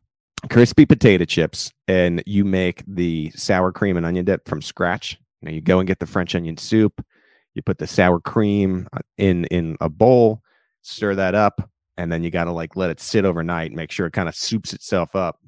crispy 0.50 0.86
potato 0.86 1.24
chips 1.24 1.72
and 1.88 2.22
you 2.26 2.44
make 2.44 2.84
the 2.86 3.30
sour 3.34 3.72
cream 3.72 3.96
and 3.96 4.06
onion 4.06 4.24
dip 4.24 4.48
from 4.48 4.62
scratch. 4.62 5.18
You 5.40 5.48
know, 5.48 5.54
you 5.54 5.60
go 5.60 5.78
and 5.78 5.86
get 5.86 5.98
the 5.98 6.06
French 6.06 6.34
onion 6.34 6.56
soup. 6.56 7.04
You 7.54 7.62
put 7.62 7.78
the 7.78 7.86
sour 7.86 8.20
cream 8.20 8.88
uh, 8.92 9.00
in 9.16 9.46
in 9.46 9.76
a 9.80 9.88
bowl, 9.88 10.42
stir 10.82 11.14
that 11.16 11.34
up, 11.34 11.68
and 11.96 12.12
then 12.12 12.22
you 12.22 12.30
got 12.30 12.44
to 12.44 12.52
like 12.52 12.76
let 12.76 12.90
it 12.90 13.00
sit 13.00 13.24
overnight. 13.24 13.72
Make 13.72 13.90
sure 13.90 14.06
it 14.06 14.12
kind 14.12 14.28
of 14.28 14.36
soups 14.36 14.72
itself 14.72 15.16
up. 15.16 15.40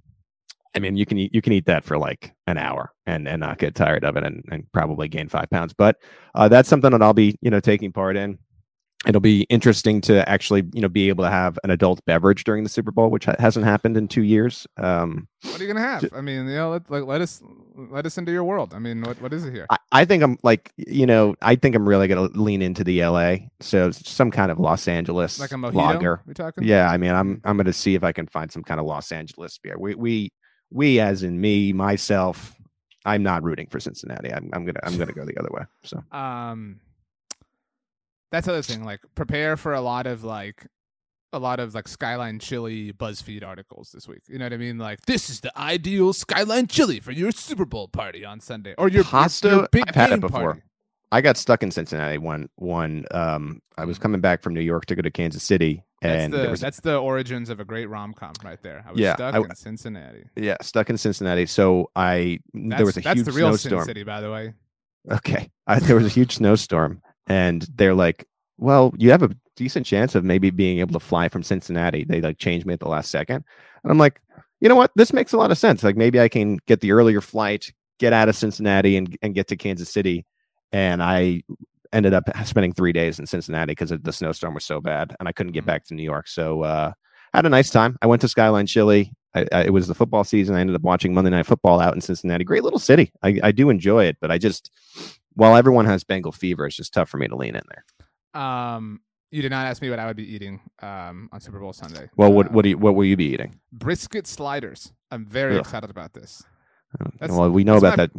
I 0.75 0.79
mean, 0.79 0.97
you 0.97 1.07
can 1.07 1.19
eat 1.19 1.35
you 1.35 1.43
can 1.43 1.53
eat 1.53 1.67
that 1.67 1.85
for 1.85 1.99
like 1.99 2.33
an 2.47 2.59
hour 2.59 2.93
and 3.07 3.29
and 3.29 3.41
not 3.41 3.59
get 3.59 3.75
tired 3.75 4.05
of 4.05 4.17
it 4.17 4.25
and, 4.25 4.45
and 4.51 4.65
probably 4.73 5.09
gain 5.09 5.29
five 5.29 5.51
pounds. 5.51 5.73
But 5.73 5.97
uh, 6.35 6.49
that's 6.49 6.69
something 6.69 6.91
that 6.91 7.03
I'll 7.03 7.15
be 7.15 7.37
you 7.41 7.51
know 7.51 7.61
taking 7.61 7.93
part 7.93 8.17
in 8.17 8.39
it'll 9.07 9.21
be 9.21 9.43
interesting 9.45 10.01
to 10.03 10.29
actually 10.29 10.63
you 10.73 10.81
know 10.81 10.89
be 10.89 11.09
able 11.09 11.25
to 11.25 11.31
have 11.31 11.59
an 11.65 11.71
adult 11.71 12.05
beverage 12.05 12.45
during 12.45 12.65
the 12.65 12.69
super 12.69 12.91
bowl 12.91 13.09
which 13.09 13.25
ha- 13.25 13.37
hasn't 13.39 13.65
happened 13.65 13.97
in 13.97 14.07
two 14.07 14.23
years. 14.23 14.67
Um, 14.77 15.27
what 15.43 15.59
are 15.59 15.65
you 15.65 15.73
gonna 15.73 15.87
have? 15.87 16.05
i 16.15 16.21
mean 16.21 16.47
you 16.47 16.55
know 16.55 16.71
let, 16.71 16.91
let, 16.91 17.07
let, 17.07 17.21
us 17.21 17.43
let 17.77 18.05
us 18.05 18.19
into 18.19 18.33
your 18.33 18.45
world. 18.45 18.75
I 18.75 18.79
mean 18.79 19.03
what, 19.03 19.21
what 19.23 19.33
is 19.33 19.45
it 19.45 19.55
here? 19.55 19.67
I, 19.71 19.79
I 19.93 20.05
think 20.05 20.23
i'm 20.23 20.39
like 20.43 20.73
you 20.77 21.07
know 21.07 21.35
i 21.41 21.55
think 21.57 21.75
i'm 21.75 21.89
really 21.89 22.09
gonna 22.09 22.29
lean 22.35 22.63
into 22.63 22.85
the 22.85 23.05
la 23.07 23.37
so 23.61 23.91
some 23.91 24.31
kind 24.31 24.51
of 24.51 24.59
los 24.59 24.87
angeles 24.87 25.41
like 25.41 25.53
a 25.53 25.55
mojito, 25.55 25.75
lager. 25.75 26.23
we 26.27 26.35
talking? 26.35 26.65
Yeah 26.65 26.91
i 26.91 26.97
mean 26.97 27.13
i'm 27.13 27.37
mm. 27.37 27.41
i'm 27.45 27.57
gonna 27.57 27.73
see 27.73 27.95
if 27.95 28.05
i 28.05 28.13
can 28.13 28.27
find 28.27 28.53
some 28.53 28.63
kind 28.63 28.81
of 28.81 28.87
los 28.87 29.13
angeles 29.13 29.59
beer. 29.59 29.79
We 29.79 29.95
we 29.95 30.33
we 30.71 31.01
as 31.01 31.23
in 31.23 31.41
me 31.41 31.73
myself 31.73 32.55
i'm 33.07 33.23
not 33.23 33.43
rooting 33.43 33.67
for 33.67 33.81
cincinnati. 33.81 34.31
I'm, 34.33 34.51
I'm 34.53 34.67
gonna 34.67 34.81
i'm 34.83 34.99
gonna 34.99 35.13
go 35.13 35.25
the 35.25 35.39
other 35.39 35.51
way 35.53 35.63
so. 35.85 36.05
Um 36.13 36.81
that's 38.31 38.47
the 38.47 38.53
other 38.53 38.63
thing. 38.63 38.85
Like, 38.85 39.01
prepare 39.15 39.57
for 39.57 39.75
a 39.75 39.81
lot 39.81 40.07
of 40.07 40.25
like 40.25 40.67
a 41.33 41.39
lot 41.39 41.61
of 41.61 41.75
like 41.75 41.87
Skyline 41.87 42.39
Chili 42.39 42.93
BuzzFeed 42.93 43.45
articles 43.45 43.93
this 43.93 44.09
week. 44.09 44.23
You 44.29 44.39
know 44.39 44.47
what 44.47 44.53
I 44.53 44.57
mean? 44.57 44.79
Like, 44.79 45.01
this 45.03 45.31
is 45.31 45.41
the 45.41 45.57
ideal 45.59 46.13
Skyline 46.13 46.67
Chili 46.67 47.01
for 47.01 47.13
your 47.13 47.33
Super 47.33 47.65
Bowl 47.65 47.89
party 47.89 48.25
on 48.25 48.41
Sunday 48.41 48.75
or 48.79 48.89
your 48.89 49.05
pasta. 49.05 49.49
Your, 49.49 49.69
big 49.71 49.85
I've 49.87 49.95
had 49.95 50.13
it 50.13 50.21
before. 50.21 50.55
Party. 50.55 50.63
I 51.13 51.21
got 51.21 51.37
stuck 51.37 51.65
in 51.65 51.73
Cincinnati 51.73 52.19
one 52.19 52.49
one. 52.55 53.05
Um, 53.11 53.61
I 53.77 53.85
was 53.85 53.99
coming 53.99 54.21
back 54.21 54.43
from 54.43 54.55
New 54.55 54.61
York 54.61 54.87
to 54.87 54.95
go 54.95 55.03
to 55.03 55.11
Kansas 55.11 55.43
City, 55.43 55.83
and 56.03 56.33
that's 56.33 56.45
the, 56.45 56.51
was, 56.51 56.61
that's 56.61 56.81
the 56.81 56.99
origins 56.99 57.51
of 57.51 57.59
a 57.59 57.65
great 57.65 57.87
rom 57.87 58.15
com 58.15 58.33
right 58.45 58.63
there. 58.63 58.85
I 58.87 58.93
was 58.93 59.01
yeah, 59.01 59.17
stuck 59.17 59.35
I, 59.35 59.39
in 59.39 59.55
Cincinnati. 59.57 60.25
Yeah, 60.37 60.57
stuck 60.63 60.89
in 60.89 60.97
Cincinnati. 60.97 61.47
So 61.47 61.91
I 61.97 62.39
that's, 62.55 62.77
there 62.77 62.87
was 62.87 62.97
a 62.97 63.01
that's 63.01 63.19
huge 63.19 63.27
the 63.27 63.33
real 63.33 63.49
snowstorm. 63.49 63.81
Sin 63.81 63.87
City, 63.89 64.03
by 64.05 64.21
the 64.21 64.31
way. 64.31 64.55
Okay, 65.11 65.51
I, 65.67 65.81
there 65.81 65.97
was 65.97 66.07
a 66.07 66.11
huge 66.11 66.37
snowstorm, 66.37 67.03
and 67.27 67.67
they're 67.75 67.95
like, 67.95 68.27
well, 68.59 68.93
you 68.99 69.11
have 69.11 69.23
a 69.23 69.31
decent 69.57 69.87
chance 69.87 70.15
of 70.15 70.25
maybe 70.25 70.51
being 70.51 70.79
able 70.81 70.93
to 70.93 71.05
fly 71.05 71.29
from 71.29 71.43
Cincinnati. 71.43 72.05
They 72.05 72.21
like 72.21 72.39
changed 72.39 72.67
me 72.67 72.75
at 72.75 72.81
the 72.81 72.89
last 72.89 73.11
second. 73.11 73.45
And 73.83 73.91
I'm 73.91 73.99
like, 73.99 74.21
you 74.61 74.69
know 74.69 74.75
what? 74.75 74.91
This 74.97 75.13
makes 75.13 75.33
a 75.33 75.39
lot 75.39 75.51
of 75.51 75.59
sense. 75.59 75.83
Like 75.83 75.97
maybe 75.97 76.21
I 76.21 76.29
can 76.29 76.59
get 76.67 76.81
the 76.81 76.93
earlier 76.93 77.21
flight, 77.21 77.73
get 77.99 78.13
out 78.13 78.29
of 78.29 78.37
Cincinnati 78.37 78.97
and, 78.97 79.17
and 79.23 79.35
get 79.35 79.49
to 79.49 79.57
Kansas 79.57 79.91
City. 79.91 80.27
And 80.73 81.03
I 81.03 81.43
ended 81.93 82.15
up 82.15 82.25
spending 82.45 82.73
three 82.73 82.93
days 82.93 83.19
in 83.19 83.27
Cincinnati 83.27 83.73
because 83.73 83.91
the 83.91 84.13
snowstorm 84.13 84.55
was 84.55 84.65
so 84.65 84.81
bad 84.81 85.17
and 85.19 85.29
I 85.29 85.33
couldn't 85.33 85.53
get 85.53 85.61
mm-hmm. 85.61 85.67
back 85.67 85.85
to 85.87 85.95
New 85.95 86.03
York. 86.03 86.29
So 86.29 86.63
uh, 86.63 86.93
I 87.33 87.37
had 87.39 87.47
a 87.47 87.51
nice 87.51 87.71
time. 87.71 87.97
I 88.03 88.07
went 88.07 88.21
to 88.23 88.29
Skyline 88.29 88.67
Chili. 88.67 89.13
I, 89.35 89.47
I, 89.53 89.65
it 89.65 89.73
was 89.73 89.89
the 89.89 89.95
football 89.95 90.25
season. 90.25 90.57
I 90.57 90.61
ended 90.61 90.77
up 90.77 90.83
watching 90.83 91.15
Monday 91.15 91.31
Night 91.31 91.47
Football 91.47 91.81
out 91.81 91.95
in 91.95 92.01
Cincinnati. 92.01 92.45
Great 92.45 92.65
little 92.65 92.79
city. 92.79 93.13
I, 93.23 93.39
I 93.43 93.53
do 93.53 93.71
enjoy 93.71 94.05
it, 94.05 94.17
but 94.21 94.31
I 94.31 94.39
just, 94.39 94.71
while 95.35 95.57
everyone 95.57 95.87
has 95.87 96.05
Bengal 96.05 96.33
fever, 96.33 96.67
it's 96.67 96.77
just 96.77 96.93
tough 96.93 97.09
for 97.09 97.19
me 97.19 97.29
to 97.29 97.37
lean 97.37 97.57
in 97.57 97.63
there. 97.69 98.43
Um, 98.43 99.01
you 99.31 99.43
did 99.43 99.51
not 99.51 99.67
ask 99.67 99.81
me 99.81 99.91
what 99.91 99.99
I 99.99 100.07
would 100.07 100.17
be 100.17 100.35
eating 100.35 100.61
um, 100.83 101.29
on 101.33 101.41
Super 101.41 101.61
Bowl 101.61 101.73
Sunday. 101.73 102.09
Well, 102.17 102.33
what 102.33 102.51
what 102.51 102.63
do 102.63 102.71
you, 102.71 102.79
what 102.79 102.95
will 102.95 103.05
you 103.05 103.17
be 103.17 103.27
eating? 103.27 103.61
Brisket 103.73 104.27
sliders. 104.27 104.93
I'm 105.11 105.25
very 105.25 105.55
Ugh. 105.55 105.61
excited 105.61 105.91
about 105.91 106.13
this. 106.13 106.43
That's, 107.19 107.33
well, 107.33 107.51
we 107.51 107.63
know 107.63 107.77
about 107.77 107.97
my, 107.97 108.07
that. 108.07 108.13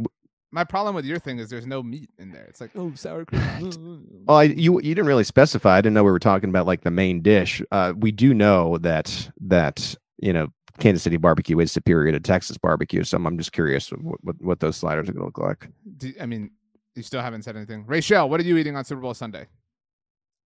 My 0.54 0.64
problem 0.64 0.96
with 0.96 1.06
your 1.06 1.20
thing 1.20 1.40
is 1.40 1.50
there's 1.50 1.68
no 1.68 1.84
meat 1.84 2.10
in 2.18 2.32
there. 2.32 2.46
It's 2.46 2.62
like 2.62 2.72
oh 2.76 2.94
sour 2.96 3.26
cream. 3.26 4.06
well, 4.28 4.38
I, 4.38 4.44
you 4.44 4.82
you 4.82 4.96
didn't 4.96 5.08
really 5.08 5.24
specify. 5.26 5.78
I 5.78 5.82
didn't 5.82 5.94
know 5.94 6.04
we 6.04 6.12
were 6.12 6.20
talking 6.20 6.50
about 6.50 6.66
like 6.66 6.82
the 6.82 6.92
main 6.92 7.22
dish. 7.22 7.62
Uh, 7.72 7.94
we 7.98 8.12
do 8.12 8.34
know 8.34 8.78
that 8.78 9.30
that 9.42 9.96
you 10.18 10.32
know 10.32 10.48
Kansas 10.80 11.04
City 11.04 11.18
barbecue 11.18 11.60
is 11.60 11.72
superior 11.72 12.12
to 12.14 12.20
Texas 12.20 12.58
barbecue. 12.58 13.04
So 13.04 13.18
I'm 13.18 13.38
just 13.38 13.52
curious 13.52 13.90
what 13.90 14.24
what, 14.24 14.36
what 14.42 14.60
those 14.62 14.78
sliders 14.78 15.10
are 15.10 15.14
going 15.14 15.22
to 15.22 15.26
look 15.26 15.38
like. 15.38 15.68
Do, 15.98 16.14
I 16.20 16.26
mean, 16.26 16.52
you 16.96 17.04
still 17.04 17.22
haven't 17.22 17.44
said 17.44 17.56
anything. 17.56 17.86
Rachel, 17.88 18.30
what 18.30 18.40
are 18.40 18.44
you 18.44 18.58
eating 18.58 18.76
on 18.76 18.86
Super 18.86 19.02
Bowl 19.02 19.14
Sunday? 19.14 19.48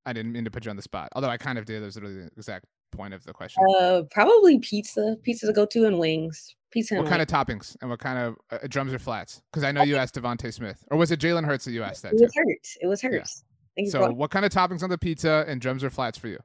I 0.06 0.14
didn't 0.14 0.34
mean 0.34 0.46
to 0.46 0.52
put 0.52 0.66
you 0.66 0.70
on 0.70 0.76
the 0.76 0.84
spot, 0.84 1.10
although 1.16 1.30
I 1.30 1.38
kind 1.38 1.58
of 1.58 1.66
did. 1.66 1.82
That 1.82 1.86
was 1.86 1.96
literally 1.96 2.16
the 2.16 2.30
exact 2.38 2.66
point 2.92 3.14
of 3.14 3.24
the 3.24 3.34
question. 3.34 3.64
Uh, 3.80 4.04
probably 4.12 4.60
pizza. 4.60 5.18
Pizza 5.24 5.48
to 5.48 5.54
go 5.54 5.66
to 5.66 5.86
and 5.86 6.00
wings. 6.00 6.56
Pizza. 6.72 6.96
what 6.98 7.08
kind 7.08 7.22
of 7.22 7.28
toppings 7.28 7.78
and 7.82 7.90
what 7.90 8.00
kind 8.00 8.20
of 8.20 8.36
uh, 8.52 8.68
drums 8.68 8.94
or 8.94 9.00
flats? 9.00 9.42
Because 9.52 9.64
I 9.64 9.72
know 9.72 9.82
you 9.82 9.96
asked 9.96 10.16
DeVonta 10.16 10.54
Smith, 10.54 10.84
or 10.92 10.98
was 10.98 11.10
it 11.12 11.20
Jalen 11.20 11.46
Hurts 11.46 11.66
that 11.66 11.72
you 11.72 11.84
asked 11.84 12.04
that? 12.04 12.14
It 12.14 12.22
was? 12.22 12.34
Hurts. 12.36 12.78
It 12.82 12.88
was 12.88 13.02
Hurts. 13.02 13.44
Yeah. 13.78 13.90
So, 13.90 14.12
what 14.12 14.30
kind 14.30 14.46
of 14.46 14.52
toppings 14.52 14.84
on 14.84 14.90
the 14.90 14.98
pizza 14.98 15.46
and 15.48 15.60
drums 15.60 15.84
or 15.84 15.90
flats 15.90 16.18
for 16.18 16.28
you? 16.28 16.40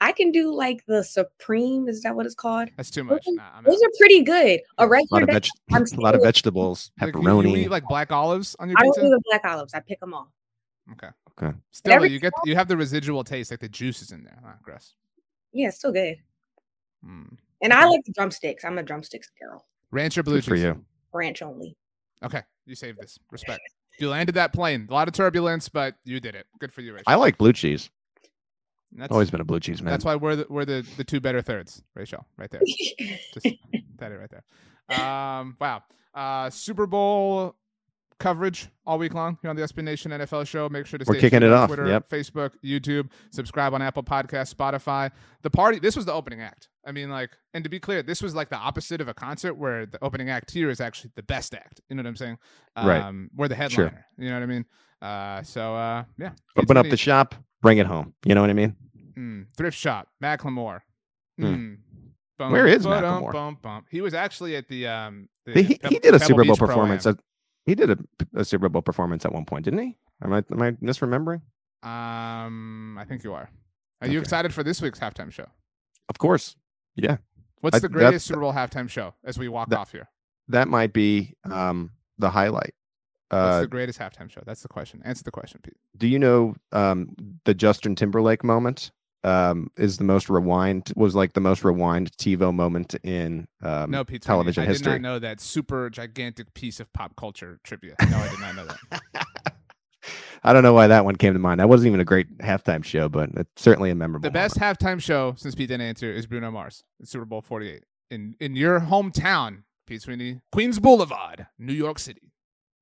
I 0.00 0.12
can 0.12 0.32
do 0.32 0.52
like 0.52 0.84
the 0.86 1.02
supreme. 1.02 1.88
Is 1.88 2.02
that 2.02 2.14
what 2.14 2.26
it's 2.26 2.34
called? 2.34 2.68
That's 2.76 2.90
too 2.90 3.04
much. 3.04 3.24
Those, 3.24 3.34
nah, 3.36 3.62
those 3.62 3.80
are 3.82 3.90
pretty 3.98 4.22
good. 4.22 4.60
A 4.78 4.88
regular, 4.88 5.22
a 5.22 5.26
lot 5.26 5.34
of, 5.34 5.42
veg- 5.70 5.98
a 5.98 6.00
lot 6.00 6.14
of 6.14 6.22
vegetables, 6.22 6.90
pepperoni. 7.00 7.36
Like, 7.36 7.46
you, 7.46 7.50
you 7.50 7.56
eat 7.64 7.70
like 7.70 7.84
black 7.88 8.12
olives 8.12 8.56
on 8.58 8.68
your 8.68 8.76
pizza? 8.76 9.00
I 9.00 9.02
don't 9.02 9.10
do 9.10 9.16
the 9.16 9.22
black 9.30 9.44
olives. 9.44 9.72
I 9.74 9.80
pick 9.80 10.00
them 10.00 10.12
all. 10.14 10.32
Okay. 10.92 11.08
Okay. 11.38 11.56
Still, 11.72 12.06
you 12.06 12.20
get 12.20 12.32
you 12.44 12.54
have 12.54 12.68
the 12.68 12.76
residual 12.76 13.24
taste, 13.24 13.50
like 13.50 13.60
the 13.60 13.68
juices 13.68 14.12
in 14.12 14.22
there. 14.22 14.38
Ah, 14.44 14.54
gross. 14.62 14.94
Yeah, 15.52 15.70
still 15.70 15.92
good. 15.92 16.16
Mm. 17.04 17.36
And 17.62 17.72
I 17.72 17.86
like 17.86 18.04
the 18.04 18.12
drumsticks. 18.12 18.64
I'm 18.64 18.78
a 18.78 18.82
drumsticks 18.82 19.30
girl. 19.40 19.64
Ranch 19.90 20.16
or 20.18 20.22
blue 20.22 20.36
Good 20.36 20.44
for 20.44 20.56
you. 20.56 20.84
Ranch 21.12 21.42
only. 21.42 21.76
Okay, 22.22 22.42
you 22.66 22.74
saved 22.74 22.98
this. 23.00 23.18
Respect. 23.30 23.60
You 24.00 24.08
landed 24.08 24.34
that 24.34 24.52
plane. 24.52 24.88
A 24.90 24.92
lot 24.92 25.06
of 25.06 25.14
turbulence, 25.14 25.68
but 25.68 25.94
you 26.04 26.18
did 26.18 26.34
it. 26.34 26.46
Good 26.58 26.72
for 26.72 26.80
you, 26.80 26.94
Rachel. 26.94 27.04
I 27.06 27.14
like 27.14 27.38
blue 27.38 27.52
cheese. 27.52 27.90
That's, 28.94 29.10
Always 29.10 29.30
been 29.30 29.40
a 29.40 29.44
blue 29.44 29.60
cheese 29.60 29.82
man. 29.82 29.90
That's 29.90 30.04
why 30.04 30.16
we're 30.16 30.36
the, 30.36 30.46
we're 30.48 30.64
the, 30.64 30.86
the 30.96 31.04
two 31.04 31.20
better 31.20 31.42
thirds, 31.42 31.82
Rachel, 31.94 32.26
right 32.36 32.50
there. 32.50 32.60
Just 33.34 33.46
that 33.96 34.12
it 34.12 34.16
right 34.16 34.30
there. 34.30 35.00
Um, 35.00 35.56
wow. 35.60 35.82
Uh, 36.14 36.50
Super 36.50 36.86
Bowl 36.86 37.56
coverage 38.20 38.68
all 38.86 38.98
week 38.98 39.12
long 39.12 39.38
here 39.42 39.50
on 39.50 39.56
the 39.56 39.62
SB 39.62 39.82
Nation 39.82 40.12
NFL 40.12 40.46
show. 40.46 40.68
Make 40.68 40.86
sure 40.86 40.98
to 40.98 41.04
We're 41.06 41.18
kicking 41.18 41.42
it 41.42 41.52
off. 41.52 41.68
Twitter, 41.68 41.86
yep. 41.86 42.08
Facebook, 42.08 42.52
YouTube. 42.64 43.10
Subscribe 43.30 43.74
on 43.74 43.82
Apple 43.82 44.02
Podcasts, 44.02 44.54
Spotify. 44.54 45.10
The 45.42 45.50
party. 45.50 45.78
This 45.78 45.96
was 45.96 46.04
the 46.04 46.12
opening 46.12 46.40
act. 46.40 46.68
I 46.86 46.92
mean, 46.92 47.10
like, 47.10 47.30
and 47.52 47.64
to 47.64 47.70
be 47.70 47.80
clear, 47.80 48.02
this 48.02 48.22
was 48.22 48.34
like 48.34 48.50
the 48.50 48.56
opposite 48.56 49.00
of 49.00 49.08
a 49.08 49.14
concert 49.14 49.54
where 49.54 49.86
the 49.86 50.02
opening 50.02 50.30
act 50.30 50.50
here 50.50 50.70
is 50.70 50.80
actually 50.80 51.10
the 51.16 51.22
best 51.22 51.54
act. 51.54 51.80
You 51.88 51.96
know 51.96 52.02
what 52.02 52.08
I'm 52.08 52.16
saying? 52.16 52.38
Um, 52.76 52.86
right. 52.86 53.28
We're 53.36 53.48
the 53.48 53.54
headliner. 53.54 53.90
Sure. 53.90 54.06
You 54.18 54.30
know 54.30 54.36
what 54.36 54.42
I 54.42 54.46
mean? 54.46 54.64
Uh, 55.02 55.42
so 55.42 55.74
uh, 55.74 56.04
yeah. 56.18 56.30
Open 56.56 56.76
up 56.76 56.88
the 56.88 56.96
shop, 56.96 57.34
bring 57.64 57.78
it 57.78 57.86
home. 57.86 58.14
You 58.24 58.34
know 58.34 58.42
what 58.42 58.50
I 58.50 58.52
mean? 58.52 58.76
Mm, 59.16 59.46
thrift 59.56 59.76
shop, 59.76 60.08
Macklemore. 60.22 60.80
Mm. 61.40 61.78
Bum, 62.38 62.52
Where 62.52 62.66
is 62.66 62.84
Macklemore? 62.84 63.32
Bum, 63.32 63.58
bum. 63.60 63.84
He 63.90 64.00
was 64.00 64.14
actually 64.14 64.54
at 64.54 64.68
the 64.68 64.86
um. 64.86 65.28
The 65.46 65.62
he, 65.62 65.80
he 65.88 65.98
did 65.98 66.14
a 66.14 66.20
Super 66.20 66.44
Bowl 66.44 66.56
performance. 66.56 67.06
At, 67.06 67.18
he 67.66 67.74
did 67.74 67.90
a, 67.90 67.98
a, 68.34 68.44
Super 68.44 68.68
Bowl 68.68 68.82
performance 68.82 69.24
at 69.24 69.32
one 69.32 69.44
point, 69.44 69.64
didn't 69.64 69.80
he? 69.80 69.96
Am 70.22 70.32
I 70.32 70.44
am 70.50 70.62
I 70.62 70.72
misremembering? 70.72 71.40
Um, 71.82 72.98
I 72.98 73.04
think 73.04 73.24
you 73.24 73.32
are. 73.32 73.48
Are 74.00 74.04
okay. 74.04 74.12
you 74.12 74.20
excited 74.20 74.52
for 74.52 74.62
this 74.62 74.82
week's 74.82 75.00
halftime 75.00 75.32
show? 75.32 75.46
Of 76.08 76.18
course. 76.18 76.56
Yeah. 76.96 77.16
What's 77.60 77.76
I, 77.76 77.80
the 77.80 77.88
greatest 77.88 78.26
Super 78.26 78.40
Bowl 78.40 78.52
halftime 78.52 78.88
show 78.88 79.14
as 79.24 79.38
we 79.38 79.48
walk 79.48 79.70
that, 79.70 79.78
off 79.78 79.92
here? 79.92 80.08
That 80.48 80.68
might 80.68 80.92
be 80.92 81.34
um 81.50 81.90
the 82.18 82.30
highlight. 82.30 82.74
Uh, 83.30 83.48
What's 83.48 83.60
the 83.62 83.68
greatest 83.68 83.98
halftime 83.98 84.30
show? 84.30 84.42
That's 84.44 84.62
the 84.62 84.68
question. 84.68 85.02
Answer 85.04 85.24
the 85.24 85.30
question, 85.30 85.60
Pete. 85.62 85.76
Do 85.96 86.06
you 86.06 86.18
know 86.18 86.54
um, 86.72 87.14
the 87.44 87.54
Justin 87.54 87.96
Timberlake 87.96 88.44
moment 88.44 88.90
um, 89.24 89.70
is 89.76 89.96
the 89.96 90.04
most 90.04 90.28
rewind 90.28 90.92
was 90.94 91.14
like 91.14 91.32
the 91.32 91.40
most 91.40 91.64
rewind 91.64 92.12
TiVo 92.18 92.54
moment 92.54 92.94
in 93.02 93.48
um, 93.62 93.90
no, 93.90 94.04
Pete, 94.04 94.22
television 94.22 94.62
I 94.62 94.66
history. 94.66 94.92
I 94.92 94.94
did 94.96 95.02
not 95.02 95.08
know 95.08 95.18
that 95.20 95.40
super 95.40 95.88
gigantic 95.90 96.52
piece 96.54 96.78
of 96.78 96.92
pop 96.92 97.16
culture 97.16 97.58
trivia. 97.64 97.96
No, 98.10 98.18
I 98.18 98.28
did 98.28 98.40
not 98.40 98.54
know 98.54 98.66
that. 98.66 99.02
I 100.46 100.52
don't 100.52 100.62
know 100.62 100.74
why 100.74 100.86
that 100.88 101.06
one 101.06 101.16
came 101.16 101.32
to 101.32 101.38
mind. 101.38 101.58
That 101.58 101.70
wasn't 101.70 101.88
even 101.88 102.00
a 102.00 102.04
great 102.04 102.36
halftime 102.38 102.84
show, 102.84 103.08
but 103.08 103.30
it's 103.34 103.62
certainly 103.62 103.90
a 103.90 103.94
memorable. 103.94 104.24
The 104.24 104.30
best 104.30 104.60
moment. 104.60 104.78
halftime 104.78 105.00
show 105.02 105.34
since 105.38 105.54
Pete 105.54 105.68
didn't 105.68 105.86
answer 105.86 106.12
is 106.12 106.26
Bruno 106.26 106.50
Mars 106.50 106.84
in 107.00 107.06
Super 107.06 107.24
Bowl 107.24 107.40
Forty 107.40 107.70
Eight 107.70 107.84
in 108.10 108.36
in 108.40 108.54
your 108.54 108.80
hometown, 108.80 109.62
Pete 109.86 110.02
Sweeney, 110.02 110.40
Queens 110.52 110.78
Boulevard, 110.78 111.46
New 111.58 111.72
York 111.72 111.98
City. 111.98 112.32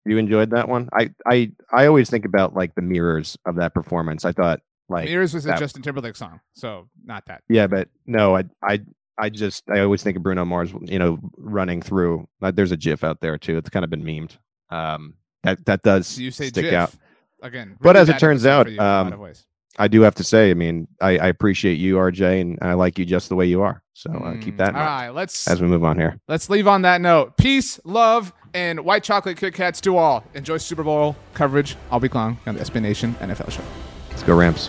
You 0.04 0.18
enjoyed 0.18 0.50
that 0.50 0.68
one? 0.68 0.88
I 0.92 1.10
I 1.26 1.52
I 1.72 1.86
always 1.86 2.10
think 2.10 2.24
about 2.24 2.54
like 2.54 2.74
the 2.74 2.82
mirrors 2.82 3.38
of 3.46 3.56
that 3.56 3.74
performance. 3.74 4.24
I 4.24 4.32
thought 4.32 4.60
like 4.88 5.06
Mirrors 5.06 5.32
was 5.32 5.44
that, 5.44 5.56
a 5.56 5.60
Justin 5.60 5.82
Timberlake 5.82 6.16
song, 6.16 6.40
so 6.54 6.88
not 7.04 7.26
that. 7.26 7.42
Yeah, 7.48 7.66
but 7.66 7.88
no, 8.06 8.36
I 8.36 8.44
I 8.62 8.80
I 9.18 9.30
just 9.30 9.64
I 9.70 9.80
always 9.80 10.02
think 10.02 10.16
of 10.16 10.22
Bruno 10.22 10.44
Mars, 10.44 10.72
you 10.82 10.98
know, 10.98 11.18
running 11.36 11.82
through. 11.82 12.28
Like, 12.40 12.56
there's 12.56 12.72
a 12.72 12.76
GIF 12.76 13.04
out 13.04 13.20
there 13.20 13.38
too. 13.38 13.56
It's 13.56 13.70
kind 13.70 13.84
of 13.84 13.90
been 13.90 14.02
memed. 14.02 14.36
Um, 14.70 15.14
that 15.44 15.64
that 15.66 15.82
does 15.82 16.18
you 16.18 16.30
say 16.30 16.48
stick 16.48 16.64
GIF. 16.64 16.74
out 16.74 16.94
again. 17.42 17.68
Really 17.68 17.78
but 17.80 17.96
as 17.96 18.08
it 18.08 18.18
turns 18.18 18.46
out, 18.46 18.66
um, 18.78 19.34
I 19.78 19.88
do 19.88 20.02
have 20.02 20.14
to 20.16 20.24
say, 20.24 20.50
I 20.50 20.54
mean, 20.54 20.86
I, 21.00 21.18
I, 21.18 21.26
appreciate 21.28 21.74
you, 21.74 21.96
RJ, 21.96 22.40
and 22.40 22.58
I 22.60 22.74
like 22.74 22.98
you 22.98 23.06
just 23.06 23.28
the 23.28 23.36
way 23.36 23.46
you 23.46 23.62
are. 23.62 23.82
So 23.94 24.10
uh, 24.10 24.36
keep 24.40 24.58
that. 24.58 24.70
In 24.70 24.76
all 24.76 24.82
right, 24.82 25.08
let's 25.10 25.48
as 25.48 25.62
we 25.62 25.68
move 25.68 25.84
on 25.84 25.98
here. 25.98 26.18
Let's 26.28 26.50
leave 26.50 26.66
on 26.68 26.82
that 26.82 27.00
note. 27.00 27.36
Peace, 27.36 27.80
love, 27.84 28.32
and 28.54 28.80
white 28.80 29.02
chocolate 29.02 29.38
Kit 29.38 29.54
Kats 29.54 29.80
to 29.82 29.96
all. 29.96 30.24
Enjoy 30.34 30.58
Super 30.58 30.82
Bowl 30.82 31.16
coverage 31.34 31.76
all 31.90 32.00
week 32.00 32.14
long 32.14 32.38
on 32.46 32.56
the 32.56 32.60
SB 32.60 32.82
Nation 32.82 33.14
NFL 33.20 33.50
show. 33.50 33.64
Let's 34.10 34.22
go 34.22 34.34
Rams. 34.36 34.68